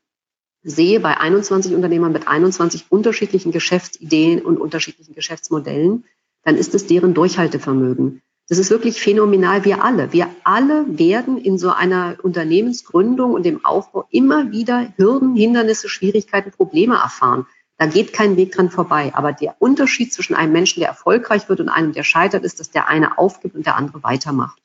sehe 0.63 0.99
bei 0.99 1.17
21 1.17 1.75
Unternehmern 1.75 2.11
mit 2.11 2.27
21 2.27 2.85
unterschiedlichen 2.89 3.51
Geschäftsideen 3.51 4.41
und 4.41 4.57
unterschiedlichen 4.57 5.13
Geschäftsmodellen, 5.13 6.05
dann 6.43 6.55
ist 6.55 6.73
es 6.73 6.87
deren 6.87 7.13
Durchhaltevermögen. 7.13 8.21
Das 8.49 8.59
ist 8.59 8.69
wirklich 8.69 9.01
phänomenal. 9.01 9.65
Wir 9.65 9.83
alle, 9.83 10.13
wir 10.13 10.29
alle 10.45 10.85
werden 10.97 11.37
in 11.37 11.57
so 11.57 11.69
einer 11.71 12.15
Unternehmensgründung 12.23 13.33
und 13.33 13.43
dem 13.43 13.65
Aufbau 13.65 14.07
immer 14.09 14.51
wieder 14.51 14.93
Hürden, 14.95 15.35
Hindernisse, 15.35 15.89
Schwierigkeiten, 15.89 16.51
Probleme 16.51 16.95
erfahren. 16.95 17.45
Da 17.77 17.85
geht 17.85 18.13
kein 18.13 18.37
Weg 18.37 18.53
dran 18.53 18.71
vorbei. 18.71 19.11
Aber 19.13 19.33
der 19.33 19.55
Unterschied 19.59 20.13
zwischen 20.13 20.33
einem 20.33 20.53
Menschen, 20.53 20.79
der 20.79 20.89
erfolgreich 20.89 21.49
wird 21.49 21.59
und 21.59 21.67
einem, 21.67 21.91
der 21.91 22.03
scheitert, 22.03 22.45
ist, 22.45 22.61
dass 22.61 22.71
der 22.71 22.87
eine 22.87 23.17
aufgibt 23.17 23.55
und 23.55 23.65
der 23.65 23.75
andere 23.75 24.01
weitermacht. 24.03 24.61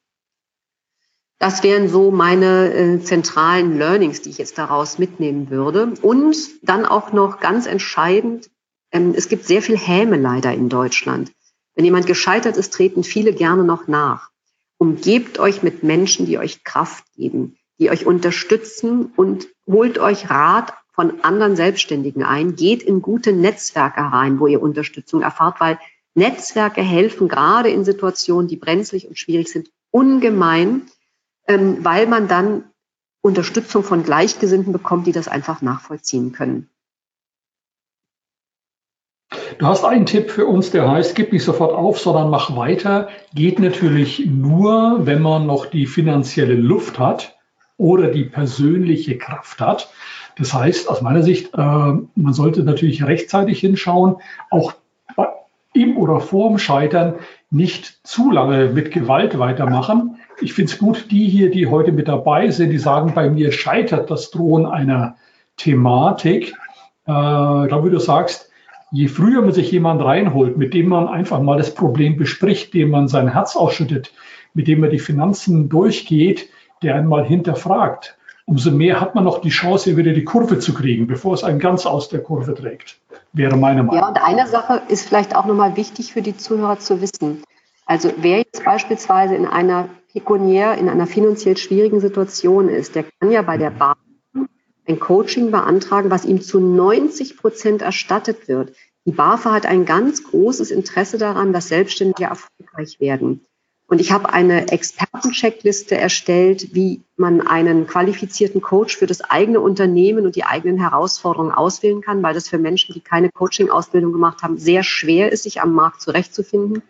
Das 1.40 1.64
wären 1.64 1.88
so 1.88 2.12
meine 2.12 2.72
äh, 2.72 3.00
zentralen 3.00 3.76
Learnings, 3.76 4.22
die 4.22 4.30
ich 4.30 4.38
jetzt 4.38 4.58
daraus 4.58 4.98
mitnehmen 4.98 5.50
würde. 5.50 5.92
Und 6.02 6.36
dann 6.62 6.86
auch 6.86 7.12
noch 7.12 7.40
ganz 7.40 7.66
entscheidend, 7.66 8.48
ähm, 8.92 9.12
es 9.16 9.28
gibt 9.28 9.44
sehr 9.44 9.60
viel 9.60 9.76
Häme 9.76 10.16
leider 10.16 10.54
in 10.54 10.68
Deutschland. 10.68 11.32
Wenn 11.74 11.84
jemand 11.84 12.06
gescheitert 12.06 12.56
ist, 12.56 12.72
treten 12.72 13.04
viele 13.04 13.32
gerne 13.32 13.64
noch 13.64 13.88
nach. 13.88 14.30
Umgebt 14.78 15.38
euch 15.38 15.62
mit 15.62 15.82
Menschen, 15.82 16.26
die 16.26 16.38
euch 16.38 16.64
Kraft 16.64 17.04
geben, 17.14 17.56
die 17.78 17.90
euch 17.90 18.04
unterstützen 18.04 19.12
und 19.16 19.48
holt 19.66 19.98
euch 19.98 20.28
Rat 20.28 20.74
von 20.92 21.22
anderen 21.22 21.56
Selbstständigen 21.56 22.22
ein. 22.22 22.56
Geht 22.56 22.82
in 22.82 23.00
gute 23.00 23.32
Netzwerke 23.32 24.00
rein, 24.00 24.40
wo 24.40 24.46
ihr 24.46 24.60
Unterstützung 24.60 25.22
erfahrt, 25.22 25.60
weil 25.60 25.78
Netzwerke 26.14 26.82
helfen 26.82 27.28
gerade 27.28 27.70
in 27.70 27.84
Situationen, 27.84 28.48
die 28.48 28.56
brenzlig 28.56 29.08
und 29.08 29.18
schwierig 29.18 29.48
sind, 29.48 29.70
ungemein, 29.90 30.82
ähm, 31.46 31.84
weil 31.84 32.06
man 32.06 32.28
dann 32.28 32.64
Unterstützung 33.22 33.84
von 33.84 34.02
Gleichgesinnten 34.02 34.72
bekommt, 34.72 35.06
die 35.06 35.12
das 35.12 35.28
einfach 35.28 35.62
nachvollziehen 35.62 36.32
können. 36.32 36.68
Du 39.58 39.66
hast 39.66 39.84
einen 39.84 40.06
Tipp 40.06 40.30
für 40.30 40.46
uns, 40.46 40.70
der 40.70 40.90
heißt, 40.90 41.14
gib 41.14 41.32
nicht 41.32 41.44
sofort 41.44 41.72
auf, 41.72 41.98
sondern 41.98 42.30
mach 42.30 42.56
weiter. 42.56 43.08
Geht 43.34 43.58
natürlich 43.58 44.26
nur, 44.26 45.06
wenn 45.06 45.22
man 45.22 45.46
noch 45.46 45.66
die 45.66 45.86
finanzielle 45.86 46.54
Luft 46.54 46.98
hat 46.98 47.36
oder 47.76 48.08
die 48.08 48.24
persönliche 48.24 49.18
Kraft 49.18 49.60
hat. 49.60 49.90
Das 50.36 50.54
heißt, 50.54 50.88
aus 50.88 51.02
meiner 51.02 51.22
Sicht, 51.22 51.54
äh, 51.54 51.58
man 51.58 52.32
sollte 52.32 52.62
natürlich 52.62 53.04
rechtzeitig 53.04 53.60
hinschauen, 53.60 54.16
auch 54.50 54.74
im 55.74 55.96
oder 55.96 56.20
vor 56.20 56.50
dem 56.50 56.58
Scheitern 56.58 57.14
nicht 57.50 58.06
zu 58.06 58.30
lange 58.30 58.68
mit 58.68 58.92
Gewalt 58.92 59.38
weitermachen. 59.38 60.18
Ich 60.40 60.52
finde 60.52 60.72
es 60.72 60.78
gut, 60.78 61.10
die 61.10 61.28
hier, 61.28 61.50
die 61.50 61.66
heute 61.66 61.92
mit 61.92 62.08
dabei 62.08 62.50
sind, 62.50 62.70
die 62.70 62.78
sagen, 62.78 63.12
bei 63.14 63.30
mir 63.30 63.52
scheitert 63.52 64.10
das 64.10 64.30
Drohen 64.30 64.66
einer 64.66 65.16
Thematik. 65.56 66.54
Äh, 67.06 67.12
da, 67.12 67.84
wie 67.84 67.90
du 67.90 67.98
sagst, 67.98 68.51
je 68.92 69.08
früher 69.08 69.40
man 69.40 69.52
sich 69.52 69.72
jemand 69.72 70.04
reinholt, 70.04 70.56
mit 70.56 70.74
dem 70.74 70.88
man 70.88 71.08
einfach 71.08 71.40
mal 71.40 71.56
das 71.56 71.74
Problem 71.74 72.16
bespricht, 72.16 72.74
dem 72.74 72.90
man 72.90 73.08
sein 73.08 73.32
Herz 73.32 73.56
ausschüttet, 73.56 74.12
mit 74.54 74.68
dem 74.68 74.80
man 74.80 74.90
die 74.90 74.98
Finanzen 74.98 75.68
durchgeht, 75.68 76.48
der 76.82 76.94
einmal 76.94 77.24
hinterfragt, 77.24 78.18
umso 78.44 78.70
mehr 78.70 79.00
hat 79.00 79.14
man 79.14 79.24
noch 79.24 79.40
die 79.40 79.48
Chance, 79.48 79.96
wieder 79.96 80.12
die 80.12 80.24
Kurve 80.24 80.58
zu 80.58 80.74
kriegen, 80.74 81.06
bevor 81.06 81.34
es 81.34 81.42
einen 81.42 81.58
ganz 81.58 81.86
aus 81.86 82.10
der 82.10 82.20
Kurve 82.20 82.54
trägt. 82.54 83.00
Wäre 83.32 83.56
meine 83.56 83.82
Meinung. 83.82 84.02
Ja, 84.02 84.08
und 84.08 84.22
eine 84.22 84.46
Sache 84.46 84.82
ist 84.88 85.08
vielleicht 85.08 85.34
auch 85.34 85.46
nochmal 85.46 85.76
wichtig 85.76 86.12
für 86.12 86.20
die 86.20 86.36
Zuhörer 86.36 86.78
zu 86.78 87.00
wissen. 87.00 87.42
Also 87.86 88.12
wer 88.18 88.38
jetzt 88.38 88.64
beispielsweise 88.64 89.34
in 89.34 89.46
einer 89.46 89.88
pekuniär, 90.12 90.76
in 90.76 90.90
einer 90.90 91.06
finanziell 91.06 91.56
schwierigen 91.56 92.00
Situation 92.00 92.68
ist, 92.68 92.94
der 92.94 93.04
kann 93.18 93.30
ja 93.30 93.40
bei 93.40 93.56
der 93.56 93.70
Bahn 93.70 93.96
ein 94.86 95.00
Coaching 95.00 95.50
beantragen, 95.50 96.10
was 96.10 96.24
ihm 96.24 96.40
zu 96.40 96.60
90 96.60 97.36
Prozent 97.36 97.82
erstattet 97.82 98.48
wird. 98.48 98.74
Die 99.04 99.12
BAFA 99.12 99.52
hat 99.52 99.66
ein 99.66 99.84
ganz 99.84 100.22
großes 100.22 100.70
Interesse 100.70 101.18
daran, 101.18 101.52
dass 101.52 101.68
Selbstständige 101.68 102.24
erfolgreich 102.24 103.00
werden. 103.00 103.44
Und 103.88 104.00
ich 104.00 104.10
habe 104.10 104.32
eine 104.32 104.68
Expertencheckliste 104.68 105.98
erstellt, 105.98 106.74
wie 106.74 107.02
man 107.16 107.46
einen 107.46 107.86
qualifizierten 107.86 108.62
Coach 108.62 108.96
für 108.96 109.06
das 109.06 109.20
eigene 109.20 109.60
Unternehmen 109.60 110.24
und 110.24 110.34
die 110.34 110.44
eigenen 110.44 110.78
Herausforderungen 110.78 111.52
auswählen 111.52 112.00
kann, 112.00 112.22
weil 112.22 112.32
das 112.32 112.48
für 112.48 112.56
Menschen, 112.56 112.94
die 112.94 113.00
keine 113.00 113.28
Coaching-Ausbildung 113.30 114.12
gemacht 114.12 114.42
haben, 114.42 114.56
sehr 114.56 114.82
schwer 114.82 115.30
ist, 115.30 115.42
sich 115.42 115.60
am 115.60 115.74
Markt 115.74 116.00
zurechtzufinden. 116.00 116.82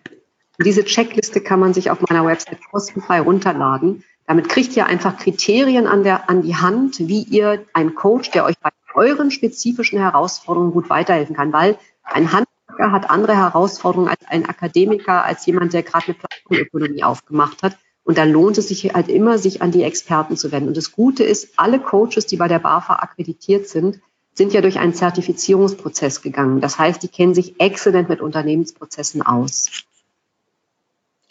Und 0.58 0.64
diese 0.64 0.84
Checkliste 0.84 1.40
kann 1.40 1.58
man 1.58 1.74
sich 1.74 1.90
auf 1.90 2.00
meiner 2.02 2.24
Website 2.24 2.60
kostenfrei 2.70 3.20
runterladen. 3.20 4.04
Damit 4.26 4.48
kriegt 4.48 4.76
ihr 4.76 4.86
einfach 4.86 5.16
Kriterien 5.16 5.88
an, 5.88 6.04
der, 6.04 6.30
an 6.30 6.42
die 6.42 6.54
Hand, 6.54 7.00
wie 7.00 7.22
ihr 7.22 7.64
einen 7.72 7.96
Coach, 7.96 8.30
der 8.30 8.44
euch 8.44 8.58
bei 8.60 8.70
euren 8.94 9.30
spezifischen 9.30 9.98
Herausforderungen 9.98 10.72
gut 10.72 10.88
weiterhelfen 10.90 11.34
kann, 11.34 11.52
weil 11.52 11.78
ein 12.02 12.32
Handwerker 12.32 12.92
hat 12.92 13.10
andere 13.10 13.36
Herausforderungen 13.36 14.08
als 14.08 14.24
ein 14.26 14.48
Akademiker, 14.48 15.24
als 15.24 15.46
jemand, 15.46 15.72
der 15.72 15.82
gerade 15.82 16.06
eine 16.06 16.14
Plattformökonomie 16.14 17.04
aufgemacht 17.04 17.62
hat. 17.62 17.76
Und 18.04 18.18
da 18.18 18.24
lohnt 18.24 18.58
es 18.58 18.68
sich 18.68 18.92
halt 18.94 19.08
immer, 19.08 19.38
sich 19.38 19.62
an 19.62 19.70
die 19.70 19.84
Experten 19.84 20.36
zu 20.36 20.50
wenden. 20.50 20.68
Und 20.68 20.76
das 20.76 20.92
Gute 20.92 21.22
ist, 21.22 21.58
alle 21.58 21.78
Coaches, 21.78 22.26
die 22.26 22.36
bei 22.36 22.48
der 22.48 22.58
BAFA 22.58 22.96
akkreditiert 22.96 23.68
sind, 23.68 24.00
sind 24.34 24.52
ja 24.52 24.60
durch 24.60 24.78
einen 24.78 24.94
Zertifizierungsprozess 24.94 26.22
gegangen. 26.22 26.60
Das 26.60 26.78
heißt, 26.78 27.02
die 27.02 27.08
kennen 27.08 27.34
sich 27.34 27.60
exzellent 27.60 28.08
mit 28.08 28.20
Unternehmensprozessen 28.20 29.22
aus. 29.22 29.70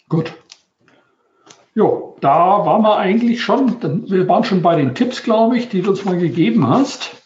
Gut. 0.08 0.32
Jo, 1.74 2.16
da 2.20 2.64
waren 2.66 2.82
wir 2.82 2.98
eigentlich 2.98 3.42
schon, 3.42 3.80
wir 4.10 4.28
waren 4.28 4.44
schon 4.44 4.62
bei 4.62 4.76
den 4.76 4.94
Tipps, 4.94 5.22
glaube 5.22 5.56
ich, 5.56 5.68
die 5.68 5.82
du 5.82 5.90
uns 5.90 6.04
mal 6.04 6.18
gegeben 6.18 6.68
hast. 6.68 7.21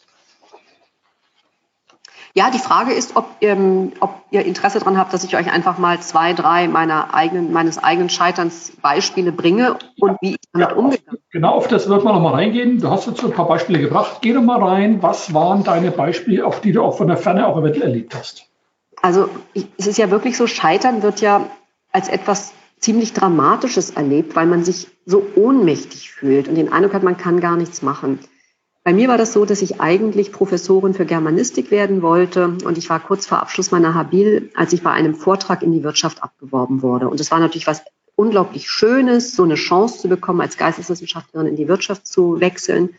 Ja, 2.37 2.51
die 2.51 2.59
Frage 2.59 2.93
ist, 2.93 3.17
ob, 3.17 3.25
ähm, 3.41 3.93
ob 3.99 4.11
ihr 4.31 4.45
Interesse 4.45 4.79
daran 4.79 4.99
habt, 4.99 5.15
dass 5.15 5.25
ich 5.25 5.35
euch 5.39 5.51
einfach 5.51 5.79
mal 5.79 6.01
zwei, 6.01 6.35
drei 6.35 6.69
meiner 6.69 7.15
eigenen, 7.15 7.51
meines 7.51 7.83
eigenen 7.83 8.11
Scheiterns 8.11 8.73
Beispiele 8.83 9.33
bringe 9.33 9.79
und 9.99 10.19
wie 10.21 10.33
ich 10.33 10.41
damit 10.53 10.69
ja, 10.69 10.75
umgegangen 10.77 11.07
bin. 11.13 11.21
Genau, 11.31 11.53
auf 11.53 11.67
das 11.67 11.89
wird 11.89 12.05
man 12.05 12.15
nochmal 12.15 12.35
reingehen. 12.35 12.79
Du 12.79 12.91
hast 12.91 13.07
jetzt 13.07 13.23
so 13.23 13.29
ein 13.29 13.33
paar 13.33 13.49
Beispiele 13.49 13.81
gebracht. 13.81 14.19
Geh 14.21 14.35
doch 14.35 14.43
mal 14.43 14.63
rein. 14.63 15.03
Was 15.03 15.33
waren 15.33 15.65
deine 15.65 15.91
Beispiele, 15.91 16.45
auf 16.45 16.61
die 16.61 16.73
du 16.73 16.83
auch 16.83 16.99
von 16.99 17.09
der 17.09 17.17
Ferne 17.17 17.47
auch 17.47 17.57
eventuell 17.57 17.89
erlebt 17.89 18.15
hast? 18.15 18.45
Also 19.01 19.31
ich, 19.55 19.69
es 19.79 19.87
ist 19.87 19.97
ja 19.97 20.11
wirklich 20.11 20.37
so, 20.37 20.47
Scheitern 20.47 21.03
wird 21.03 21.23
ja 21.23 21.47
als 21.91 22.11
etwas 22.11 22.53
ziemlich 22.81 23.15
Dramatisches 23.15 23.93
erlebt, 23.93 24.37
weil 24.37 24.47
man 24.47 24.63
sich 24.63 24.89
so 25.07 25.27
ohnmächtig 25.37 26.11
fühlt 26.11 26.49
und 26.49 26.57
den 26.57 26.71
Eindruck 26.71 26.93
hat, 26.93 27.03
man 27.03 27.17
kann 27.17 27.41
gar 27.41 27.57
nichts 27.57 27.81
machen. 27.81 28.19
Bei 28.87 28.93
mir 28.93 29.09
war 29.09 29.19
das 29.19 29.33
so, 29.33 29.45
dass 29.45 29.63
ich 29.63 29.81
eigentlich 29.81 30.31
Professorin 30.31 30.95
für 30.95 31.07
Germanistik 31.07 31.73
werden 31.73 32.03
wollte 32.03 32.57
und 32.65 32.79
ich 32.79 32.89
war 32.89 33.01
kurz 33.01 33.27
vor 33.27 33.41
Abschluss 33.41 33.73
meiner 33.73 33.95
Habil, 33.95 34.53
als 34.55 34.73
ich 34.73 34.85
bei 34.85 34.93
einem 34.93 35.17
Vortrag 35.17 35.65
in 35.65 35.73
die 35.73 35.83
Wirtschaft 35.83 36.23
abgeworben 36.23 36.83
wurde. 36.83 37.09
Und 37.09 37.19
es 37.19 37.33
war 37.33 37.41
natürlich 37.41 37.67
was 37.67 37.83
unglaublich 38.15 38.71
Schönes, 38.71 39.35
so 39.35 39.43
eine 39.43 39.57
Chance 39.57 39.99
zu 40.03 40.09
bekommen, 40.09 40.41
als 40.41 40.57
Geisteswissenschaftlerin 40.57 41.49
in 41.49 41.57
die 41.57 41.67
Wirtschaft 41.67 42.07
zu 42.07 42.39
wechseln. 42.39 42.91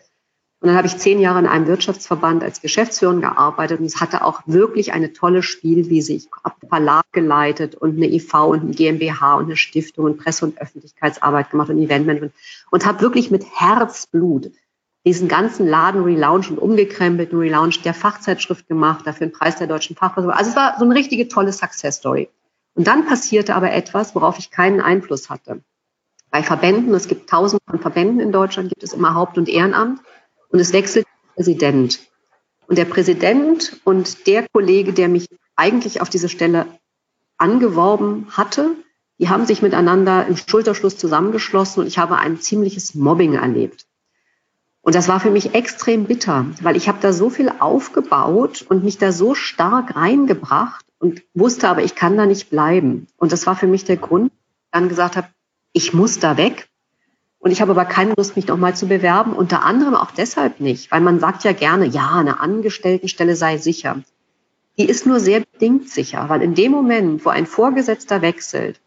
Und 0.60 0.68
dann 0.68 0.76
habe 0.76 0.88
ich 0.88 0.98
zehn 0.98 1.22
Jahre 1.22 1.40
in 1.40 1.48
einem 1.48 1.68
Wirtschaftsverband 1.68 2.44
als 2.44 2.60
Geschäftsführerin 2.60 3.22
gearbeitet 3.22 3.80
und 3.80 3.86
es 3.86 4.02
hatte 4.02 4.26
auch 4.26 4.42
wirklich 4.46 4.92
eine 4.92 5.14
tolle 5.14 5.42
Spielwiese. 5.42 6.12
Ich 6.12 6.28
habe 6.44 6.56
einen 6.64 6.70
Verlag 6.70 7.06
geleitet 7.14 7.76
und 7.76 7.96
eine 7.96 8.12
IV 8.12 8.34
und 8.34 8.60
eine 8.60 8.72
GmbH 8.72 9.36
und 9.36 9.46
eine 9.46 9.56
Stiftung 9.56 10.04
und 10.04 10.18
Presse- 10.18 10.48
und 10.48 10.60
Öffentlichkeitsarbeit 10.60 11.50
gemacht 11.50 11.70
und 11.70 11.78
Eventmanagement 11.78 12.34
und 12.72 12.86
habe 12.86 13.00
wirklich 13.00 13.32
mit 13.32 13.46
Herzblut 13.56 14.52
diesen 15.08 15.28
ganzen 15.30 15.68
Laden 15.68 16.03
relaunched 16.03 16.51
und 16.51 16.60
umgekrempelt, 16.60 17.32
einen 17.32 17.39
Relaunch 17.39 17.82
der 17.82 17.93
Fachzeitschrift 17.93 18.68
gemacht, 18.68 19.08
dafür 19.08 19.26
einen 19.26 19.32
Preis 19.32 19.55
der 19.55 19.68
deutschen 19.68 19.95
Fachversorgung. 19.95 20.38
Also 20.38 20.51
es 20.51 20.55
war 20.58 20.76
so 20.78 20.86
eine 20.86 20.95
richtige 20.95 21.30
tolle 21.30 21.53
Success 21.53 21.95
Story. 21.95 22.30
Und 22.76 22.88
dann 22.88 23.05
passierte 23.05 23.55
aber 23.55 23.72
etwas, 23.72 24.14
worauf 24.16 24.38
ich 24.38 24.51
keinen 24.51 24.82
Einfluss 24.82 25.30
hatte. 25.30 25.62
Bei 26.30 26.43
Verbänden, 26.43 26.93
es 26.93 27.08
gibt 27.08 27.30
tausend 27.30 27.62
von 27.66 27.80
Verbänden 27.80 28.20
in 28.20 28.34
Deutschland, 28.34 28.70
gibt 28.70 28.84
es 28.84 28.93
immer 28.93 29.16
Haupt- 29.16 29.38
und 29.38 29.47
Ehrenamt 29.47 30.01
und 30.49 30.60
es 30.60 30.74
wechselt 30.74 31.05
der 31.05 31.36
Präsident. 31.36 31.99
Und 32.68 32.78
der 32.78 32.86
Präsident 32.86 33.80
und 33.86 34.28
der 34.28 34.45
Kollege, 34.49 34.91
der 34.91 35.08
mich 35.08 35.28
eigentlich 35.55 36.01
auf 36.01 36.10
diese 36.10 36.28
Stelle 36.28 36.68
angeworben 37.38 38.28
hatte, 38.32 38.76
die 39.20 39.30
haben 39.30 39.45
sich 39.45 39.62
miteinander 39.62 40.28
im 40.28 40.36
Schulterschluss 40.36 40.97
zusammengeschlossen 40.97 41.82
und 41.82 41.88
ich 41.88 41.97
habe 41.97 42.18
ein 42.18 42.41
ziemliches 42.41 42.93
Mobbing 42.93 43.36
erlebt. 43.36 43.87
Und 44.88 44.96
das 44.96 45.10
war 45.10 45.20
für 45.20 45.32
mich 45.32 45.54
extrem 45.54 46.06
bitter, 46.06 46.46
weil 46.62 46.78
ich 46.78 46.88
habe 46.88 47.00
da 47.02 47.12
so 47.12 47.30
viel 47.30 47.52
aufgebaut 47.60 48.66
und 48.70 48.86
mich 48.86 48.98
da 48.98 49.12
so 49.12 49.36
stark 49.36 49.98
reingebracht 49.98 50.86
und 50.98 51.24
wusste 51.34 51.68
aber, 51.68 51.84
ich 51.84 51.94
kann 51.94 52.16
da 52.16 52.26
nicht 52.26 52.50
bleiben. 52.50 53.08
Und 53.18 53.34
das 53.34 53.46
war 53.46 53.58
für 53.58 53.68
mich 53.68 53.84
der 53.84 53.98
Grund, 53.98 54.32
dann 54.72 54.88
gesagt 54.88 55.18
habe, 55.18 55.28
ich 55.74 55.94
muss 55.94 56.20
da 56.20 56.38
weg. 56.38 56.70
Und 57.40 57.52
ich 57.52 57.60
habe 57.60 57.72
aber 57.72 57.84
keine 57.84 58.14
Lust, 58.16 58.38
mich 58.38 58.48
nochmal 58.48 58.78
zu 58.78 58.88
bewerben. 58.88 59.34
Unter 59.34 59.66
anderem 59.66 59.94
auch 59.94 60.12
deshalb 60.12 60.62
nicht, 60.62 60.90
weil 60.90 61.02
man 61.02 61.20
sagt 61.20 61.44
ja 61.44 61.52
gerne, 61.52 61.86
ja, 61.86 62.12
eine 62.14 62.40
Angestelltenstelle 62.40 63.36
sei 63.36 63.58
sicher. 63.58 64.04
Die 64.80 64.88
ist 64.88 65.06
nur 65.06 65.20
sehr 65.20 65.42
bedingt 65.42 65.90
sicher, 65.90 66.30
weil 66.30 66.42
in 66.42 66.56
dem 66.56 66.72
Moment, 66.72 67.26
wo 67.26 67.30
ein 67.30 67.46
Vorgesetzter 67.46 68.22
wechselt, 68.22 68.80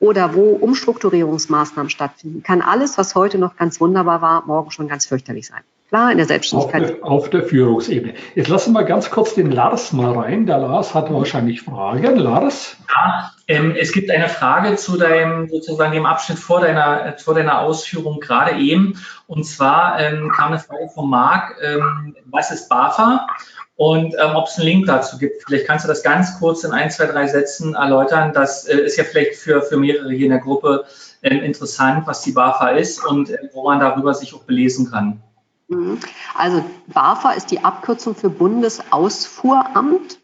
oder 0.00 0.34
wo 0.34 0.52
Umstrukturierungsmaßnahmen 0.54 1.90
stattfinden, 1.90 2.42
kann 2.42 2.62
alles, 2.62 2.98
was 2.98 3.14
heute 3.14 3.38
noch 3.38 3.56
ganz 3.56 3.80
wunderbar 3.80 4.20
war, 4.22 4.44
morgen 4.46 4.70
schon 4.70 4.88
ganz 4.88 5.06
fürchterlich 5.06 5.46
sein. 5.46 5.62
Klar, 5.90 6.12
in 6.12 6.18
der 6.18 6.26
Selbstständigkeit. 6.26 6.82
Auf 6.82 6.88
der, 6.88 7.04
auf 7.04 7.30
der 7.30 7.42
Führungsebene. 7.42 8.14
Jetzt 8.36 8.46
lassen 8.46 8.72
wir 8.72 8.84
ganz 8.84 9.10
kurz 9.10 9.34
den 9.34 9.50
Lars 9.50 9.92
mal 9.92 10.16
rein. 10.16 10.46
Der 10.46 10.58
Lars 10.58 10.94
hat 10.94 11.12
wahrscheinlich 11.12 11.62
Fragen. 11.62 12.16
Lars? 12.16 12.76
Ja, 12.94 13.32
ähm, 13.48 13.74
es 13.76 13.90
gibt 13.90 14.08
eine 14.08 14.28
Frage 14.28 14.76
zu 14.76 14.96
deinem, 14.96 15.48
sozusagen 15.48 15.92
dem 15.92 16.06
Abschnitt 16.06 16.38
vor 16.38 16.60
deiner, 16.60 17.16
vor 17.18 17.34
deiner 17.34 17.58
Ausführung 17.58 18.20
gerade 18.20 18.56
eben. 18.56 19.02
Und 19.26 19.44
zwar 19.44 19.98
ähm, 19.98 20.30
kam 20.30 20.52
eine 20.52 20.60
Frage 20.60 20.88
von 20.94 21.10
Marc, 21.10 21.56
ähm, 21.60 22.14
was 22.26 22.52
ist 22.52 22.68
BAFA? 22.68 23.26
und 23.74 24.14
ähm, 24.22 24.36
ob 24.36 24.46
es 24.46 24.58
einen 24.58 24.66
Link 24.66 24.86
dazu 24.88 25.16
gibt. 25.16 25.42
Vielleicht 25.42 25.66
kannst 25.66 25.86
du 25.86 25.88
das 25.88 26.02
ganz 26.02 26.38
kurz 26.38 26.64
in 26.64 26.72
ein, 26.72 26.90
zwei, 26.90 27.06
drei 27.06 27.26
Sätzen 27.26 27.74
erläutern. 27.74 28.34
Das 28.34 28.66
äh, 28.68 28.76
ist 28.76 28.98
ja 28.98 29.04
vielleicht 29.04 29.36
für, 29.36 29.62
für 29.62 29.78
mehrere 29.78 30.12
hier 30.12 30.26
in 30.26 30.32
der 30.32 30.40
Gruppe 30.40 30.84
äh, 31.22 31.34
interessant, 31.34 32.06
was 32.06 32.20
die 32.20 32.32
BAFA 32.32 32.72
ist 32.72 33.02
und 33.02 33.30
äh, 33.30 33.38
wo 33.54 33.64
man 33.64 33.80
darüber 33.80 34.12
sich 34.12 34.34
auch 34.34 34.42
belesen 34.42 34.90
kann. 34.90 35.22
Mhm. 35.70 35.98
Also 36.34 36.64
BAFA 36.88 37.32
ist 37.32 37.50
die 37.50 37.64
Abkürzung 37.64 38.14
für 38.14 38.28
Bundesausfuhramt 38.28 40.18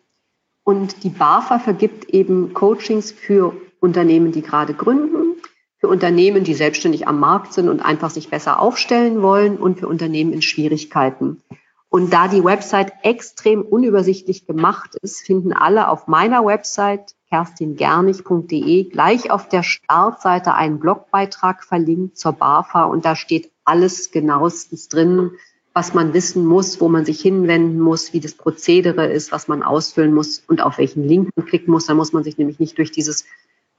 und 0.65 1.05
die 1.05 1.11
BAFA 1.11 1.61
vergibt 1.61 2.11
eben 2.11 2.53
Coachings 2.53 3.13
für 3.13 3.55
Unternehmen, 3.81 4.33
die 4.33 4.43
gerade 4.43 4.75
gründen, 4.75 5.41
für 5.79 5.89
Unternehmen, 5.89 6.43
die 6.43 6.55
selbstständig 6.55 7.07
am 7.07 7.21
Markt 7.21 7.53
sind 7.53 7.69
und 7.69 7.81
einfach 7.81 8.11
sich 8.11 8.29
besser 8.29 8.61
aufstellen 8.61 9.23
wollen 9.23 9.57
und 9.57 9.79
für 9.79 9.87
Unternehmen 9.87 10.33
in 10.33 10.43
Schwierigkeiten. 10.43 11.43
Und 11.89 12.13
da 12.13 12.27
die 12.27 12.43
Website 12.43 12.93
extrem 13.03 13.63
unübersichtlich 13.63 14.47
gemacht 14.47 14.97
ist, 15.01 15.21
finden 15.21 15.53
alle 15.53 15.89
auf 15.89 16.09
meiner 16.09 16.45
Website 16.45 17.15
kerstingernig.de 17.29 18.85
gleich 18.85 19.31
auf 19.31 19.49
der 19.49 19.63
Startseite 19.63 20.55
einen 20.55 20.81
Blogbeitrag 20.81 21.63
verlinkt 21.63 22.19
zur 22.19 22.33
BAFA 22.33 22.85
und 22.85 23.05
da 23.05 23.15
steht 23.15 23.53
alles 23.67 24.11
genauestens 24.11 24.89
drin, 24.89 25.33
was 25.75 25.93
man 25.93 26.15
wissen 26.15 26.47
muss, 26.47 26.81
wo 26.81 26.89
man 26.89 27.05
sich 27.05 27.21
hinwenden 27.21 27.81
muss, 27.81 28.15
wie 28.15 28.21
das 28.21 28.33
Prozedere 28.33 29.07
ist, 29.07 29.31
was 29.31 29.47
man 29.47 29.63
ausfüllen 29.63 30.15
muss 30.15 30.43
und 30.49 30.63
auf 30.63 30.79
welchen 30.79 31.07
Link 31.07 31.31
man 31.37 31.45
klicken 31.45 31.71
muss. 31.71 31.85
Da 31.85 31.93
muss 31.93 32.15
man 32.15 32.25
sich 32.25 32.39
nämlich 32.39 32.59
nicht 32.59 32.79
durch 32.79 32.93
dieses 32.93 33.27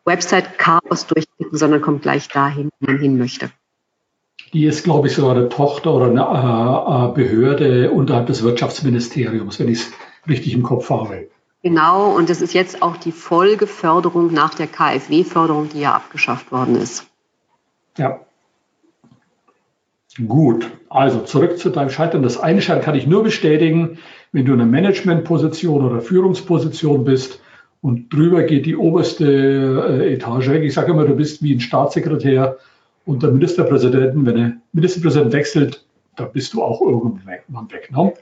Website-Chaos 0.06 1.08
durchklicken, 1.08 1.58
sondern 1.58 1.82
kommt 1.82 2.04
gleich 2.04 2.28
dahin, 2.28 2.70
wo 2.80 2.92
man 2.92 3.00
hin 3.00 3.18
möchte. 3.18 3.50
Die 4.54 4.66
ist, 4.66 4.84
glaube 4.84 5.08
ich, 5.08 5.16
sogar 5.16 5.36
eine 5.36 5.50
Tochter 5.50 5.94
oder 5.94 6.06
eine 6.06 6.22
äh, 6.22 7.10
äh, 7.10 7.14
Behörde 7.14 7.92
unterhalb 7.92 8.28
des 8.28 8.44
Wirtschaftsministeriums, 8.44 9.60
wenn 9.60 9.68
ich 9.68 9.80
es 9.80 9.92
richtig 10.28 10.54
im 10.54 10.64
Kopf 10.64 10.90
habe. 10.90 11.30
Genau, 11.64 12.16
und 12.16 12.30
das 12.30 12.42
ist 12.42 12.54
jetzt 12.54 12.82
auch 12.82 12.96
die 12.98 13.12
Folgeförderung 13.12 14.32
nach 14.32 14.54
der 14.54 14.68
KfW-Förderung, 14.68 15.70
die 15.70 15.82
ja 15.82 15.96
abgeschafft 15.96 16.52
worden 16.52 16.76
ist. 16.76 17.08
Ja. 17.98 18.22
Gut, 20.26 20.72
also 20.90 21.22
zurück 21.22 21.60
zu 21.60 21.70
deinem 21.70 21.90
Scheitern. 21.90 22.24
Das 22.24 22.40
eine 22.40 22.62
Scheitern 22.62 22.84
kann 22.84 22.96
ich 22.96 23.06
nur 23.06 23.24
bestätigen, 23.24 24.00
wenn 24.32 24.46
du 24.46 24.54
in 24.54 24.62
einer 24.62 24.70
Managementposition 24.70 25.86
oder 25.86 26.02
Führungsposition 26.02 27.04
bist 27.04 27.40
und 27.82 28.12
drüber 28.12 28.44
geht 28.44 28.66
die 28.66 28.76
oberste 28.76 29.26
äh, 29.26 30.14
Etage 30.14 30.50
weg. 30.50 30.64
Ich 30.64 30.74
sage 30.74 30.92
immer, 30.92 31.06
du 31.06 31.16
bist 31.16 31.44
wie 31.44 31.54
ein 31.54 31.60
Staatssekretär 31.60 32.58
und 33.06 33.22
der 33.22 33.32
Ministerpräsidenten, 33.32 34.26
wenn 34.26 34.36
der 34.36 34.54
Ministerpräsident 34.74 35.34
wechselt, 35.34 35.86
da 36.16 36.26
bist 36.26 36.54
du 36.54 36.64
auch 36.64 36.82
irgendwann 36.82 37.72
weg. 37.72 37.92
Ne? 37.92 38.14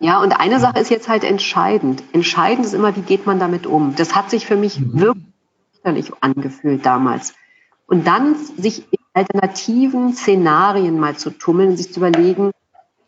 Ja, 0.00 0.22
und 0.22 0.32
eine 0.32 0.60
Sache 0.60 0.78
ist 0.78 0.90
jetzt 0.90 1.08
halt 1.08 1.24
entscheidend. 1.24 2.04
Entscheidend 2.12 2.66
ist 2.66 2.74
immer, 2.74 2.94
wie 2.94 3.00
geht 3.00 3.26
man 3.26 3.40
damit 3.40 3.66
um? 3.66 3.94
Das 3.96 4.14
hat 4.14 4.30
sich 4.30 4.46
für 4.46 4.56
mich 4.56 4.78
mhm. 4.78 5.16
wirklich 5.82 6.12
angefühlt 6.20 6.84
damals. 6.84 7.34
Und 7.86 8.06
dann 8.06 8.36
sich 8.58 8.84
alternativen 9.18 10.14
Szenarien 10.14 10.98
mal 10.98 11.16
zu 11.16 11.30
tummeln, 11.30 11.76
sich 11.76 11.92
zu 11.92 12.00
überlegen, 12.00 12.50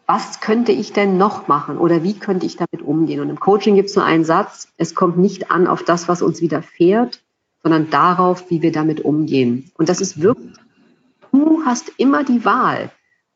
was 0.07 0.41
könnte 0.41 0.73
ich 0.73 0.93
denn 0.93 1.19
noch 1.19 1.49
machen 1.49 1.79
oder 1.79 2.03
wie 2.03 2.19
könnte 2.19 2.47
ich 2.47 2.57
damit 2.57 2.83
umgehen? 2.83 3.21
Und 3.21 3.31
im 3.31 3.39
Coaching 3.39 3.77
gibt 3.77 3.91
es 3.91 3.97
nur 3.97 4.05
einen 4.05 4.25
Satz, 4.25 4.69
es 4.77 4.95
kommt 4.95 5.19
nicht 5.19 5.51
an 5.51 5.67
auf 5.67 5.83
das, 5.85 6.09
was 6.09 6.23
uns 6.23 6.41
widerfährt, 6.41 7.23
sondern 7.63 7.91
darauf, 7.91 8.51
wie 8.51 8.63
wir 8.63 8.73
damit 8.73 9.03
umgehen. 9.03 9.71
Und 9.79 9.89
das 9.89 10.01
ist 10.01 10.21
wirklich 10.21 10.57
Du 11.33 11.65
hast 11.65 11.93
immer 11.97 12.25
die 12.25 12.45
Wahl, 12.45 12.91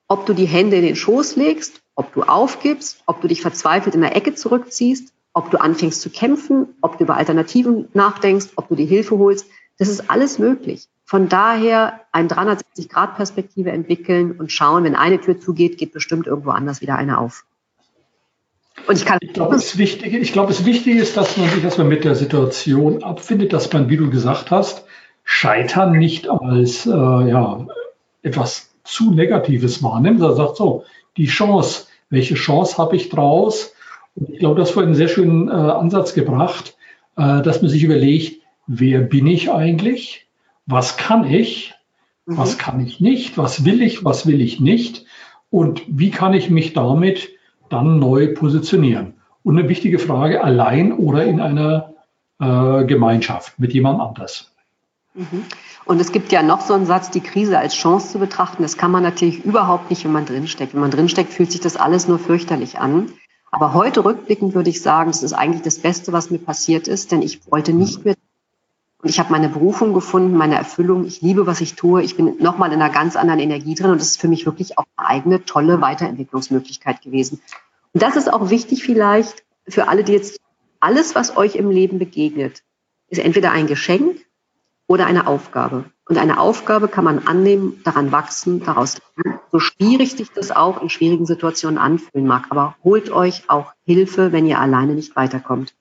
ob 0.09 0.27
du 0.27 0.35
die 0.35 0.47
Hände 0.47 0.77
in 0.77 0.83
den 0.83 0.97
Schoß 0.97 1.37
legst, 1.37 1.81
ob 1.95 2.13
du 2.13 2.23
aufgibst, 2.23 3.03
ob 3.07 3.21
du 3.21 3.29
dich 3.29 3.41
verzweifelt 3.41 3.95
in 3.95 4.01
der 4.01 4.17
Ecke 4.17 4.35
zurückziehst, 4.35 5.13
ob 5.33 5.51
du 5.51 5.61
anfängst 5.61 6.01
zu 6.01 6.11
kämpfen, 6.11 6.75
ob 6.81 6.99
du 6.99 7.05
über 7.05 7.17
Alternativen 7.17 7.89
nachdenkst, 7.93 8.49
ob 8.57 8.69
du 8.69 8.75
die 8.75 8.87
Hilfe 8.87 9.19
holst. 9.19 9.47
Das 9.79 9.89
ist 9.89 10.11
alles 10.11 10.39
möglich. 10.39 10.89
Von 11.15 11.29
daher 11.29 12.01
ein 12.11 12.27
360-Grad-Perspektive 12.27 13.71
entwickeln 13.71 14.33
und 14.33 14.51
schauen, 14.51 14.83
wenn 14.83 14.97
eine 14.97 15.21
Tür 15.21 15.39
zugeht, 15.39 15.79
geht 15.79 15.93
bestimmt 15.93 16.27
irgendwo 16.27 16.51
anders 16.51 16.81
wieder 16.81 16.97
eine 16.97 17.19
auf. 17.21 17.45
Und 18.89 18.97
ich. 18.97 19.07
Ich 19.21 19.33
glaube, 19.33 19.55
es 19.55 19.79
wichtig, 19.79 20.13
es 20.13 20.65
wichtig 20.65 20.97
ist, 20.97 21.17
dass 21.17 21.37
man 21.37 21.49
sich 21.51 21.63
erstmal 21.63 21.87
mit 21.87 22.03
der 22.03 22.17
Situation 22.17 23.05
abfindet, 23.05 23.53
dass 23.53 23.73
man, 23.73 23.89
wie 23.89 23.97
du 23.97 24.11
gesagt 24.11 24.51
hast, 24.51 24.87
Scheitern 25.23 25.93
nicht 25.93 26.29
als 26.29 26.85
äh, 26.85 26.91
ja, 26.91 27.65
etwas 28.23 28.75
zu 28.83 29.13
Negatives 29.13 29.85
wahrnimmt, 29.85 30.19
sondern 30.19 30.37
sagt 30.37 30.57
so, 30.57 30.83
die 31.17 31.27
Chance, 31.27 31.87
welche 32.11 32.35
Chance 32.35 32.77
habe 32.77 32.97
ich 32.97 33.09
draus? 33.09 33.73
Und 34.17 34.31
ich 34.31 34.41
glaube, 34.41 34.59
das 34.59 34.75
war 34.75 34.83
einen 34.83 34.97
sehr 34.97 35.07
schönen 35.07 35.47
äh, 35.47 35.53
Ansatz 35.53 36.13
gebracht, 36.13 36.77
äh, 37.17 37.41
dass 37.41 37.63
man 37.63 37.71
sich 37.71 37.85
überlegt, 37.85 38.43
wer 38.67 38.99
bin 38.99 39.29
ich 39.29 39.53
eigentlich? 39.53 40.24
Was 40.67 40.97
kann 40.97 41.25
ich? 41.25 41.75
Mhm. 42.27 42.39
Was 42.39 42.59
kann 42.59 42.81
ich 42.81 43.01
nicht? 43.01 43.37
Was 43.39 43.65
will 43.65 43.83
ich? 43.83 44.05
Was 44.05 44.27
will 44.27 44.41
ich 44.41 44.61
nicht? 44.61 45.05
Und 45.51 45.83
wie 45.87 46.11
kann 46.11 46.35
ich 46.35 46.51
mich 46.51 46.73
damit 46.73 47.31
dann 47.69 47.99
neu 47.99 48.35
positionieren? 48.35 49.15
Und 49.43 49.59
eine 49.59 49.69
wichtige 49.69 49.99
Frage, 49.99 50.43
allein 50.43 50.93
oder 50.93 51.25
in 51.25 51.41
einer 51.41 51.95
äh, 52.41 52.85
Gemeinschaft 52.85 53.59
mit 53.59 53.73
jemand 53.73 54.01
anders. 54.01 54.51
Mhm. 55.15 55.45
Und 55.85 56.01
es 56.01 56.13
gibt 56.13 56.33
ja 56.33 56.43
noch 56.43 56.61
so 56.61 56.75
einen 56.75 56.87
Satz, 56.87 57.11
die 57.11 57.21
Krise 57.21 57.59
als 57.59 57.75
Chance 57.75 58.13
zu 58.13 58.19
betrachten. 58.19 58.63
Das 58.63 58.77
kann 58.77 58.91
man 58.91 59.03
natürlich 59.03 59.45
überhaupt 59.45 59.91
nicht, 59.91 60.05
wenn 60.05 60.13
man 60.13 60.27
drinsteckt. 60.27 60.75
Wenn 60.75 60.81
man 60.81 60.91
drinsteckt, 60.91 61.33
fühlt 61.33 61.53
sich 61.53 61.61
das 61.61 61.77
alles 61.77 62.09
nur 62.09 62.19
fürchterlich 62.19 62.79
an. 62.79 63.13
Aber 63.51 63.75
heute 63.75 64.05
rückblickend 64.05 64.55
würde 64.55 64.71
ich 64.71 64.83
sagen, 64.83 65.11
das 65.11 65.23
ist 65.23 65.33
eigentlich 65.33 65.63
das 65.63 65.79
Beste, 65.79 66.13
was 66.13 66.31
mir 66.31 66.39
passiert 66.39 66.89
ist, 66.89 67.13
denn 67.13 67.23
ich 67.23 67.49
wollte 67.51 67.73
nicht 67.73 68.05
mehr. 68.05 68.15
Und 69.05 69.11
ich 69.11 69.19
habe 69.19 69.31
meine 69.31 69.51
Berufung 69.51 69.93
gefunden, 69.93 70.35
meine 70.35 70.55
Erfüllung. 70.55 71.05
Ich 71.05 71.21
liebe, 71.21 71.47
was 71.47 71.61
ich 71.61 71.75
tue. 71.75 72.03
Ich 72.03 72.17
bin 72.17 72.39
nochmal 72.39 72.73
in 72.73 72.81
einer 72.81 72.91
ganz 72.91 73.17
anderen 73.17 73.39
Energie 73.39 73.75
drin 73.75 73.91
und 73.91 74.01
das 74.01 74.09
ist 74.09 74.21
für 74.21 74.29
mich 74.29 74.47
wirklich 74.47 74.79
auch 74.79 74.87
eine 74.97 75.09
eigene, 75.09 75.45
tolle 75.45 75.83
Weiterentwicklungsmöglichkeit 75.83 77.03
gewesen. 77.03 77.43
Und 77.93 78.03
das 78.03 78.17
ist 78.17 78.33
auch 78.33 78.49
wichtig 78.49 78.83
vielleicht 78.83 79.45
für 79.69 79.89
alle, 79.89 80.05
die 80.05 80.13
jetzt 80.13 80.41
alles, 80.81 81.15
was 81.15 81.37
euch 81.37 81.55
im 81.55 81.71
Leben 81.71 81.99
begegnet, 81.99 82.63
ist 83.09 83.19
entweder 83.19 83.51
ein 83.51 83.67
Geschenk 83.67 84.25
oder 84.87 85.05
eine 85.05 85.27
Aufgabe. 85.27 85.85
Und 86.09 86.17
eine 86.17 86.41
Aufgabe 86.41 86.89
kann 86.89 87.05
man 87.05 87.27
annehmen, 87.27 87.83
daran 87.85 88.11
wachsen, 88.11 88.65
daraus 88.65 89.03
lernen. 89.17 89.39
So 89.53 89.59
schwierig 89.59 90.13
sich 90.13 90.31
das 90.31 90.51
auch 90.51 90.81
in 90.81 90.89
schwierigen 90.89 91.27
Situationen 91.27 91.77
anfühlen 91.77 92.27
mag. 92.27 92.47
Aber 92.49 92.75
holt 92.83 93.11
euch 93.11 93.51
auch 93.51 93.75
Hilfe, 93.85 94.33
wenn 94.33 94.47
ihr 94.47 94.61
alleine 94.61 94.95
nicht 94.95 95.15
weiterkommt. 95.15 95.75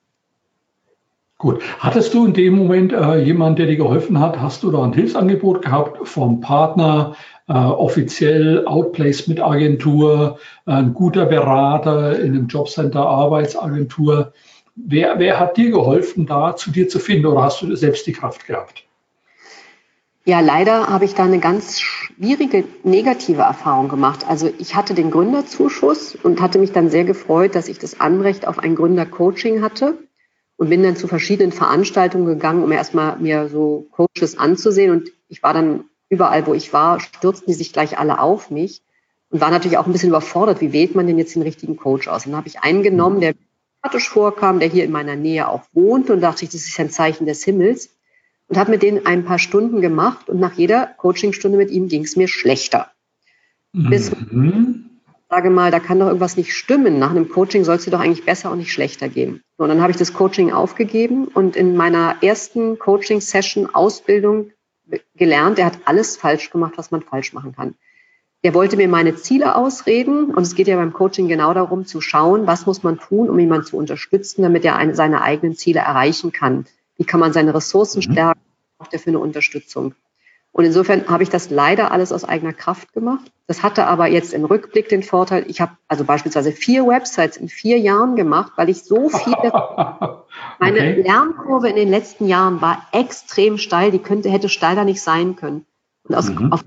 Gut. 1.38 1.62
Hattest 1.80 2.14
du 2.14 2.26
in 2.26 2.32
dem 2.32 2.54
Moment 2.54 2.92
äh, 2.92 3.18
jemanden, 3.18 3.56
der 3.56 3.66
dir 3.66 3.76
geholfen 3.76 4.20
hat? 4.20 4.40
Hast 4.40 4.62
du 4.62 4.70
da 4.70 4.82
ein 4.82 4.92
Hilfsangebot 4.92 5.62
gehabt 5.62 6.06
vom 6.06 6.40
Partner, 6.40 7.16
äh, 7.48 7.52
offiziell 7.52 8.66
Outplace 8.66 9.26
mit 9.26 9.40
Agentur, 9.40 10.38
ein 10.64 10.94
guter 10.94 11.26
Berater 11.26 12.18
in 12.18 12.34
einem 12.34 12.46
Jobcenter, 12.46 13.00
Arbeitsagentur? 13.00 14.32
Wer, 14.76 15.18
wer 15.18 15.40
hat 15.40 15.56
dir 15.56 15.70
geholfen, 15.70 16.26
da 16.26 16.54
zu 16.56 16.70
dir 16.70 16.88
zu 16.88 16.98
finden 17.00 17.26
oder 17.26 17.42
hast 17.42 17.62
du 17.62 17.74
selbst 17.74 18.06
die 18.06 18.12
Kraft 18.12 18.46
gehabt? 18.46 18.84
Ja, 20.24 20.40
leider 20.40 20.86
habe 20.86 21.04
ich 21.04 21.14
da 21.14 21.24
eine 21.24 21.40
ganz 21.40 21.80
schwierige 21.80 22.64
negative 22.84 23.42
Erfahrung 23.42 23.88
gemacht. 23.88 24.24
Also 24.26 24.50
ich 24.58 24.74
hatte 24.74 24.94
den 24.94 25.10
Gründerzuschuss 25.10 26.14
und 26.14 26.40
hatte 26.40 26.58
mich 26.58 26.72
dann 26.72 26.88
sehr 26.88 27.04
gefreut, 27.04 27.54
dass 27.54 27.68
ich 27.68 27.78
das 27.78 28.00
Anrecht 28.00 28.46
auf 28.48 28.58
ein 28.58 28.74
Gründercoaching 28.76 29.60
hatte 29.62 29.98
und 30.56 30.70
bin 30.70 30.82
dann 30.82 30.96
zu 30.96 31.08
verschiedenen 31.08 31.52
Veranstaltungen 31.52 32.26
gegangen, 32.26 32.62
um 32.62 32.72
erstmal 32.72 33.18
mir 33.18 33.48
so 33.48 33.86
Coaches 33.92 34.38
anzusehen. 34.38 34.90
Und 34.90 35.10
ich 35.28 35.42
war 35.42 35.52
dann 35.52 35.84
überall, 36.08 36.46
wo 36.46 36.54
ich 36.54 36.72
war, 36.72 37.00
stürzten 37.00 37.46
die 37.48 37.54
sich 37.54 37.72
gleich 37.72 37.98
alle 37.98 38.20
auf 38.20 38.50
mich 38.50 38.82
und 39.30 39.40
war 39.40 39.50
natürlich 39.50 39.78
auch 39.78 39.86
ein 39.86 39.92
bisschen 39.92 40.10
überfordert. 40.10 40.60
Wie 40.60 40.72
wählt 40.72 40.94
man 40.94 41.06
denn 41.06 41.18
jetzt 41.18 41.34
den 41.34 41.42
richtigen 41.42 41.76
Coach 41.76 42.08
aus? 42.08 42.24
Und 42.24 42.32
dann 42.32 42.38
habe 42.38 42.48
ich 42.48 42.60
einen 42.60 42.82
genommen, 42.82 43.20
der 43.20 43.34
sympathisch 43.82 44.08
vorkam, 44.08 44.60
der 44.60 44.68
hier 44.68 44.84
in 44.84 44.92
meiner 44.92 45.16
Nähe 45.16 45.48
auch 45.48 45.62
wohnt 45.72 46.08
und 46.10 46.20
dachte 46.20 46.44
ich, 46.44 46.50
das 46.50 46.62
ist 46.62 46.78
ein 46.78 46.90
Zeichen 46.90 47.26
des 47.26 47.44
Himmels 47.44 47.90
und 48.48 48.56
habe 48.56 48.70
mit 48.70 48.82
denen 48.82 49.06
ein 49.06 49.24
paar 49.24 49.38
Stunden 49.38 49.80
gemacht 49.80 50.28
und 50.28 50.38
nach 50.38 50.54
jeder 50.54 50.86
Coachingstunde 50.86 51.58
mit 51.58 51.70
ihm 51.70 51.88
ging 51.88 52.04
es 52.04 52.16
mir 52.16 52.28
schlechter. 52.28 52.90
Mhm. 53.72 53.90
Bis 53.90 54.12
sage 55.34 55.50
mal, 55.50 55.72
da 55.72 55.80
kann 55.80 55.98
doch 55.98 56.06
irgendwas 56.06 56.36
nicht 56.36 56.54
stimmen. 56.54 57.00
Nach 57.00 57.10
einem 57.10 57.28
Coaching 57.28 57.64
soll 57.64 57.76
es 57.76 57.84
dir 57.84 57.90
doch 57.90 57.98
eigentlich 57.98 58.24
besser 58.24 58.52
und 58.52 58.58
nicht 58.58 58.72
schlechter 58.72 59.08
gehen. 59.08 59.42
Und 59.56 59.68
dann 59.68 59.82
habe 59.82 59.90
ich 59.90 59.96
das 59.96 60.12
Coaching 60.12 60.52
aufgegeben 60.52 61.26
und 61.26 61.56
in 61.56 61.74
meiner 61.76 62.16
ersten 62.22 62.78
Coaching-Session 62.78 63.74
Ausbildung 63.74 64.52
gelernt, 65.16 65.58
er 65.58 65.66
hat 65.66 65.78
alles 65.86 66.16
falsch 66.16 66.50
gemacht, 66.50 66.74
was 66.76 66.92
man 66.92 67.02
falsch 67.02 67.32
machen 67.32 67.52
kann. 67.52 67.74
Der 68.44 68.54
wollte 68.54 68.76
mir 68.76 68.86
meine 68.86 69.16
Ziele 69.16 69.56
ausreden 69.56 70.26
und 70.26 70.42
es 70.42 70.54
geht 70.54 70.68
ja 70.68 70.76
beim 70.76 70.92
Coaching 70.92 71.26
genau 71.26 71.52
darum 71.52 71.84
zu 71.84 72.00
schauen, 72.00 72.46
was 72.46 72.66
muss 72.66 72.84
man 72.84 73.00
tun, 73.00 73.28
um 73.28 73.36
jemanden 73.36 73.66
zu 73.66 73.76
unterstützen, 73.76 74.42
damit 74.42 74.64
er 74.64 74.76
eine, 74.76 74.94
seine 74.94 75.22
eigenen 75.22 75.56
Ziele 75.56 75.80
erreichen 75.80 76.30
kann. 76.30 76.66
Wie 76.96 77.04
kann 77.04 77.18
man 77.18 77.32
seine 77.32 77.54
Ressourcen 77.54 77.98
mhm. 78.06 78.12
stärken? 78.12 78.40
Braucht 78.78 78.92
er 78.92 79.00
für 79.00 79.10
eine 79.10 79.18
Unterstützung? 79.18 79.96
Und 80.54 80.64
insofern 80.64 81.08
habe 81.08 81.24
ich 81.24 81.30
das 81.30 81.50
leider 81.50 81.90
alles 81.90 82.12
aus 82.12 82.22
eigener 82.22 82.52
Kraft 82.52 82.92
gemacht. 82.92 83.32
Das 83.48 83.64
hatte 83.64 83.88
aber 83.88 84.06
jetzt 84.06 84.32
im 84.32 84.44
Rückblick 84.44 84.88
den 84.88 85.02
Vorteil, 85.02 85.44
ich 85.48 85.60
habe 85.60 85.72
also 85.88 86.04
beispielsweise 86.04 86.52
vier 86.52 86.86
Websites 86.86 87.36
in 87.36 87.48
vier 87.48 87.80
Jahren 87.80 88.14
gemacht, 88.14 88.52
weil 88.54 88.68
ich 88.68 88.84
so 88.84 89.08
viele, 89.08 89.52
meine 90.60 90.78
okay. 90.78 91.02
Lernkurve 91.02 91.68
in 91.68 91.74
den 91.74 91.90
letzten 91.90 92.28
Jahren 92.28 92.60
war 92.60 92.86
extrem 92.92 93.58
steil, 93.58 93.90
die 93.90 93.98
könnte, 93.98 94.30
hätte 94.30 94.48
steiler 94.48 94.84
nicht 94.84 95.02
sein 95.02 95.34
können. 95.34 95.66
Und 96.08 96.14
aus, 96.14 96.30
mhm. 96.30 96.52
auf 96.52 96.64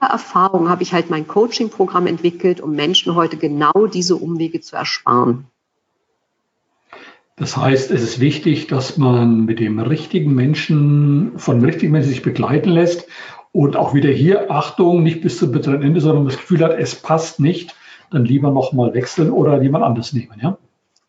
Erfahrung 0.00 0.68
habe 0.68 0.82
ich 0.82 0.92
halt 0.92 1.08
mein 1.08 1.28
Coaching-Programm 1.28 2.08
entwickelt, 2.08 2.60
um 2.60 2.72
Menschen 2.72 3.14
heute 3.14 3.36
genau 3.36 3.86
diese 3.86 4.16
Umwege 4.16 4.60
zu 4.60 4.74
ersparen. 4.74 5.46
Das 7.38 7.56
heißt, 7.56 7.90
es 7.90 8.02
ist 8.02 8.20
wichtig, 8.20 8.66
dass 8.66 8.96
man 8.96 9.44
mit 9.44 9.60
dem 9.60 9.78
richtigen 9.78 10.34
Menschen, 10.34 11.38
von 11.38 11.60
dem 11.60 11.64
richtigen 11.64 11.92
Menschen 11.92 12.10
sich 12.10 12.22
begleiten 12.22 12.70
lässt 12.70 13.06
und 13.52 13.76
auch 13.76 13.94
wieder 13.94 14.10
hier, 14.10 14.50
Achtung, 14.50 15.02
nicht 15.02 15.20
bis 15.20 15.38
zum 15.38 15.52
bitteren 15.52 15.82
Ende, 15.82 16.00
sondern 16.00 16.24
das 16.24 16.36
Gefühl 16.36 16.64
hat, 16.64 16.72
es 16.78 16.96
passt 16.96 17.38
nicht, 17.38 17.76
dann 18.10 18.24
lieber 18.24 18.50
nochmal 18.50 18.92
wechseln 18.94 19.30
oder 19.30 19.62
jemand 19.62 19.84
anders 19.84 20.12
nehmen, 20.12 20.38
ja? 20.42 20.56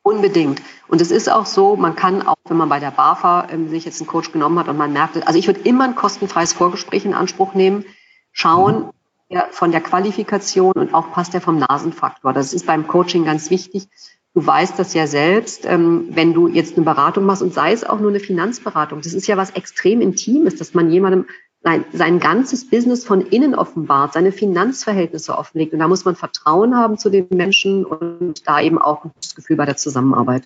Unbedingt. 0.01 0.61
Und 0.87 1.01
es 1.01 1.11
ist 1.11 1.29
auch 1.29 1.45
so, 1.45 1.75
man 1.75 1.95
kann 1.95 2.25
auch, 2.25 2.37
wenn 2.47 2.57
man 2.57 2.69
bei 2.69 2.79
der 2.79 2.91
BAFA 2.91 3.47
ähm, 3.51 3.69
sich 3.69 3.85
jetzt 3.85 3.99
einen 4.01 4.07
Coach 4.07 4.31
genommen 4.31 4.57
hat 4.57 4.67
und 4.67 4.77
man 4.77 4.93
merkt, 4.93 5.27
also 5.27 5.37
ich 5.37 5.47
würde 5.47 5.59
immer 5.61 5.83
ein 5.83 5.95
kostenfreies 5.95 6.53
Vorgespräch 6.53 7.05
in 7.05 7.13
Anspruch 7.13 7.53
nehmen, 7.53 7.85
schauen, 8.31 8.85
mhm. 9.29 9.39
von 9.51 9.71
der 9.71 9.81
Qualifikation 9.81 10.73
und 10.73 10.93
auch 10.93 11.11
passt 11.11 11.33
der 11.33 11.41
vom 11.41 11.57
Nasenfaktor. 11.57 12.33
Das 12.33 12.53
ist 12.53 12.65
beim 12.65 12.87
Coaching 12.87 13.25
ganz 13.25 13.49
wichtig. 13.49 13.87
Du 14.35 14.45
weißt 14.45 14.77
das 14.77 14.93
ja 14.93 15.07
selbst, 15.07 15.65
ähm, 15.65 16.09
wenn 16.11 16.33
du 16.33 16.47
jetzt 16.47 16.75
eine 16.75 16.85
Beratung 16.85 17.25
machst 17.25 17.41
und 17.41 17.53
sei 17.53 17.71
es 17.71 17.83
auch 17.83 17.99
nur 17.99 18.09
eine 18.09 18.19
Finanzberatung. 18.19 19.01
Das 19.01 19.13
ist 19.13 19.27
ja 19.27 19.37
was 19.37 19.51
extrem 19.51 20.01
Intimes, 20.01 20.55
dass 20.55 20.73
man 20.73 20.91
jemandem 20.91 21.25
sein, 21.61 21.83
sein 21.91 22.19
ganzes 22.19 22.69
Business 22.69 23.03
von 23.03 23.21
innen 23.21 23.55
offenbart, 23.55 24.13
seine 24.13 24.31
Finanzverhältnisse 24.31 25.37
offenlegt. 25.37 25.73
Und 25.73 25.79
da 25.79 25.87
muss 25.87 26.05
man 26.05 26.15
Vertrauen 26.15 26.75
haben 26.75 26.97
zu 26.97 27.09
den 27.09 27.27
Menschen 27.31 27.85
und 27.85 28.47
da 28.47 28.61
eben 28.61 28.77
auch 28.77 29.03
ein 29.03 29.11
gutes 29.13 29.35
Gefühl 29.35 29.57
bei 29.57 29.65
der 29.65 29.77
Zusammenarbeit. 29.77 30.43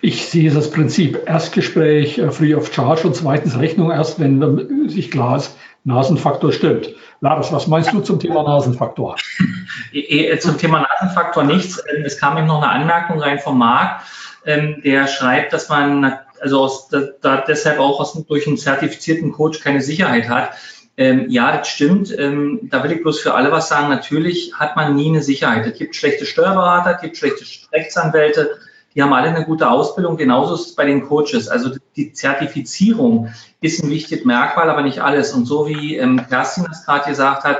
Ich 0.00 0.26
sehe 0.26 0.50
das 0.50 0.70
Prinzip 0.70 1.22
Erstgespräch 1.26 2.18
äh, 2.18 2.30
free 2.30 2.54
of 2.54 2.72
charge 2.72 3.06
und 3.06 3.16
zweitens 3.16 3.58
Rechnung 3.58 3.90
erst, 3.90 4.20
wenn 4.20 4.88
sich 4.88 5.10
klar 5.10 5.36
ist, 5.36 5.56
Nasenfaktor 5.86 6.52
stimmt. 6.52 6.88
Lars, 7.20 7.52
was 7.52 7.68
meinst 7.68 7.92
du 7.92 8.00
zum 8.00 8.18
Thema 8.18 8.42
Nasenfaktor? 8.42 9.16
Eh, 9.92 10.00
eh, 10.00 10.38
zum 10.38 10.58
Thema 10.58 10.80
Nasenfaktor 10.80 11.44
nichts. 11.44 11.82
Ähm, 11.88 12.04
es 12.04 12.18
kam 12.18 12.36
eben 12.36 12.48
noch 12.48 12.60
eine 12.60 12.70
Anmerkung 12.70 13.20
rein 13.20 13.38
vom 13.38 13.58
Marc, 13.58 14.02
ähm, 14.44 14.82
der 14.84 15.06
schreibt, 15.06 15.52
dass 15.52 15.68
man 15.68 16.18
also 16.40 16.60
aus, 16.60 16.88
da 16.88 17.44
deshalb 17.48 17.78
auch 17.78 18.00
aus, 18.00 18.12
durch 18.26 18.46
einen 18.46 18.58
zertifizierten 18.58 19.32
Coach 19.32 19.60
keine 19.60 19.80
Sicherheit 19.80 20.28
hat. 20.28 20.50
Ähm, 20.96 21.26
ja, 21.28 21.56
das 21.56 21.68
stimmt. 21.68 22.16
Ähm, 22.18 22.60
da 22.64 22.82
will 22.82 22.92
ich 22.92 23.02
bloß 23.02 23.20
für 23.20 23.34
alle 23.34 23.52
was 23.52 23.68
sagen. 23.68 23.88
Natürlich 23.88 24.54
hat 24.54 24.76
man 24.76 24.96
nie 24.96 25.08
eine 25.08 25.22
Sicherheit. 25.22 25.66
Es 25.66 25.78
gibt 25.78 25.94
schlechte 25.94 26.26
Steuerberater, 26.26 26.96
es 26.96 27.00
gibt 27.00 27.16
schlechte 27.16 27.44
Rechtsanwälte, 27.72 28.58
die 28.96 29.02
haben 29.02 29.12
alle 29.12 29.28
eine 29.28 29.44
gute 29.44 29.68
Ausbildung. 29.68 30.16
Genauso 30.16 30.54
ist 30.54 30.68
es 30.68 30.74
bei 30.74 30.86
den 30.86 31.06
Coaches. 31.06 31.48
Also 31.48 31.70
die 31.96 32.14
Zertifizierung 32.14 33.28
ist 33.60 33.84
ein 33.84 33.90
wichtiges 33.90 34.24
Merkmal, 34.24 34.70
aber 34.70 34.82
nicht 34.82 35.00
alles. 35.00 35.34
Und 35.34 35.44
so 35.44 35.68
wie 35.68 35.96
ähm, 35.96 36.26
Kerstin 36.28 36.64
das 36.66 36.86
gerade 36.86 37.10
gesagt 37.10 37.44
hat, 37.44 37.58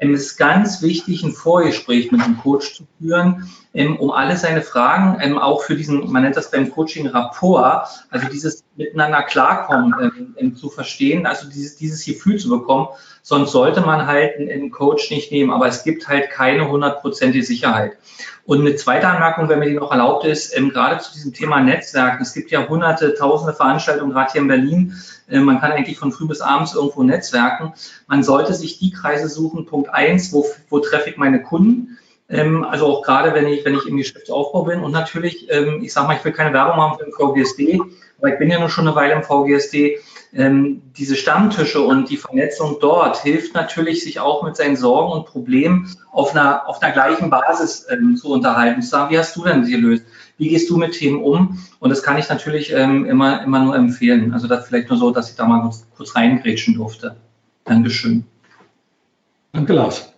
es 0.00 0.20
ist 0.22 0.36
ganz 0.36 0.80
wichtig, 0.80 1.24
ein 1.24 1.32
Vorgespräch 1.32 2.12
mit 2.12 2.24
dem 2.24 2.38
Coach 2.38 2.74
zu 2.74 2.86
führen, 2.98 3.50
ähm, 3.74 3.96
um 3.96 4.12
alle 4.12 4.36
seine 4.36 4.62
Fragen, 4.62 5.18
ähm, 5.20 5.38
auch 5.38 5.62
für 5.62 5.74
diesen, 5.74 6.10
man 6.10 6.22
nennt 6.22 6.36
das 6.36 6.50
beim 6.50 6.70
Coaching 6.70 7.08
Rapport, 7.08 7.88
also 8.10 8.28
dieses 8.28 8.64
Miteinander 8.76 9.22
klarkommen 9.24 10.54
zu 10.54 10.70
verstehen, 10.70 11.26
also 11.26 11.48
dieses, 11.48 11.76
dieses 11.76 12.04
Gefühl 12.04 12.38
zu 12.38 12.48
bekommen. 12.48 12.86
Sonst 13.22 13.50
sollte 13.50 13.80
man 13.80 14.06
halt 14.06 14.38
einen 14.38 14.70
Coach 14.70 15.10
nicht 15.10 15.32
nehmen, 15.32 15.50
aber 15.50 15.66
es 15.66 15.82
gibt 15.82 16.08
halt 16.08 16.30
keine 16.30 16.68
hundertprozentige 16.68 17.44
Sicherheit. 17.44 17.98
Und 18.46 18.60
eine 18.60 18.76
zweite 18.76 19.08
Anmerkung, 19.08 19.48
wenn 19.48 19.58
mir 19.58 19.68
die 19.68 19.74
noch 19.74 19.90
erlaubt 19.90 20.24
ist, 20.24 20.54
gerade 20.54 21.00
zu 21.00 21.12
diesem 21.12 21.34
Thema 21.34 21.60
Netzwerken. 21.60 22.22
Es 22.22 22.32
gibt 22.32 22.50
ja 22.50 22.66
hunderte, 22.68 23.14
tausende 23.14 23.52
Veranstaltungen, 23.52 24.12
gerade 24.12 24.32
hier 24.32 24.40
in 24.40 24.48
Berlin, 24.48 24.94
man 25.30 25.60
kann 25.60 25.72
eigentlich 25.72 25.98
von 25.98 26.12
früh 26.12 26.26
bis 26.26 26.40
abends 26.40 26.74
irgendwo 26.74 27.02
netzwerken. 27.02 27.74
Man 28.06 28.22
sollte 28.22 28.54
sich 28.54 28.78
die 28.78 28.90
Kreise 28.90 29.28
suchen. 29.28 29.66
Punkt 29.66 29.90
eins, 29.90 30.32
wo, 30.32 30.46
wo 30.68 30.78
treffe 30.78 31.10
ich 31.10 31.16
meine 31.16 31.42
Kunden? 31.42 31.98
Ähm, 32.30 32.64
also 32.64 32.86
auch 32.86 33.02
gerade, 33.02 33.34
wenn 33.34 33.46
ich, 33.46 33.64
wenn 33.64 33.74
ich 33.74 33.86
im 33.86 33.96
Geschäftsaufbau 33.96 34.64
bin. 34.64 34.80
Und 34.80 34.92
natürlich, 34.92 35.50
ähm, 35.50 35.80
ich 35.82 35.92
sage 35.92 36.08
mal, 36.08 36.16
ich 36.16 36.24
will 36.24 36.32
keine 36.32 36.52
Werbung 36.52 36.76
machen 36.76 36.98
für 36.98 37.04
den 37.04 37.12
VGSD, 37.12 37.80
aber 38.18 38.32
ich 38.32 38.38
bin 38.38 38.50
ja 38.50 38.58
nur 38.58 38.68
schon 38.68 38.86
eine 38.86 38.96
Weile 38.96 39.14
im 39.14 39.22
VGSD. 39.22 39.98
Ähm, 40.34 40.82
diese 40.98 41.16
Stammtische 41.16 41.80
und 41.80 42.10
die 42.10 42.18
Vernetzung 42.18 42.76
dort 42.80 43.22
hilft 43.22 43.54
natürlich, 43.54 44.04
sich 44.04 44.20
auch 44.20 44.42
mit 44.42 44.56
seinen 44.56 44.76
Sorgen 44.76 45.12
und 45.12 45.24
Problemen 45.24 45.94
auf 46.12 46.32
einer, 46.32 46.68
auf 46.68 46.82
einer 46.82 46.92
gleichen 46.92 47.30
Basis 47.30 47.86
zu 48.16 48.28
unterhalten. 48.30 48.82
Zu 48.82 48.88
sagen, 48.88 49.10
wie 49.10 49.18
hast 49.18 49.34
du 49.36 49.44
denn 49.44 49.64
sie 49.64 49.72
gelöst? 49.72 50.04
Wie 50.38 50.48
gehst 50.48 50.70
du 50.70 50.76
mit 50.76 50.92
Themen 50.92 51.20
um? 51.20 51.58
Und 51.80 51.90
das 51.90 52.02
kann 52.02 52.16
ich 52.16 52.28
natürlich 52.28 52.72
ähm, 52.72 53.04
immer, 53.04 53.42
immer 53.42 53.64
nur 53.64 53.76
empfehlen. 53.76 54.32
Also 54.32 54.46
das 54.46 54.68
vielleicht 54.68 54.88
nur 54.88 54.98
so, 54.98 55.10
dass 55.10 55.30
ich 55.30 55.36
da 55.36 55.46
mal 55.46 55.62
kurz, 55.62 55.86
kurz 55.96 56.14
reingrätschen 56.14 56.74
durfte. 56.74 57.16
Dankeschön. 57.64 58.24
Danke, 59.52 59.72
Lars. 59.72 60.14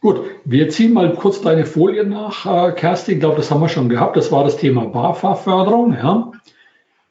Gut, 0.00 0.20
wir 0.44 0.68
ziehen 0.68 0.92
mal 0.92 1.14
kurz 1.14 1.40
deine 1.40 1.66
Folie 1.66 2.04
nach, 2.04 2.46
äh, 2.46 2.72
Kerstin. 2.72 3.14
Ich 3.14 3.20
glaube, 3.20 3.36
das 3.36 3.50
haben 3.50 3.60
wir 3.60 3.68
schon 3.68 3.88
gehabt. 3.88 4.16
Das 4.16 4.30
war 4.30 4.44
das 4.44 4.56
Thema 4.56 4.86
BAFA-Förderung. 4.86 5.94
Ja. 5.94 6.32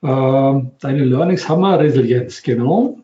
Äh, 0.02 0.64
deine 0.80 1.04
Learnings 1.04 1.50
haben 1.50 1.62
wir 1.62 1.80
Resilienz, 1.80 2.44
genau. 2.44 3.00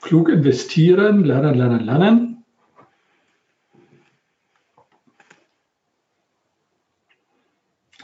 Klug 0.00 0.28
investieren, 0.28 1.24
lernen, 1.24 1.54
lernen, 1.54 1.84
lernen. 1.84 2.31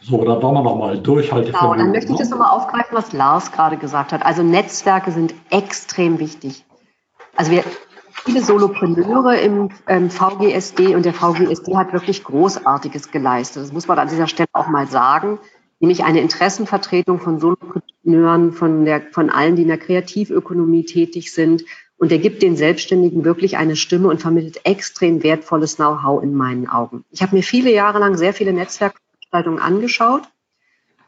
So, 0.08 0.24
dann 0.24 0.40
machen 0.40 0.54
wir 0.54 0.62
nochmal 0.62 0.98
Durchhaltevermögen. 0.98 1.52
Genau, 1.60 1.74
dann 1.74 1.92
möchte 1.92 2.12
ich 2.12 2.18
das 2.18 2.30
nochmal 2.30 2.50
aufgreifen, 2.50 2.96
was 2.96 3.12
Lars 3.12 3.52
gerade 3.52 3.76
gesagt 3.76 4.12
hat. 4.12 4.24
Also 4.24 4.42
Netzwerke 4.42 5.10
sind 5.10 5.34
extrem 5.50 6.18
wichtig. 6.18 6.64
Also 7.36 7.50
wir 7.50 7.62
viele 8.24 8.42
Solopreneure 8.42 9.38
im 9.38 9.68
ähm, 9.86 10.10
VGSD 10.10 10.94
und 10.94 11.04
der 11.04 11.12
VGSD 11.12 11.76
hat 11.76 11.92
wirklich 11.92 12.24
Großartiges 12.24 13.10
geleistet. 13.10 13.62
Das 13.62 13.72
muss 13.72 13.86
man 13.86 13.98
an 13.98 14.08
dieser 14.08 14.28
Stelle 14.28 14.48
auch 14.52 14.68
mal 14.68 14.86
sagen. 14.86 15.38
Nämlich 15.78 16.04
eine 16.04 16.20
Interessenvertretung 16.20 17.20
von 17.20 17.38
Solopreneuren, 17.38 18.52
von, 18.52 18.86
der, 18.86 19.02
von 19.12 19.28
allen, 19.28 19.56
die 19.56 19.62
in 19.62 19.68
der 19.68 19.78
Kreativökonomie 19.78 20.84
tätig 20.86 21.32
sind. 21.32 21.64
Und 21.98 22.10
der 22.10 22.18
gibt 22.18 22.42
den 22.42 22.56
Selbstständigen 22.56 23.24
wirklich 23.24 23.58
eine 23.58 23.76
Stimme 23.76 24.08
und 24.08 24.22
vermittelt 24.22 24.60
extrem 24.64 25.22
wertvolles 25.22 25.76
Know-how 25.76 26.22
in 26.22 26.34
meinen 26.34 26.68
Augen. 26.68 27.04
Ich 27.10 27.22
habe 27.22 27.36
mir 27.36 27.42
viele 27.42 27.72
Jahre 27.72 27.98
lang 27.98 28.16
sehr 28.16 28.32
viele 28.32 28.52
Netzwerke 28.52 28.98
Veranstaltungen 29.30 29.58
angeschaut 29.58 30.22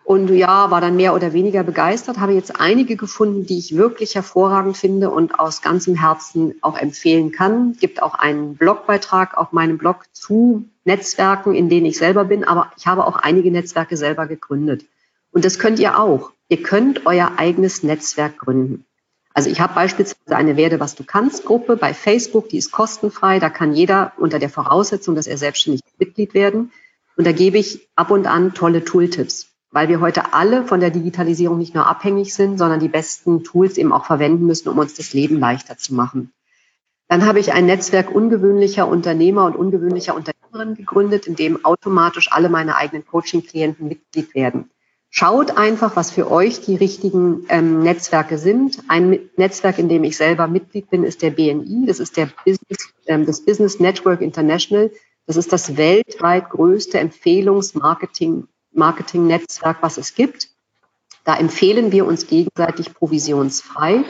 und 0.05 0.29
ja, 0.29 0.71
war 0.71 0.81
dann 0.81 0.97
mehr 0.97 1.15
oder 1.15 1.33
weniger 1.33 1.63
begeistert, 1.63 2.19
habe 2.19 2.33
jetzt 2.33 2.61
einige 2.61 2.97
gefunden, 2.97 3.47
die 3.47 3.59
ich 3.59 3.77
wirklich 3.77 4.15
hervorragend 4.15 4.77
finde 4.77 5.11
und 5.11 5.39
aus 5.39 5.63
ganzem 5.63 5.95
Herzen 5.95 6.55
auch 6.63 6.77
empfehlen 6.77 7.33
kann. 7.33 7.75
Gibt 7.75 8.03
auch 8.03 8.15
einen 8.15 8.57
Blogbeitrag 8.57 9.37
auf 9.39 9.53
meinem 9.53 9.79
Blog 9.79 10.07
zu 10.13 10.65
Netzwerken, 10.85 11.55
in 11.55 11.69
denen 11.69 11.87
ich 11.87 11.99
selber 11.99 12.25
bin, 12.25 12.45
aber 12.45 12.73
ich 12.77 12.87
habe 12.87 13.07
auch 13.07 13.17
einige 13.17 13.51
Netzwerke 13.51 13.97
selber 13.97 14.27
gegründet. 14.27 14.85
Und 15.33 15.45
das 15.45 15.59
könnt 15.59 15.79
ihr 15.79 15.99
auch. 15.99 16.33
Ihr 16.49 16.63
könnt 16.63 17.07
euer 17.07 17.33
eigenes 17.37 17.85
Netzwerk 17.85 18.39
gründen. 18.39 18.85
Also 19.33 19.49
ich 19.49 19.61
habe 19.61 19.75
beispielsweise 19.75 20.37
eine 20.37 20.57
Werde, 20.57 20.81
was 20.81 20.97
du 20.97 21.05
kannst 21.05 21.45
Gruppe 21.45 21.77
bei 21.77 21.95
Facebook, 21.95 22.49
die 22.49 22.59
ist 22.59 22.73
kostenfrei. 22.73 23.39
Da 23.39 23.49
kann 23.49 23.73
jeder 23.73 24.13
unter 24.17 24.41
der 24.41 24.51
Voraussetzung, 24.51 25.15
dass 25.15 25.29
er 25.29 25.39
selbstständig 25.39 25.83
Mitglied 25.99 26.35
werden. 26.35 26.73
Und 27.21 27.27
da 27.27 27.33
gebe 27.33 27.59
ich 27.59 27.87
ab 27.97 28.11
und 28.11 28.27
an 28.27 28.55
tolle 28.55 28.83
Tooltips 28.83 29.51
weil 29.71 29.89
wir 29.89 30.01
heute 30.01 30.35
alle 30.35 30.65
von 30.65 30.81
der 30.81 30.91
Digitalisierung 30.91 31.59
nicht 31.59 31.75
nur 31.75 31.87
abhängig 31.87 32.35
sind, 32.35 32.59
sondern 32.59 32.81
die 32.81 32.89
besten 32.89 33.45
Tools 33.45 33.79
eben 33.79 33.93
auch 33.93 34.05
verwenden 34.05 34.47
müssen, 34.47 34.69
um 34.69 34.79
uns 34.79 34.95
das 34.95 35.13
Leben 35.13 35.39
leichter 35.39 35.79
zu 35.79 35.95
machen. 35.95 36.33
Dann 37.09 37.27
habe 37.27 37.41
ich 37.41 37.53
ein 37.53 37.67
Netzwerk 37.67 38.13
ungewöhnlicher 38.13 38.87
Unternehmer 38.87 39.45
und 39.45 39.57
ungewöhnlicher 39.57 40.15
Unternehmerinnen 40.15 40.77
gegründet, 40.77 41.27
in 41.27 41.37
dem 41.37 41.65
automatisch 41.65 42.31
alle 42.31 42.49
meine 42.49 42.77
eigenen 42.77 43.07
Coaching-Klienten 43.07 43.89
Mitglied 43.89 44.35
werden. 44.35 44.71
Schaut 45.13 45.57
einfach, 45.57 45.97
was 45.97 46.13
für 46.13 46.31
euch 46.31 46.61
die 46.61 46.77
richtigen 46.77 47.45
ähm, 47.49 47.83
Netzwerke 47.83 48.39
sind. 48.39 48.79
Ein 48.87 49.19
Netzwerk, 49.37 49.79
in 49.81 49.89
dem 49.89 50.05
ich 50.05 50.17
selber 50.17 50.47
Mitglied 50.47 50.89
bin, 50.89 51.03
ist 51.03 51.23
der 51.23 51.31
BNI. 51.31 51.85
Das 51.87 51.99
ist 51.99 52.17
der 52.17 52.29
Business, 52.45 52.93
ähm, 53.07 53.27
das 53.27 53.41
Business 53.45 53.81
Network 53.81 54.21
International. 54.21 54.93
Das 55.27 55.37
ist 55.37 55.53
das 55.53 55.77
weltweit 55.77 56.51
größte 56.51 56.99
Empfehlungsmarketing 56.99 58.49
Marketing-Netzwerk, 58.73 59.79
was 59.81 59.99
es 59.99 60.15
gibt. 60.15 60.49
Da 61.25 61.37
empfehlen 61.37 61.93
wir 61.93 62.07
uns 62.07 62.27
gegenseitig 62.27 62.95
provisionsfrei. 62.95 64.05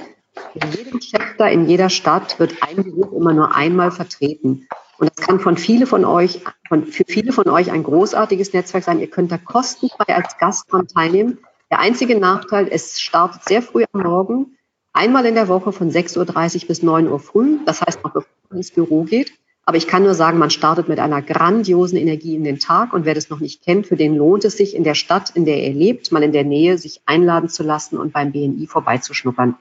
In 0.54 0.72
jedem 0.72 1.00
Chapter, 1.00 1.50
in 1.50 1.68
jeder 1.68 1.90
Stadt 1.90 2.38
wird 2.38 2.62
ein 2.62 2.76
Beruf 2.76 3.12
immer 3.12 3.32
nur 3.32 3.54
einmal 3.54 3.90
vertreten. 3.90 4.68
Und 4.98 5.10
das 5.16 5.26
kann 5.26 5.40
von 5.40 5.56
viele 5.56 5.86
von 5.86 6.04
euch, 6.04 6.40
von, 6.68 6.86
für 6.86 7.04
viele 7.06 7.32
von 7.32 7.48
euch 7.48 7.70
ein 7.70 7.82
großartiges 7.82 8.52
Netzwerk 8.52 8.84
sein. 8.84 9.00
Ihr 9.00 9.10
könnt 9.10 9.32
da 9.32 9.38
kostenfrei 9.38 10.14
als 10.14 10.36
Gast 10.38 10.70
dran 10.70 10.86
teilnehmen. 10.86 11.38
Der 11.70 11.80
einzige 11.80 12.18
Nachteil, 12.18 12.68
es 12.70 13.00
startet 13.00 13.44
sehr 13.44 13.62
früh 13.62 13.84
am 13.92 14.02
Morgen, 14.02 14.56
einmal 14.92 15.24
in 15.24 15.34
der 15.34 15.48
Woche 15.48 15.72
von 15.72 15.90
6.30 15.90 16.62
Uhr 16.62 16.68
bis 16.68 16.82
9 16.82 17.08
Uhr 17.08 17.18
früh. 17.18 17.58
Das 17.64 17.80
heißt, 17.80 18.04
noch 18.04 18.12
bevor 18.12 18.30
man 18.50 18.58
ins 18.58 18.72
Büro 18.72 19.04
geht. 19.04 19.32
Aber 19.64 19.76
ich 19.76 19.86
kann 19.86 20.02
nur 20.02 20.14
sagen, 20.14 20.38
man 20.38 20.50
startet 20.50 20.88
mit 20.88 20.98
einer 20.98 21.22
grandiosen 21.22 21.98
Energie 21.98 22.34
in 22.34 22.44
den 22.44 22.58
Tag 22.58 22.92
und 22.92 23.04
wer 23.04 23.14
das 23.14 23.30
noch 23.30 23.40
nicht 23.40 23.62
kennt, 23.62 23.86
für 23.86 23.96
den 23.96 24.16
lohnt 24.16 24.44
es 24.44 24.56
sich 24.56 24.74
in 24.74 24.84
der 24.84 24.94
Stadt, 24.94 25.30
in 25.30 25.44
der 25.44 25.62
er 25.62 25.72
lebt, 25.72 26.12
mal 26.12 26.22
in 26.22 26.32
der 26.32 26.44
Nähe 26.44 26.78
sich 26.78 27.02
einladen 27.06 27.48
zu 27.48 27.62
lassen 27.62 27.98
und 27.98 28.12
beim 28.12 28.32
BNI 28.32 28.66
vorbeizuschnuppern. 28.66 29.56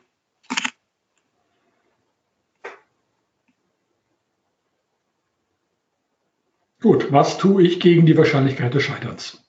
Gut, 6.82 7.12
was 7.12 7.38
tue 7.38 7.64
ich 7.64 7.82
gegen 7.82 8.06
die 8.06 8.18
Wahrscheinlichkeit 8.18 8.74
des 8.74 8.84
Scheiterns? 8.84 9.44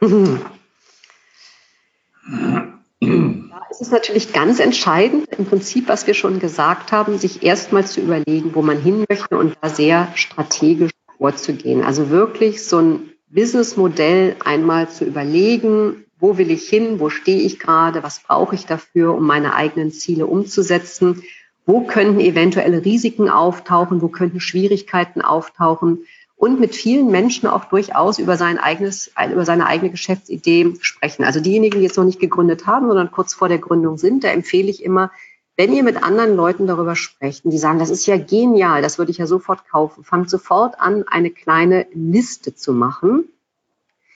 es 3.70 3.80
ist 3.80 3.92
natürlich 3.92 4.32
ganz 4.32 4.58
entscheidend, 4.58 5.28
im 5.38 5.46
Prinzip, 5.46 5.88
was 5.88 6.06
wir 6.06 6.14
schon 6.14 6.40
gesagt 6.40 6.92
haben, 6.92 7.18
sich 7.18 7.42
erstmal 7.42 7.86
zu 7.86 8.00
überlegen, 8.00 8.54
wo 8.54 8.62
man 8.62 8.80
hin 8.80 9.04
möchte 9.08 9.38
und 9.38 9.56
da 9.60 9.68
sehr 9.68 10.08
strategisch 10.16 10.90
vorzugehen. 11.16 11.82
Also 11.82 12.10
wirklich 12.10 12.64
so 12.64 12.78
ein 12.78 13.10
Businessmodell 13.28 14.36
einmal 14.44 14.88
zu 14.88 15.04
überlegen, 15.04 16.04
wo 16.18 16.36
will 16.36 16.50
ich 16.50 16.68
hin, 16.68 16.98
wo 16.98 17.10
stehe 17.10 17.40
ich 17.40 17.58
gerade, 17.58 18.02
was 18.02 18.20
brauche 18.20 18.54
ich 18.54 18.66
dafür, 18.66 19.14
um 19.14 19.26
meine 19.26 19.54
eigenen 19.54 19.92
Ziele 19.92 20.26
umzusetzen, 20.26 21.22
wo 21.64 21.82
könnten 21.82 22.20
eventuelle 22.20 22.84
Risiken 22.84 23.28
auftauchen, 23.28 24.02
wo 24.02 24.08
könnten 24.08 24.40
Schwierigkeiten 24.40 25.22
auftauchen 25.22 26.04
und 26.40 26.58
mit 26.58 26.74
vielen 26.74 27.08
Menschen 27.08 27.46
auch 27.46 27.66
durchaus 27.66 28.18
über 28.18 28.38
sein 28.38 28.56
eigenes, 28.56 29.12
über 29.30 29.44
seine 29.44 29.66
eigene 29.66 29.90
Geschäftsidee 29.90 30.72
sprechen. 30.80 31.22
Also 31.22 31.38
diejenigen, 31.38 31.78
die 31.78 31.84
jetzt 31.84 31.98
noch 31.98 32.04
nicht 32.04 32.18
gegründet 32.18 32.66
haben, 32.66 32.88
sondern 32.88 33.10
kurz 33.10 33.34
vor 33.34 33.48
der 33.50 33.58
Gründung 33.58 33.98
sind, 33.98 34.24
da 34.24 34.28
empfehle 34.28 34.70
ich 34.70 34.82
immer, 34.82 35.10
wenn 35.58 35.74
ihr 35.74 35.82
mit 35.82 36.02
anderen 36.02 36.34
Leuten 36.36 36.66
darüber 36.66 36.96
sprecht 36.96 37.44
und 37.44 37.50
die 37.50 37.58
sagen, 37.58 37.78
das 37.78 37.90
ist 37.90 38.06
ja 38.06 38.16
genial, 38.16 38.80
das 38.80 38.96
würde 38.96 39.10
ich 39.10 39.18
ja 39.18 39.26
sofort 39.26 39.68
kaufen, 39.68 40.02
fangt 40.02 40.30
sofort 40.30 40.80
an, 40.80 41.04
eine 41.06 41.30
kleine 41.30 41.86
Liste 41.92 42.54
zu 42.54 42.72
machen, 42.72 43.24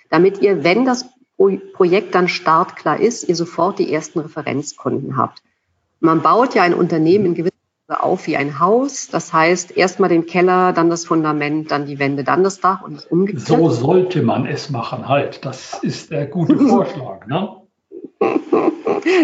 damit 0.09 0.41
ihr, 0.41 0.65
wenn 0.65 0.87
das 0.87 1.05
Projekt 1.75 2.15
dann 2.15 2.29
startklar 2.29 3.01
ist, 3.01 3.29
ihr 3.29 3.37
sofort 3.37 3.79
die 3.79 3.93
ersten 3.93 4.21
Referenzkunden 4.21 5.19
habt. 5.19 5.43
Man 6.01 6.23
baut 6.23 6.55
ja 6.55 6.63
ein 6.63 6.73
Unternehmen 6.73 7.27
in 7.27 7.35
gewisser 7.35 7.54
auf 7.89 8.27
wie 8.27 8.37
ein 8.37 8.59
Haus. 8.61 9.09
Das 9.09 9.33
heißt, 9.33 9.77
erstmal 9.77 10.09
den 10.09 10.27
Keller, 10.27 10.73
dann 10.73 10.91
das 10.91 11.05
Fundament, 11.05 11.71
dann 11.71 11.87
die 11.87 11.99
Wände, 11.99 12.25
dann 12.25 12.43
das 12.43 12.61
Dach 12.61 12.83
und 12.83 13.11
umgekehrt. 13.11 13.47
So 13.47 13.71
sollte 13.71 14.23
man 14.23 14.47
es 14.47 14.71
machen, 14.71 15.09
halt. 15.09 15.45
Das 15.45 15.83
ist 15.83 16.11
der 16.11 16.27
gute 16.27 16.57
Vorschlag. 16.69 17.27
Ne? 17.27 17.61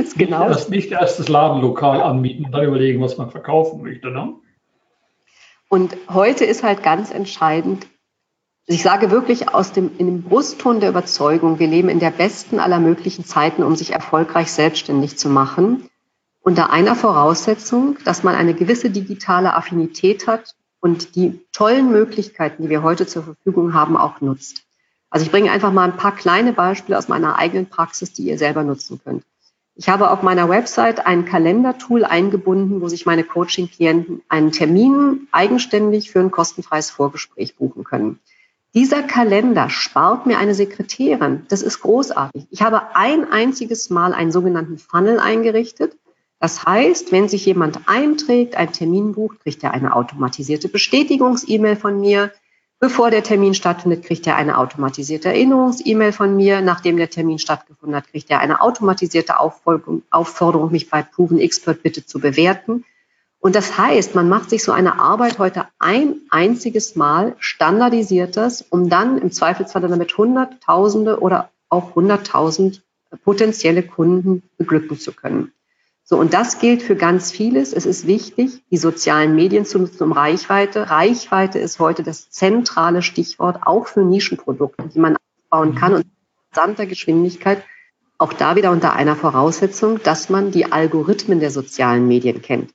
ist 0.03 0.19
genau. 0.19 0.41
Nicht, 0.41 0.51
erst, 0.51 0.71
nicht 0.71 0.93
erst 0.93 1.19
das 1.19 1.29
Ladenlokal 1.29 2.03
anmieten 2.03 2.45
und 2.47 2.53
dann 2.53 2.65
überlegen, 2.65 3.01
was 3.01 3.17
man 3.17 3.31
verkaufen 3.31 3.83
möchte. 3.83 4.11
Ne? 4.11 4.35
Und 5.69 5.97
heute 6.13 6.45
ist 6.45 6.63
halt 6.63 6.83
ganz 6.83 7.11
entscheidend, 7.11 7.87
ich 8.67 8.83
sage 8.83 9.11
wirklich 9.11 9.53
aus 9.53 9.73
dem, 9.73 9.91
in 9.99 10.07
dem 10.07 10.23
Brustton 10.23 10.81
der 10.81 10.91
Überzeugung, 10.91 11.59
wir 11.59 11.67
leben 11.67 11.89
in 11.89 11.99
der 11.99 12.11
besten 12.11 12.61
aller 12.61 12.79
möglichen 12.79 13.25
Zeiten, 13.25 13.65
um 13.65 13.75
sich 13.75 13.93
erfolgreich 13.93 14.53
selbstständig 14.53 15.19
zu 15.19 15.29
machen 15.29 15.90
unter 16.41 16.71
einer 16.71 16.97
Voraussetzung, 16.97 17.99
dass 18.05 18.23
man 18.23 18.35
eine 18.35 18.55
gewisse 18.55 18.91
digitale 18.91 19.55
Affinität 19.55 20.27
hat 20.27 20.55
und 20.81 21.15
die 21.15 21.41
tollen 21.53 21.91
Möglichkeiten, 21.91 22.63
die 22.63 22.71
wir 22.71 22.83
heute 22.83 23.07
zur 23.07 23.23
Verfügung 23.23 23.75
haben, 23.75 23.97
auch 23.97 24.21
nutzt. 24.21 24.63
Also 25.11 25.27
ich 25.27 25.33
bringe 25.33 25.51
einfach 25.51 25.73
mal 25.73 25.85
ein 25.85 25.97
paar 25.97 26.15
kleine 26.15 26.53
Beispiele 26.53 26.97
aus 26.97 27.09
meiner 27.09 27.37
eigenen 27.37 27.67
Praxis, 27.67 28.13
die 28.13 28.23
ihr 28.23 28.39
selber 28.39 28.63
nutzen 28.63 29.01
könnt. 29.03 29.25
Ich 29.75 29.89
habe 29.89 30.11
auf 30.11 30.23
meiner 30.23 30.49
Website 30.49 31.07
ein 31.07 31.25
Kalendertool 31.25 32.05
eingebunden, 32.05 32.81
wo 32.81 32.89
sich 32.89 33.07
meine 33.07 33.25
Coaching-Klienten 33.25 34.23
einen 34.29 34.53
Termin 34.53 35.29
eigenständig 35.33 36.11
für 36.11 36.21
ein 36.21 36.31
kostenfreies 36.31 36.91
Vorgespräch 36.91 37.57
buchen 37.57 37.85
können. 37.85 38.19
Dieser 38.75 39.03
Kalender 39.03 39.69
spart 39.69 40.27
mir 40.27 40.39
eine 40.39 40.55
Sekretärin. 40.55 41.47
Das 41.49 41.63
ist 41.63 41.81
großartig. 41.81 42.47
Ich 42.51 42.63
habe 42.63 42.95
ein 42.95 43.31
einziges 43.31 43.91
Mal 43.91 44.15
einen 44.15 44.31
sogenannten 44.31 44.79
Funnel 44.79 45.19
eingerichtet. 45.19 45.97
Das 46.41 46.65
heißt, 46.65 47.13
wenn 47.13 47.29
sich 47.29 47.45
jemand 47.45 47.81
einträgt, 47.87 48.57
einen 48.57 48.73
Termin 48.73 49.13
bucht, 49.13 49.41
kriegt 49.41 49.63
er 49.63 49.73
eine 49.73 49.95
automatisierte 49.95 50.69
Bestätigungs-E-Mail 50.69 51.77
von 51.77 52.01
mir. 52.01 52.33
Bevor 52.79 53.11
der 53.11 53.23
Termin 53.23 53.53
stattfindet, 53.53 54.07
kriegt 54.07 54.27
er 54.27 54.37
eine 54.37 54.57
automatisierte 54.57 55.29
Erinnerungs-E-Mail 55.29 56.13
von 56.13 56.35
mir. 56.35 56.63
Nachdem 56.63 56.97
der 56.97 57.11
Termin 57.11 57.39
stattgefunden 57.39 57.95
hat, 57.95 58.09
kriegt 58.09 58.31
er 58.31 58.41
eine 58.41 58.63
automatisierte 58.63 59.39
Aufforderung, 59.39 60.73
mich 60.73 60.89
bei 60.89 61.03
Proven 61.03 61.39
Expert 61.39 61.83
bitte 61.83 62.07
zu 62.07 62.21
bewerten. 62.21 62.87
Und 63.39 63.55
das 63.55 63.77
heißt, 63.77 64.15
man 64.15 64.31
macht 64.31 64.49
sich 64.49 64.65
so 64.65 64.73
eine 64.73 64.99
Arbeit 64.99 65.39
heute 65.39 65.67
ein 65.79 66.23
einziges 66.31 66.97
Mal, 66.97 67.37
standardisiert 67.39 68.39
das, 68.39 68.63
um 68.63 68.89
dann 68.89 69.19
im 69.19 69.31
Zweifelsfall 69.31 69.83
damit 69.83 70.17
Hunderttausende 70.17 71.21
oder 71.21 71.51
auch 71.69 71.95
Hunderttausend 71.95 72.83
potenzielle 73.25 73.83
Kunden 73.83 74.43
beglücken 74.57 74.99
zu 74.99 75.13
können. 75.13 75.53
So, 76.11 76.19
und 76.19 76.35
das 76.35 76.59
gilt 76.59 76.83
für 76.83 76.97
ganz 76.97 77.31
vieles. 77.31 77.73
Es 77.73 77.87
ist 77.87 78.05
wichtig, 78.05 78.65
die 78.69 78.79
sozialen 78.79 79.37
Medien 79.37 79.65
zu 79.65 79.79
nutzen, 79.79 80.03
um 80.03 80.11
Reichweite. 80.11 80.91
Reichweite 80.91 81.61
ist 81.61 81.79
heute 81.79 82.03
das 82.03 82.31
zentrale 82.31 83.01
Stichwort, 83.01 83.61
auch 83.65 83.87
für 83.87 84.01
Nischenprodukte, 84.01 84.91
die 84.93 84.99
man 84.99 85.17
aufbauen 85.45 85.77
kann 85.77 85.95
und 85.95 86.07
rasanter 86.51 86.87
Geschwindigkeit. 86.87 87.63
Auch 88.19 88.33
da 88.33 88.57
wieder 88.57 88.73
unter 88.73 88.93
einer 88.95 89.15
Voraussetzung, 89.15 90.03
dass 90.03 90.29
man 90.29 90.51
die 90.51 90.73
Algorithmen 90.73 91.39
der 91.39 91.53
sozialen 91.53 92.09
Medien 92.09 92.43
kennt. 92.43 92.73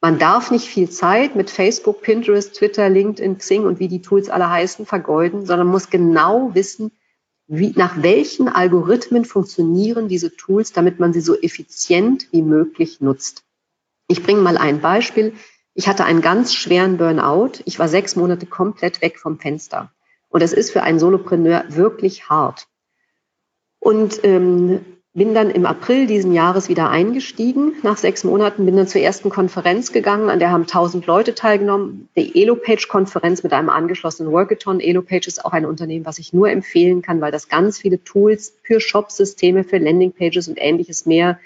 Man 0.00 0.18
darf 0.18 0.50
nicht 0.50 0.66
viel 0.66 0.90
Zeit 0.90 1.36
mit 1.36 1.50
Facebook, 1.50 2.02
Pinterest, 2.02 2.52
Twitter, 2.52 2.88
LinkedIn, 2.88 3.38
Xing 3.38 3.64
und 3.64 3.78
wie 3.78 3.86
die 3.86 4.02
Tools 4.02 4.28
alle 4.28 4.50
heißen 4.50 4.86
vergeuden, 4.86 5.46
sondern 5.46 5.68
muss 5.68 5.88
genau 5.88 6.52
wissen, 6.54 6.90
wie, 7.46 7.72
nach 7.76 8.02
welchen 8.02 8.48
Algorithmen 8.48 9.24
funktionieren 9.24 10.08
diese 10.08 10.34
Tools, 10.34 10.72
damit 10.72 11.00
man 11.00 11.12
sie 11.12 11.20
so 11.20 11.38
effizient 11.40 12.28
wie 12.30 12.42
möglich 12.42 13.00
nutzt. 13.00 13.44
Ich 14.08 14.22
bringe 14.22 14.40
mal 14.40 14.56
ein 14.56 14.80
Beispiel. 14.80 15.34
Ich 15.74 15.88
hatte 15.88 16.04
einen 16.04 16.20
ganz 16.20 16.54
schweren 16.54 16.98
Burnout. 16.98 17.62
Ich 17.64 17.78
war 17.78 17.88
sechs 17.88 18.16
Monate 18.16 18.46
komplett 18.46 19.00
weg 19.00 19.18
vom 19.18 19.38
Fenster. 19.38 19.92
Und 20.28 20.42
das 20.42 20.52
ist 20.52 20.70
für 20.70 20.82
einen 20.82 20.98
Solopreneur 20.98 21.64
wirklich 21.68 22.28
hart. 22.28 22.68
Und 23.78 24.20
ähm, 24.24 24.84
bin 25.14 25.34
dann 25.34 25.50
im 25.50 25.66
April 25.66 26.06
diesen 26.06 26.32
Jahres 26.32 26.70
wieder 26.70 26.88
eingestiegen. 26.88 27.74
Nach 27.82 27.98
sechs 27.98 28.24
Monaten 28.24 28.64
bin 28.64 28.76
dann 28.76 28.88
zur 28.88 29.02
ersten 29.02 29.28
Konferenz 29.28 29.92
gegangen, 29.92 30.30
an 30.30 30.38
der 30.38 30.50
haben 30.50 30.62
1000 30.62 31.06
Leute 31.06 31.34
teilgenommen. 31.34 32.08
Die 32.16 32.40
Elopage-Konferenz 32.40 33.42
mit 33.42 33.52
einem 33.52 33.68
angeschlossenen 33.68 34.32
Workathon. 34.32 34.80
Elopage 34.80 35.28
ist 35.28 35.44
auch 35.44 35.52
ein 35.52 35.66
Unternehmen, 35.66 36.06
was 36.06 36.18
ich 36.18 36.32
nur 36.32 36.50
empfehlen 36.50 37.02
kann, 37.02 37.20
weil 37.20 37.30
das 37.30 37.50
ganz 37.50 37.78
viele 37.78 38.02
Tools 38.02 38.54
für 38.62 38.80
Shop-Systeme, 38.80 39.64
für 39.64 39.76
Landingpages 39.76 40.48
und 40.48 40.56
ähnliches 40.58 41.04
mehr 41.04 41.38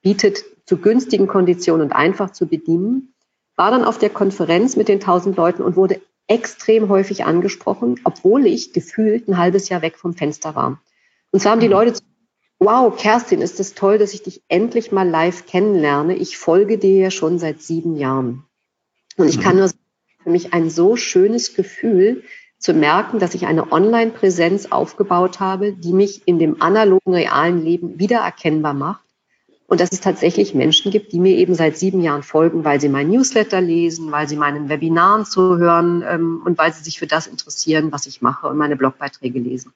bietet, 0.00 0.44
zu 0.64 0.76
günstigen 0.76 1.26
Konditionen 1.26 1.86
und 1.86 1.92
einfach 1.92 2.30
zu 2.30 2.46
bedienen. 2.46 3.14
War 3.56 3.72
dann 3.72 3.82
auf 3.82 3.98
der 3.98 4.10
Konferenz 4.10 4.76
mit 4.76 4.86
den 4.86 5.00
1000 5.00 5.36
Leuten 5.36 5.62
und 5.62 5.74
wurde 5.74 6.00
extrem 6.28 6.88
häufig 6.88 7.24
angesprochen, 7.24 7.98
obwohl 8.04 8.46
ich 8.46 8.72
gefühlt 8.72 9.26
ein 9.26 9.38
halbes 9.38 9.70
Jahr 9.70 9.82
weg 9.82 9.98
vom 9.98 10.14
Fenster 10.14 10.54
war. 10.54 10.80
Und 11.32 11.40
zwar 11.40 11.52
haben 11.52 11.60
die 11.60 11.66
mhm. 11.66 11.72
Leute 11.72 11.94
Wow, 12.60 12.96
Kerstin, 12.96 13.40
ist 13.40 13.60
es 13.60 13.68
das 13.68 13.74
toll, 13.74 13.98
dass 13.98 14.14
ich 14.14 14.22
dich 14.22 14.42
endlich 14.48 14.90
mal 14.90 15.08
live 15.08 15.46
kennenlerne. 15.46 16.16
Ich 16.16 16.36
folge 16.38 16.76
dir 16.76 16.96
ja 16.98 17.10
schon 17.10 17.38
seit 17.38 17.62
sieben 17.62 17.96
Jahren. 17.96 18.44
Und 19.16 19.28
ich 19.28 19.40
kann 19.40 19.52
mhm. 19.54 19.58
nur 19.60 19.68
sagen, 19.68 19.80
für 20.24 20.30
mich 20.30 20.52
ein 20.52 20.68
so 20.68 20.96
schönes 20.96 21.54
Gefühl 21.54 22.24
zu 22.58 22.74
merken, 22.74 23.20
dass 23.20 23.34
ich 23.34 23.46
eine 23.46 23.70
Online-Präsenz 23.70 24.66
aufgebaut 24.66 25.38
habe, 25.38 25.72
die 25.72 25.92
mich 25.92 26.26
in 26.26 26.40
dem 26.40 26.60
analogen, 26.60 27.14
realen 27.14 27.62
Leben 27.62 28.00
wiedererkennbar 28.00 28.74
macht. 28.74 29.04
Und 29.68 29.80
dass 29.80 29.92
es 29.92 30.00
tatsächlich 30.00 30.54
Menschen 30.54 30.90
gibt, 30.90 31.12
die 31.12 31.20
mir 31.20 31.36
eben 31.36 31.54
seit 31.54 31.76
sieben 31.76 32.00
Jahren 32.00 32.22
folgen, 32.22 32.64
weil 32.64 32.80
sie 32.80 32.88
mein 32.88 33.10
Newsletter 33.10 33.60
lesen, 33.60 34.10
weil 34.10 34.26
sie 34.26 34.36
meinen 34.36 34.68
Webinaren 34.70 35.26
zuhören 35.26 36.02
ähm, 36.08 36.42
und 36.44 36.56
weil 36.56 36.72
sie 36.72 36.82
sich 36.82 36.98
für 36.98 37.06
das 37.06 37.26
interessieren, 37.26 37.92
was 37.92 38.06
ich 38.06 38.22
mache 38.22 38.48
und 38.48 38.56
meine 38.56 38.76
Blogbeiträge 38.76 39.38
lesen. 39.38 39.72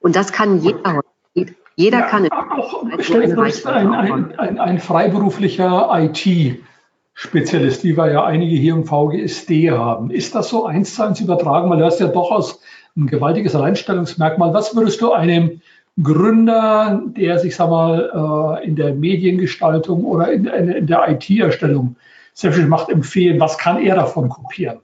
Und 0.00 0.16
das 0.16 0.32
kann 0.32 0.62
jeder 0.62 1.00
heute. 1.36 1.54
Jeder 1.76 2.00
ja, 2.00 2.06
kann. 2.06 2.28
Auch, 2.30 2.84
stell 3.00 3.26
dir 3.26 3.34
vor, 3.34 3.72
ein, 3.72 3.92
ein, 3.92 4.38
ein, 4.38 4.58
ein 4.58 4.78
freiberuflicher 4.78 5.90
IT-Spezialist, 5.92 7.84
wie 7.84 7.96
wir 7.96 8.10
ja 8.10 8.24
einige 8.24 8.56
hier 8.56 8.74
im 8.74 8.84
VGSD 8.86 9.70
haben. 9.70 10.10
Ist 10.10 10.34
das 10.34 10.48
so 10.48 10.64
eins 10.64 10.94
zu 10.94 11.02
eins 11.02 11.20
übertragen? 11.20 11.68
Weil 11.68 11.78
du 11.78 11.84
hast 11.84 12.00
ja 12.00 12.08
durchaus 12.08 12.60
ein 12.96 13.06
gewaltiges 13.06 13.54
Alleinstellungsmerkmal. 13.54 14.54
Was 14.54 14.74
würdest 14.74 15.02
du 15.02 15.12
einem 15.12 15.60
Gründer, 16.02 17.02
der 17.04 17.38
sich, 17.38 17.54
sag 17.54 17.68
mal, 17.68 18.58
äh, 18.62 18.66
in 18.66 18.74
der 18.76 18.94
Mediengestaltung 18.94 20.04
oder 20.04 20.32
in, 20.32 20.46
in 20.46 20.86
der 20.86 21.06
IT-Erstellung 21.10 21.96
selbstständig 22.32 22.70
macht, 22.70 22.88
empfehlen? 22.88 23.38
Was 23.38 23.58
kann 23.58 23.82
er 23.82 23.96
davon 23.96 24.30
kopieren? 24.30 24.78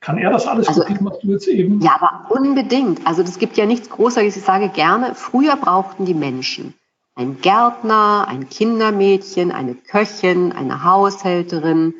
Kann 0.00 0.18
er 0.18 0.30
das 0.30 0.46
alles 0.46 0.68
also, 0.68 0.82
kopieren, 0.82 1.06
was 1.06 1.18
du 1.20 1.28
jetzt 1.28 1.48
eben? 1.48 1.80
Ja, 1.80 1.96
aber 2.00 2.30
unbedingt. 2.30 3.06
Also 3.06 3.22
das 3.22 3.38
gibt 3.38 3.56
ja 3.56 3.66
nichts 3.66 3.90
Großartiges. 3.90 4.36
Ich 4.36 4.44
sage 4.44 4.68
gerne, 4.68 5.14
früher 5.14 5.56
brauchten 5.56 6.04
die 6.04 6.14
Menschen 6.14 6.74
ein 7.18 7.40
Gärtner, 7.40 8.26
ein 8.28 8.48
Kindermädchen, 8.48 9.50
eine 9.50 9.74
Köchin, 9.74 10.52
eine 10.52 10.84
Haushälterin. 10.84 11.94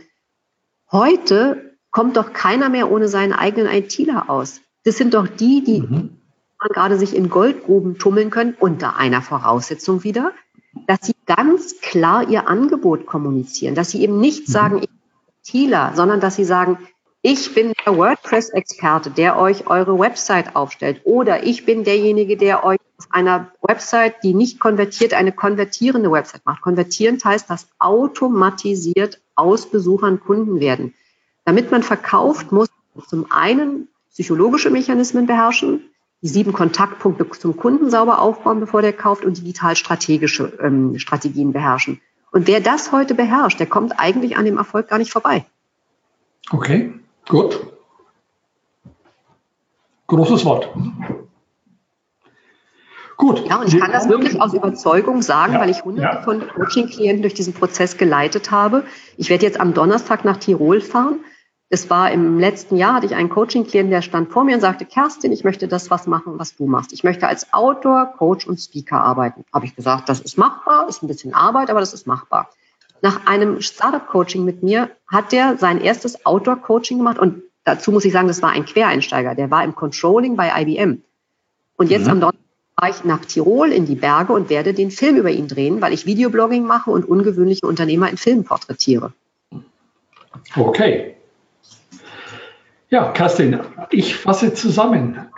Heute 0.93 1.77
kommt 1.91 2.17
doch 2.17 2.33
keiner 2.33 2.69
mehr 2.69 2.91
ohne 2.91 3.09
seinen 3.09 3.33
eigenen 3.33 3.73
ITler 3.73 4.31
aus. 4.31 4.61
Das 4.85 4.97
sind 4.97 5.15
doch 5.15 5.27
die, 5.27 5.65
die 5.65 5.81
mhm. 5.81 6.21
gerade 6.61 6.99
sich 6.99 7.17
in 7.17 7.31
Goldgruben 7.31 7.99
tummeln 7.99 8.31
können, 8.31 8.57
unter 8.61 8.97
einer 8.97 9.21
Voraussetzung 9.21 10.05
wieder, 10.05 10.31
dass 10.87 11.01
sie 11.03 11.17
ganz 11.27 11.81
klar 11.81 12.29
ihr 12.29 12.47
Angebot 12.47 13.05
kommunizieren, 13.05 13.75
dass 13.75 13.91
sie 13.91 14.03
eben 14.03 14.21
nicht 14.21 14.47
mhm. 14.47 14.53
sagen, 14.53 14.79
ich 14.79 14.89
bin 14.89 15.65
ITler, 15.65 15.95
sondern 15.97 16.21
dass 16.21 16.37
sie 16.37 16.45
sagen, 16.45 16.79
ich 17.23 17.53
bin 17.53 17.73
der 17.85 17.97
WordPress-Experte, 17.97 19.11
der 19.11 19.39
euch 19.39 19.67
eure 19.67 19.99
Website 19.99 20.55
aufstellt. 20.55 21.01
Oder 21.05 21.45
ich 21.45 21.65
bin 21.65 21.83
derjenige, 21.83 22.37
der 22.37 22.65
euch 22.65 22.79
auf 22.99 23.07
einer 23.11 23.51
Website, 23.61 24.23
die 24.23 24.35
nicht 24.35 24.61
konvertiert, 24.61 25.15
eine 25.15 25.33
konvertierende 25.33 26.13
Website 26.13 26.47
macht. 26.47 26.63
Konvertierend 26.63 27.25
heißt, 27.25 27.51
dass 27.51 27.69
automatisiert 27.79 29.21
aus 29.35 29.67
Besuchern 29.71 30.21
Kunden 30.21 30.61
werden. 30.61 30.95
Damit 31.45 31.71
man 31.71 31.83
verkauft, 31.83 32.53
muss 32.53 32.69
man 32.95 33.05
zum 33.07 33.33
einen 33.33 33.89
psychologische 34.11 34.71
Mechanismen 34.71 35.27
beherrschen, 35.27 35.91
die 36.23 36.29
sieben 36.29 36.53
Kontaktpunkte 36.53 37.29
zum 37.31 37.57
Kunden 37.57 37.91
sauber 37.91 38.21
aufbauen, 38.21 38.61
bevor 38.61 38.83
der 38.83 38.93
kauft 38.93 39.25
und 39.25 39.39
digital-strategische 39.39 40.59
ähm, 40.61 40.99
Strategien 40.99 41.53
beherrschen. 41.53 42.01
Und 42.31 42.47
wer 42.47 42.61
das 42.61 42.93
heute 42.93 43.15
beherrscht, 43.15 43.59
der 43.59 43.67
kommt 43.67 43.99
eigentlich 43.99 44.37
an 44.37 44.45
dem 44.45 44.57
Erfolg 44.57 44.89
gar 44.89 44.99
nicht 44.99 45.13
vorbei. 45.13 45.47
Okay. 46.51 46.93
Gut. 47.29 47.61
Großes 50.07 50.45
Wort. 50.47 50.71
Gut. 53.19 53.47
Ja, 53.49 53.61
und 53.61 53.69
ich 53.69 53.79
kann 53.79 53.93
das 53.93 54.09
wirklich 54.09 54.41
aus 54.41 54.55
Überzeugung 54.55 55.23
sagen, 55.23 55.55
ja, 55.55 55.61
weil 55.61 55.71
ich 55.71 55.85
hunderte 55.85 56.17
ja. 56.17 56.23
von 56.23 56.49
Coaching-Klienten 56.49 57.23
durch 57.23 57.35
diesen 57.35 57.53
Prozess 57.53 57.97
geleitet 57.99 58.51
habe. 58.51 58.85
Ich 59.17 59.29
werde 59.29 59.45
jetzt 59.45 59.61
am 59.61 59.75
Donnerstag 59.75 60.25
nach 60.25 60.39
Tirol 60.39 60.81
fahren. 60.81 61.21
Es 61.69 61.91
war 61.91 62.11
im 62.11 62.39
letzten 62.39 62.77
Jahr, 62.77 62.95
hatte 62.95 63.07
ich 63.07 63.15
einen 63.15 63.29
Coaching-Klienten, 63.29 63.91
der 63.91 64.01
stand 64.01 64.33
vor 64.33 64.45
mir 64.45 64.55
und 64.55 64.63
sagte, 64.63 64.87
Kerstin, 64.87 65.33
ich 65.33 65.45
möchte 65.45 65.69
das 65.69 65.91
was 65.91 66.07
machen, 66.07 66.39
was 66.39 66.57
du 66.57 66.67
machst. 66.67 66.95
Ich 66.95 67.05
möchte 67.05 67.29
als 67.29 67.53
Autor, 67.53 68.15
Coach 68.17 68.47
und 68.47 68.59
Speaker 68.59 69.03
arbeiten. 69.03 69.45
Habe 69.53 69.67
ich 69.67 69.77
gesagt, 69.77 70.09
das 70.09 70.21
ist 70.21 70.39
machbar, 70.39 70.89
ist 70.89 71.03
ein 71.03 71.09
bisschen 71.09 71.35
Arbeit, 71.35 71.69
aber 71.69 71.81
das 71.81 71.93
ist 71.93 72.07
machbar. 72.07 72.49
Nach 73.01 73.27
einem 73.27 73.61
Startup-Coaching 73.61 74.45
mit 74.45 74.63
mir 74.63 74.91
hat 75.07 75.33
der 75.33 75.57
sein 75.57 75.81
erstes 75.81 76.25
Outdoor-Coaching 76.27 76.99
gemacht 76.99 77.19
und 77.19 77.43
dazu 77.65 77.93
muss 77.93 78.05
ich 78.05 78.13
sagen, 78.13 78.29
das 78.29 78.43
war 78.43 78.51
ein 78.51 78.65
Quereinsteiger. 78.65 79.35
Der 79.35 79.51
war 79.51 79.63
im 79.65 79.75
Controlling 79.75 80.37
bei 80.37 80.51
IBM. 80.63 81.03
Und 81.77 81.91
jetzt 81.91 82.05
mhm. 82.05 82.11
am 82.11 82.21
Donnerstag 82.21 82.45
fahre 82.79 82.91
ich 82.93 83.05
nach 83.05 83.25
Tirol 83.25 83.73
in 83.73 83.87
die 83.87 83.95
Berge 83.95 84.33
und 84.33 84.51
werde 84.51 84.75
den 84.75 84.91
Film 84.91 85.17
über 85.17 85.31
ihn 85.31 85.49
drehen, 85.49 85.81
weil 85.81 85.93
ich 85.93 86.07
Videoblogging 86.07 86.65
mache 86.65 86.91
und 86.91 87.09
ungewöhnliche 87.09 87.67
Unternehmer 87.67 88.09
in 88.11 88.17
Filmen 88.17 88.45
porträtiere. 88.45 89.13
Okay. 90.57 91.15
Ja, 92.91 93.13
Kerstin, 93.13 93.61
ich 93.91 94.17
fasse 94.17 94.55
zusammen. 94.55 95.29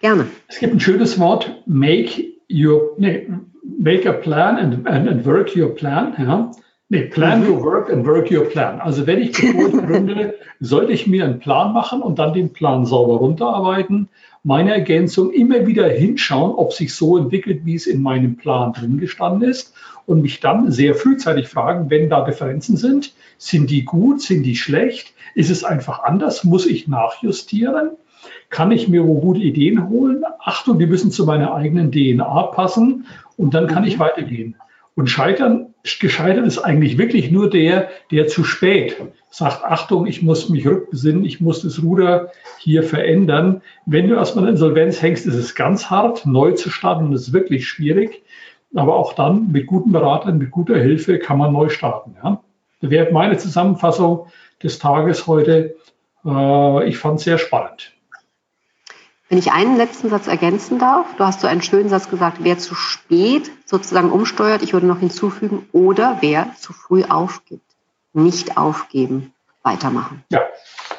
Gerne. 0.00 0.26
Es 0.46 0.58
gibt 0.58 0.74
ein 0.74 0.80
schönes 0.80 1.18
Wort, 1.18 1.62
make 1.66 2.22
your, 2.50 2.94
nee, 2.98 3.28
make 3.78 4.08
a 4.08 4.12
plan 4.12 4.56
and, 4.56 4.86
and, 4.86 5.08
and 5.08 5.26
work 5.26 5.56
your 5.56 5.74
plan. 5.74 6.14
Ja. 6.18 6.52
Nee, 6.88 7.02
plan 7.02 7.44
your 7.44 7.64
work 7.64 7.90
and 7.90 8.06
work 8.06 8.30
your 8.30 8.44
plan. 8.44 8.80
Also 8.80 9.08
wenn 9.08 9.20
ich 9.20 9.30
ich 9.30 9.52
gründe, 9.72 10.34
sollte 10.60 10.92
ich 10.92 11.08
mir 11.08 11.24
einen 11.24 11.40
Plan 11.40 11.72
machen 11.72 12.00
und 12.00 12.20
dann 12.20 12.32
den 12.32 12.52
Plan 12.52 12.86
sauber 12.86 13.16
runterarbeiten. 13.16 14.08
Meine 14.44 14.72
Ergänzung, 14.72 15.32
immer 15.32 15.66
wieder 15.66 15.88
hinschauen, 15.88 16.52
ob 16.54 16.72
sich 16.72 16.94
so 16.94 17.18
entwickelt, 17.18 17.62
wie 17.64 17.74
es 17.74 17.88
in 17.88 18.02
meinem 18.02 18.36
Plan 18.36 18.72
drin 18.72 18.98
gestanden 18.98 19.48
ist 19.48 19.74
und 20.06 20.22
mich 20.22 20.38
dann 20.38 20.70
sehr 20.70 20.94
frühzeitig 20.94 21.48
fragen, 21.48 21.90
wenn 21.90 22.08
da 22.08 22.24
Differenzen 22.24 22.76
sind, 22.76 23.12
sind 23.36 23.70
die 23.70 23.84
gut, 23.84 24.22
sind 24.22 24.44
die 24.44 24.54
schlecht, 24.54 25.12
ist 25.34 25.50
es 25.50 25.64
einfach 25.64 26.04
anders, 26.04 26.44
muss 26.44 26.66
ich 26.66 26.86
nachjustieren? 26.86 27.90
Kann 28.48 28.70
ich 28.70 28.86
mir 28.86 29.04
wo 29.04 29.20
gute 29.20 29.40
Ideen 29.40 29.88
holen? 29.88 30.22
Achtung, 30.38 30.78
die 30.78 30.86
müssen 30.86 31.10
zu 31.10 31.26
meiner 31.26 31.52
eigenen 31.52 31.90
DNA 31.90 32.42
passen 32.54 33.06
und 33.36 33.54
dann 33.54 33.66
kann 33.66 33.84
ich 33.84 33.96
mhm. 33.96 34.00
weitergehen. 34.00 34.56
Und 34.96 35.08
scheitern, 35.08 35.74
gescheitert 36.00 36.46
ist 36.46 36.58
eigentlich 36.58 36.96
wirklich 36.96 37.30
nur 37.30 37.50
der, 37.50 37.90
der 38.10 38.28
zu 38.28 38.44
spät 38.44 38.96
sagt, 39.28 39.62
Achtung, 39.62 40.06
ich 40.06 40.22
muss 40.22 40.48
mich 40.48 40.66
rückbesinnen, 40.66 41.22
ich 41.26 41.38
muss 41.38 41.60
das 41.60 41.82
Ruder 41.82 42.32
hier 42.58 42.82
verändern. 42.82 43.60
Wenn 43.84 44.08
du 44.08 44.14
erstmal 44.14 44.46
in 44.46 44.52
Insolvenz 44.52 45.02
hängst, 45.02 45.26
ist 45.26 45.34
es 45.34 45.54
ganz 45.54 45.90
hart, 45.90 46.24
neu 46.24 46.52
zu 46.52 46.70
starten, 46.70 47.12
das 47.12 47.28
ist 47.28 47.32
wirklich 47.34 47.68
schwierig. 47.68 48.22
Aber 48.74 48.96
auch 48.96 49.12
dann 49.12 49.52
mit 49.52 49.66
guten 49.66 49.92
Beratern, 49.92 50.38
mit 50.38 50.50
guter 50.50 50.78
Hilfe 50.78 51.18
kann 51.18 51.36
man 51.36 51.52
neu 51.52 51.68
starten. 51.68 52.16
Ja? 52.24 52.40
Das 52.80 52.90
wäre 52.90 53.12
meine 53.12 53.36
Zusammenfassung 53.36 54.28
des 54.62 54.78
Tages 54.78 55.26
heute. 55.26 55.76
Äh, 56.24 56.88
ich 56.88 56.96
fand 56.96 57.18
es 57.18 57.24
sehr 57.24 57.36
spannend. 57.36 57.92
Wenn 59.28 59.38
ich 59.38 59.50
einen 59.50 59.76
letzten 59.76 60.08
Satz 60.08 60.28
ergänzen 60.28 60.78
darf, 60.78 61.06
du 61.16 61.24
hast 61.24 61.40
so 61.40 61.48
einen 61.48 61.62
schönen 61.62 61.88
Satz 61.88 62.08
gesagt, 62.08 62.38
wer 62.42 62.58
zu 62.58 62.76
spät 62.76 63.50
sozusagen 63.64 64.12
umsteuert, 64.12 64.62
ich 64.62 64.72
würde 64.72 64.86
noch 64.86 65.00
hinzufügen, 65.00 65.66
oder 65.72 66.18
wer 66.20 66.52
zu 66.60 66.72
früh 66.72 67.02
aufgibt. 67.02 67.64
Nicht 68.12 68.56
aufgeben, 68.56 69.32
weitermachen. 69.64 70.22
Ja, 70.30 70.42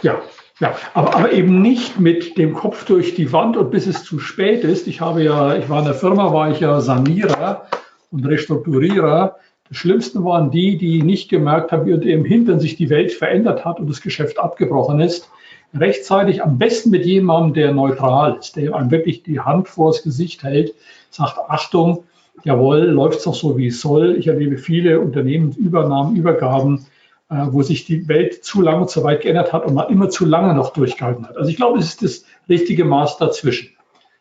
ja, 0.02 0.22
ja, 0.60 0.76
aber, 0.94 1.16
aber 1.16 1.32
eben 1.32 1.62
nicht 1.62 2.02
mit 2.02 2.38
dem 2.38 2.54
Kopf 2.54 2.84
durch 2.84 3.16
die 3.16 3.32
Wand 3.32 3.56
und 3.56 3.72
bis 3.72 3.88
es 3.88 4.04
zu 4.04 4.20
spät 4.20 4.64
ist. 4.66 4.88
Ich 4.88 5.00
habe 5.00 5.24
ja, 5.24 5.56
ich 5.56 5.70
war 5.70 5.80
in 5.80 5.86
der 5.86 5.94
Firma, 5.94 6.34
war 6.34 6.52
ich 6.52 6.60
ja 6.60 6.82
Sanierer 6.82 7.68
und 8.12 8.26
Restrukturierer. 8.26 9.38
Das 9.70 9.78
Schlimmste 9.78 10.24
waren 10.26 10.52
die, 10.52 10.78
die 10.78 11.02
nicht 11.02 11.30
gemerkt 11.30 11.72
haben, 11.72 11.86
wie 11.86 11.94
unter 11.94 12.08
ihrem 12.08 12.26
Hintern 12.26 12.60
sich 12.60 12.76
die 12.76 12.90
Welt 12.90 13.14
verändert 13.14 13.64
hat 13.64 13.80
und 13.80 13.90
das 13.90 14.02
Geschäft 14.02 14.38
abgebrochen 14.38 15.00
ist 15.00 15.30
rechtzeitig, 15.74 16.44
am 16.44 16.58
besten 16.58 16.90
mit 16.90 17.06
jemandem, 17.06 17.54
der 17.54 17.74
neutral 17.74 18.38
ist, 18.40 18.56
der 18.56 18.76
einem 18.76 18.92
wirklich 18.92 19.24
die 19.24 19.40
Hand 19.40 19.68
vors 19.68 20.04
Gesicht 20.04 20.44
hält, 20.44 20.74
sagt, 21.10 21.38
Achtung, 21.48 22.04
jawohl, 22.44 22.80
läuft 22.80 23.20
es 23.20 23.24
doch 23.24 23.36
so, 23.36 23.58
wie 23.58 23.68
es 23.68 23.82
soll. 23.82 24.16
Ich 24.16 24.28
erlebe 24.28 24.58
viele 24.58 25.00
Unternehmensübernahmen, 25.00 26.16
Übergaben, 26.16 26.86
äh, 27.30 27.46
wo 27.50 27.62
sich 27.62 27.86
die 27.86 28.08
Welt 28.08 28.44
zu 28.44 28.62
lange 28.62 28.88
zu 28.88 29.04
weit 29.04 29.22
geändert 29.22 29.54
hat 29.54 29.66
und 29.66 29.74
man 29.74 29.90
immer 29.90 30.10
zu 30.10 30.26
lange 30.26 30.54
noch 30.54 30.74
durchgehalten 30.74 31.28
hat. 31.28 31.38
Also 31.38 31.50
ich 31.50 31.58
glaube, 31.58 31.80
es 31.80 31.88
ist 31.88 32.04
das 32.04 32.26
richtige 32.48 32.86
Maß 32.86 33.18
dazwischen. 33.18 33.70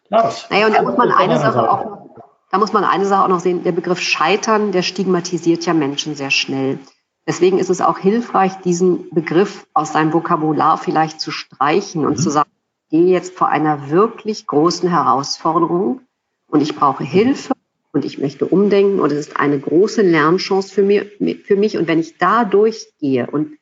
Lars, 0.09 0.47
naja, 0.51 0.66
und 0.66 0.76
da 0.76 0.82
muss 0.82 0.97
man 0.97 1.11
eine 1.11 1.38
Sache 1.38 1.70
auch 1.70 1.84
noch 1.84 2.07
da 2.51 2.59
muss 2.59 2.72
man 2.72 2.84
eine 2.84 3.05
Sache 3.05 3.24
auch 3.24 3.28
noch 3.28 3.40
sehen, 3.40 3.64
der 3.64 3.72
Begriff 3.72 4.01
Scheitern, 4.01 4.72
der 4.72 4.82
stigmatisiert 4.82 5.66
ja 5.66 5.74
Menschen 5.74 6.14
sehr 6.14 6.30
schnell. 6.30 6.78
Deswegen 7.27 7.59
ist 7.59 7.70
es 7.70 7.81
auch 7.81 7.99
hilfreich, 7.99 8.55
diesen 8.61 9.11
Begriff 9.11 9.66
aus 9.74 9.93
seinem 9.93 10.12
Vokabular 10.12 10.79
vielleicht 10.79 11.20
zu 11.20 11.33
streichen 11.33 12.07
und 12.07 12.18
mhm. 12.18 12.22
zu 12.22 12.31
sagen, 12.31 12.51
ich 12.85 12.91
gehe 12.91 13.12
jetzt 13.12 13.35
vor 13.35 13.49
einer 13.49 13.91
wirklich 13.91 14.47
großen 14.47 14.89
Herausforderung 14.89 16.03
und 16.49 16.61
ich 16.61 16.77
brauche 16.77 17.03
Hilfe 17.03 17.55
und 17.93 18.05
ich 18.05 18.18
möchte 18.18 18.47
umdenken 18.47 19.01
und 19.01 19.11
es 19.11 19.18
ist 19.27 19.37
eine 19.41 19.59
große 19.59 20.03
Lernchance 20.03 20.72
für, 20.72 20.83
mir, 20.83 21.07
für 21.45 21.57
mich. 21.57 21.77
Und 21.77 21.89
wenn 21.89 21.99
ich 21.99 22.18
da 22.18 22.45
durchgehe 22.45 23.27
und 23.27 23.59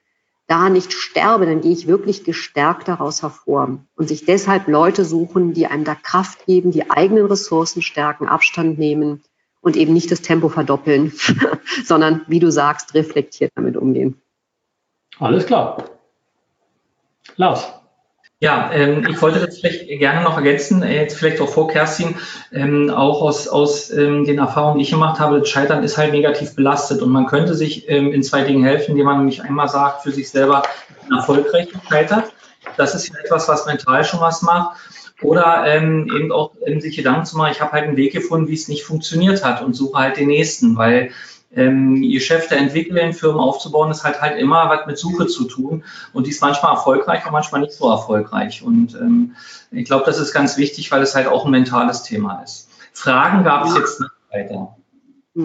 da 0.47 0.69
nicht 0.69 0.93
sterbe, 0.93 1.47
dann 1.47 1.63
gehe 1.63 1.73
ich 1.73 1.87
wirklich 1.87 2.25
gestärkt 2.25 2.89
daraus 2.89 3.23
hervor. 3.23 3.79
Und 3.97 4.09
sich 4.09 4.27
deshalb 4.27 4.69
Leute 4.69 5.07
suchen, 5.07 5.55
die 5.55 5.67
einem 5.67 5.85
da 5.85 5.95
Kraft 5.95 6.45
geben, 6.45 6.71
die 6.71 6.91
eigenen 6.91 7.25
Ressourcen 7.27 7.81
stärken, 7.81 8.27
Abstand 8.29 8.79
nehmen 8.79 9.23
und 9.65 9.77
eben 9.77 9.95
nicht 9.95 10.11
das 10.11 10.21
Tempo 10.21 10.49
verdoppeln, 10.49 11.13
sondern, 11.85 12.21
wie 12.29 12.39
du 12.39 12.51
sagst, 12.53 12.95
reflektiert 12.95 13.53
damit 13.57 13.77
umgehen. 13.77 14.21
Alles 15.19 15.47
klar. 15.47 15.85
Lars. 17.37 17.73
Ja, 18.41 18.71
ähm, 18.75 19.07
ich 19.09 19.23
wollte 19.23 19.41
das 19.41 19.59
vielleicht 19.59 19.89
gerne 19.89 20.23
noch 20.23 20.37
ergänzen, 20.37 20.83
äh, 20.83 21.01
jetzt 21.01 21.17
vielleicht 21.17 21.41
auch 21.41 21.49
vor 21.49 21.69
Kerstin, 21.69 22.17
ähm, 22.53 22.91
auch 22.91 23.23
aus, 23.23 23.49
aus 23.49 23.91
ähm, 23.91 24.25
den 24.27 24.39
Erfahrungen, 24.39 24.79
die 24.79 24.85
ich 24.85 24.91
gemacht 24.91 25.19
habe, 25.19 25.39
das 25.39 25.49
Scheitern 25.49 25.83
ist 25.83 25.97
halt 25.97 26.13
negativ 26.13 26.55
belastet 26.55 27.01
und 27.01 27.11
man 27.11 27.27
könnte 27.27 27.55
sich 27.55 27.89
ähm, 27.89 28.13
in 28.13 28.23
zwei 28.23 28.43
Dingen 28.43 28.65
helfen, 28.65 28.91
indem 28.91 29.07
man 29.07 29.19
nämlich 29.19 29.43
einmal 29.43 29.69
sagt 29.69 30.03
für 30.03 30.13
sich 30.13 30.29
selber, 30.29 30.63
erfolgreich 31.11 31.69
gescheitert. 31.71 32.33
Das 32.77 32.95
ist 32.95 33.09
ja 33.09 33.15
etwas, 33.25 33.49
was 33.49 33.65
mental 33.65 34.05
schon 34.05 34.21
was 34.21 34.43
macht. 34.43 34.77
Oder 35.23 35.65
ähm, 35.67 36.11
eben 36.15 36.33
auch 36.33 36.53
ähm, 36.67 36.81
sich 36.81 36.97
Gedanken 36.97 37.25
zu 37.25 37.37
machen, 37.37 37.53
ich 37.53 37.61
habe 37.61 37.73
halt 37.73 37.85
einen 37.85 37.97
Weg 37.97 38.13
gefunden, 38.13 38.49
wie 38.49 38.55
es 38.55 38.69
nicht 38.69 38.85
funktioniert 38.85 39.45
hat 39.45 39.63
und 39.63 39.75
suche 39.75 39.99
halt 39.99 40.17
den 40.17 40.27
nächsten, 40.27 40.77
weil 40.77 41.13
ähm, 41.57 42.03
Geschäfte 42.03 42.57
entwickeln, 42.57 43.13
Firmen 43.13 43.41
aufzubauen, 43.41 43.91
ist 43.91 44.05
halt 44.05 44.21
halt 44.21 44.39
immer 44.39 44.69
was 44.69 44.87
mit 44.87 44.99
Suche 44.99 45.27
zu 45.27 45.45
tun. 45.45 45.85
Und 46.13 46.27
die 46.27 46.31
ist 46.31 46.41
manchmal 46.41 46.73
erfolgreich 46.75 47.25
und 47.27 47.33
manchmal 47.33 47.61
nicht 47.61 47.75
so 47.75 47.89
erfolgreich. 47.89 48.63
Und 48.63 48.95
ähm, 48.95 49.37
ich 49.71 49.85
glaube, 49.85 50.05
das 50.05 50.19
ist 50.19 50.33
ganz 50.33 50.57
wichtig, 50.57 50.91
weil 50.91 51.03
es 51.03 51.15
halt 51.15 51.29
auch 51.29 51.45
ein 51.45 51.51
mentales 51.51 52.03
Thema 52.03 52.43
ist. 52.43 52.69
Fragen 52.93 53.45
gab 53.45 53.67
es 53.67 53.77
jetzt 53.77 54.01
nicht 54.01 54.13
weiter. 54.33 54.77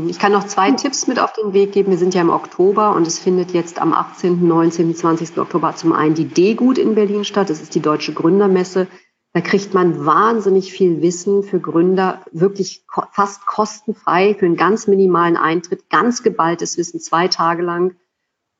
Ich 0.07 0.19
kann 0.19 0.31
noch 0.31 0.45
zwei 0.45 0.71
Tipps 0.71 1.07
mit 1.07 1.19
auf 1.19 1.33
den 1.33 1.53
Weg 1.53 1.71
geben. 1.71 1.89
Wir 1.89 1.97
sind 1.97 2.13
ja 2.13 2.21
im 2.21 2.29
Oktober 2.29 2.93
und 2.93 3.07
es 3.07 3.17
findet 3.17 3.51
jetzt 3.51 3.81
am 3.81 3.91
18., 3.91 4.47
19., 4.47 4.95
20. 4.95 5.37
Oktober 5.39 5.75
zum 5.75 5.93
einen 5.93 6.13
die 6.13 6.27
D-Gut 6.27 6.77
in 6.77 6.93
Berlin 6.93 7.25
statt. 7.25 7.49
Das 7.49 7.59
ist 7.59 7.73
die 7.73 7.79
Deutsche 7.79 8.13
Gründermesse. 8.13 8.87
Da 9.33 9.41
kriegt 9.41 9.75
man 9.75 10.05
wahnsinnig 10.05 10.71
viel 10.71 11.01
Wissen 11.03 11.43
für 11.43 11.59
Gründer, 11.59 12.25
wirklich 12.31 12.83
fast 13.11 13.45
kostenfrei, 13.45 14.33
für 14.33 14.47
einen 14.47 14.55
ganz 14.55 14.87
minimalen 14.87 15.37
Eintritt, 15.37 15.89
ganz 15.89 16.23
geballtes 16.23 16.77
Wissen, 16.77 16.99
zwei 16.99 17.27
Tage 17.27 17.61
lang. 17.61 17.95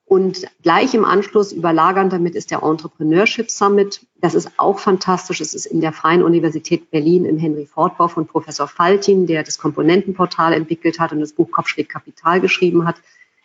Und 0.06 0.48
gleich 0.64 0.94
im 0.94 1.06
Anschluss 1.06 1.52
überlagernd 1.52 2.14
damit 2.14 2.36
ist 2.36 2.50
der 2.50 2.64
Entrepreneurship 2.64 3.50
Summit. 3.50 4.06
Das 4.16 4.34
ist 4.36 4.52
auch 4.58 4.80
fantastisch. 4.80 5.40
Es 5.40 5.54
ist 5.54 5.66
in 5.66 5.82
der 5.82 5.94
Freien 5.94 6.24
Universität 6.24 6.90
Berlin 6.90 7.26
im 7.26 7.38
Henry 7.38 7.66
Ford 7.68 7.98
Bau 7.98 8.08
von 8.08 8.26
Professor 8.26 8.68
Faltin, 8.68 9.28
der 9.28 9.44
das 9.44 9.60
Komponentenportal 9.60 10.54
entwickelt 10.54 11.00
hat 11.00 11.12
und 11.12 11.20
das 11.20 11.34
Buch 11.34 11.52
Kopfschläg 11.52 11.90
Kapital 11.90 12.42
geschrieben 12.42 12.88
hat. 12.88 12.96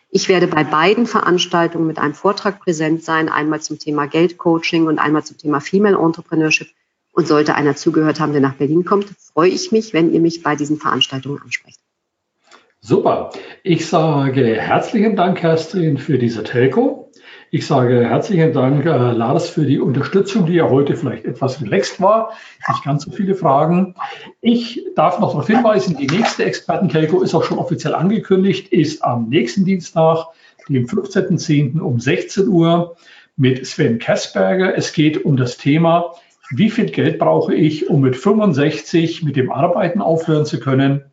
Ich 0.09 0.29
werde 0.29 0.47
bei 0.47 0.63
beiden 0.63 1.07
Veranstaltungen 1.07 1.87
mit 1.87 1.99
einem 1.99 2.13
Vortrag 2.13 2.59
präsent 2.59 3.03
sein, 3.03 3.29
einmal 3.29 3.61
zum 3.61 3.77
Thema 3.77 4.07
Geldcoaching 4.07 4.87
und 4.87 4.97
einmal 4.97 5.23
zum 5.23 5.37
Thema 5.37 5.59
Female 5.59 5.97
Entrepreneurship. 5.97 6.69
Und 7.15 7.29
sollte 7.29 7.55
einer 7.55 7.77
zugehört 7.77 8.19
haben, 8.19 8.33
der 8.33 8.41
nach 8.41 8.55
Berlin 8.55 8.83
kommt, 8.83 9.07
freue 9.33 9.49
ich 9.49 9.71
mich, 9.71 9.93
wenn 9.93 10.13
ihr 10.13 10.19
mich 10.19 10.43
bei 10.43 10.57
diesen 10.57 10.77
Veranstaltungen 10.77 11.41
ansprecht. 11.41 11.79
Super. 12.81 13.29
Ich 13.63 13.87
sage 13.87 14.61
herzlichen 14.61 15.15
Dank, 15.15 15.37
Kerstin, 15.37 15.97
für 15.97 16.17
diese 16.17 16.43
Telco. 16.43 17.09
Ich 17.51 17.67
sage 17.67 18.05
herzlichen 18.05 18.51
Dank, 18.51 18.85
äh, 18.85 18.89
Lars, 19.13 19.49
für 19.49 19.65
die 19.65 19.79
Unterstützung, 19.79 20.45
die 20.45 20.55
ja 20.55 20.69
heute 20.69 20.97
vielleicht 20.97 21.23
etwas 21.23 21.61
relaxed 21.61 22.01
war. 22.01 22.33
Nicht 22.67 22.83
ganz 22.83 23.05
so 23.05 23.11
viele 23.11 23.33
Fragen. 23.33 23.95
Ich 24.41 24.85
darf 24.97 25.19
noch 25.19 25.29
darauf 25.29 25.47
hinweisen, 25.47 25.95
die 25.95 26.07
nächste 26.07 26.43
Experten-Telco 26.43 27.21
ist 27.21 27.33
auch 27.33 27.45
schon 27.45 27.59
offiziell 27.59 27.95
angekündigt, 27.95 28.73
ist 28.73 29.01
am 29.05 29.29
nächsten 29.29 29.63
Dienstag, 29.63 30.25
dem 30.67 30.85
15.10. 30.85 31.79
um 31.79 31.97
16 31.97 32.49
Uhr 32.49 32.97
mit 33.37 33.65
Sven 33.65 33.99
Kessberger. 33.99 34.77
Es 34.77 34.91
geht 34.91 35.23
um 35.23 35.37
das 35.37 35.55
Thema 35.55 36.13
wie 36.51 36.69
viel 36.69 36.85
Geld 36.85 37.19
brauche 37.19 37.53
ich, 37.53 37.89
um 37.89 38.01
mit 38.01 38.15
65 38.15 39.23
mit 39.23 39.35
dem 39.35 39.51
Arbeiten 39.51 40.01
aufhören 40.01 40.45
zu 40.45 40.59
können. 40.59 41.03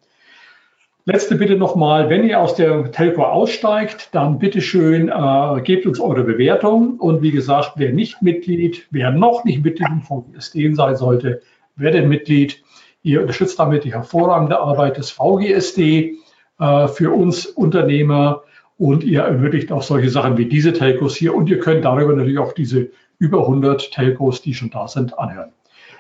Letzte 1.05 1.35
Bitte 1.35 1.57
nochmal, 1.57 2.11
wenn 2.11 2.23
ihr 2.23 2.39
aus 2.39 2.55
der 2.55 2.93
Telco 2.93 3.25
aussteigt, 3.25 4.11
dann 4.13 4.39
bitteschön 4.39 5.09
äh, 5.09 5.61
gebt 5.63 5.85
uns 5.85 5.99
eure 5.99 6.23
Bewertung. 6.23 7.01
Und 7.01 7.23
wie 7.23 7.33
gesagt, 7.33 7.73
wer 7.75 7.93
nicht 7.93 8.23
Mitglied, 8.23 8.87
wer 8.93 9.11
noch 9.11 9.45
nicht 9.45 9.65
Mitglied 9.65 9.89
im 9.89 10.03
VGSD 10.03 10.75
sein 10.75 10.95
sollte, 10.95 11.41
werdet 11.75 12.07
Mitglied. 12.07 12.63
Ihr 13.03 13.21
unterstützt 13.21 13.59
damit 13.59 13.83
die 13.83 13.93
hervorragende 13.93 14.61
Arbeit 14.61 14.97
des 14.97 15.11
VGSD 15.11 16.19
äh, 16.61 16.87
für 16.87 17.11
uns 17.13 17.47
Unternehmer 17.47 18.45
und 18.79 19.03
ihr 19.03 19.23
ermöglicht 19.23 19.73
auch 19.73 19.83
solche 19.83 20.09
Sachen 20.09 20.39
wie 20.39 20.47
diese 20.47 20.73
Telcos 20.73 21.17
hier. 21.17 21.35
Und 21.35 21.51
ihr 21.51 21.59
könnt 21.59 21.85
darüber 21.85 22.13
natürlich 22.13 22.39
auch 22.39 22.53
diese 22.53 22.91
über 23.23 23.43
100 23.43 23.93
Telcos, 23.93 24.43
die 24.43 24.53
schon 24.53 24.71
da 24.71 24.89
sind, 24.89 25.17
anhören. 25.17 25.53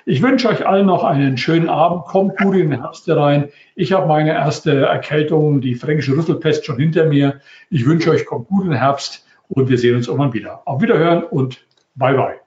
Ich 0.04 0.20
wünsche 0.22 0.48
euch 0.48 0.66
allen 0.66 0.86
noch 0.86 1.04
einen 1.04 1.38
schönen 1.38 1.68
Abend. 1.68 2.06
Kommt 2.06 2.36
gut 2.36 2.56
in 2.56 2.70
den 2.70 2.80
Herbst 2.80 3.06
herein. 3.06 3.50
Ich 3.76 3.92
habe 3.92 4.08
meine 4.08 4.32
erste 4.32 4.86
Erkältung, 4.86 5.60
die 5.60 5.76
fränkische 5.76 6.16
Rüsselpest, 6.16 6.66
schon 6.66 6.78
hinter 6.78 7.04
mir. 7.04 7.40
Ich 7.70 7.86
wünsche 7.86 8.10
euch, 8.10 8.26
kommt 8.26 8.48
gut 8.48 8.64
in 8.64 8.70
den 8.70 8.80
Herbst 8.80 9.24
und 9.48 9.68
wir 9.68 9.78
sehen 9.78 9.94
uns 9.94 10.08
irgendwann 10.08 10.32
wieder. 10.32 10.62
Auf 10.64 10.82
Wiederhören 10.82 11.22
und 11.22 11.64
bye 11.94 12.14
bye. 12.14 12.40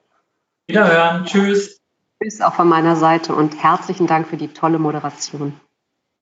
Wiederhören. 0.68 1.24
Tschüss. 1.24 1.80
Tschüss 2.22 2.42
auch 2.42 2.56
von 2.56 2.68
meiner 2.68 2.98
Seite 2.98 3.34
und 3.34 3.64
herzlichen 3.64 4.08
Dank 4.08 4.28
für 4.28 4.38
die 4.38 4.50
tolle 4.50 4.78
Moderation. 4.78 5.54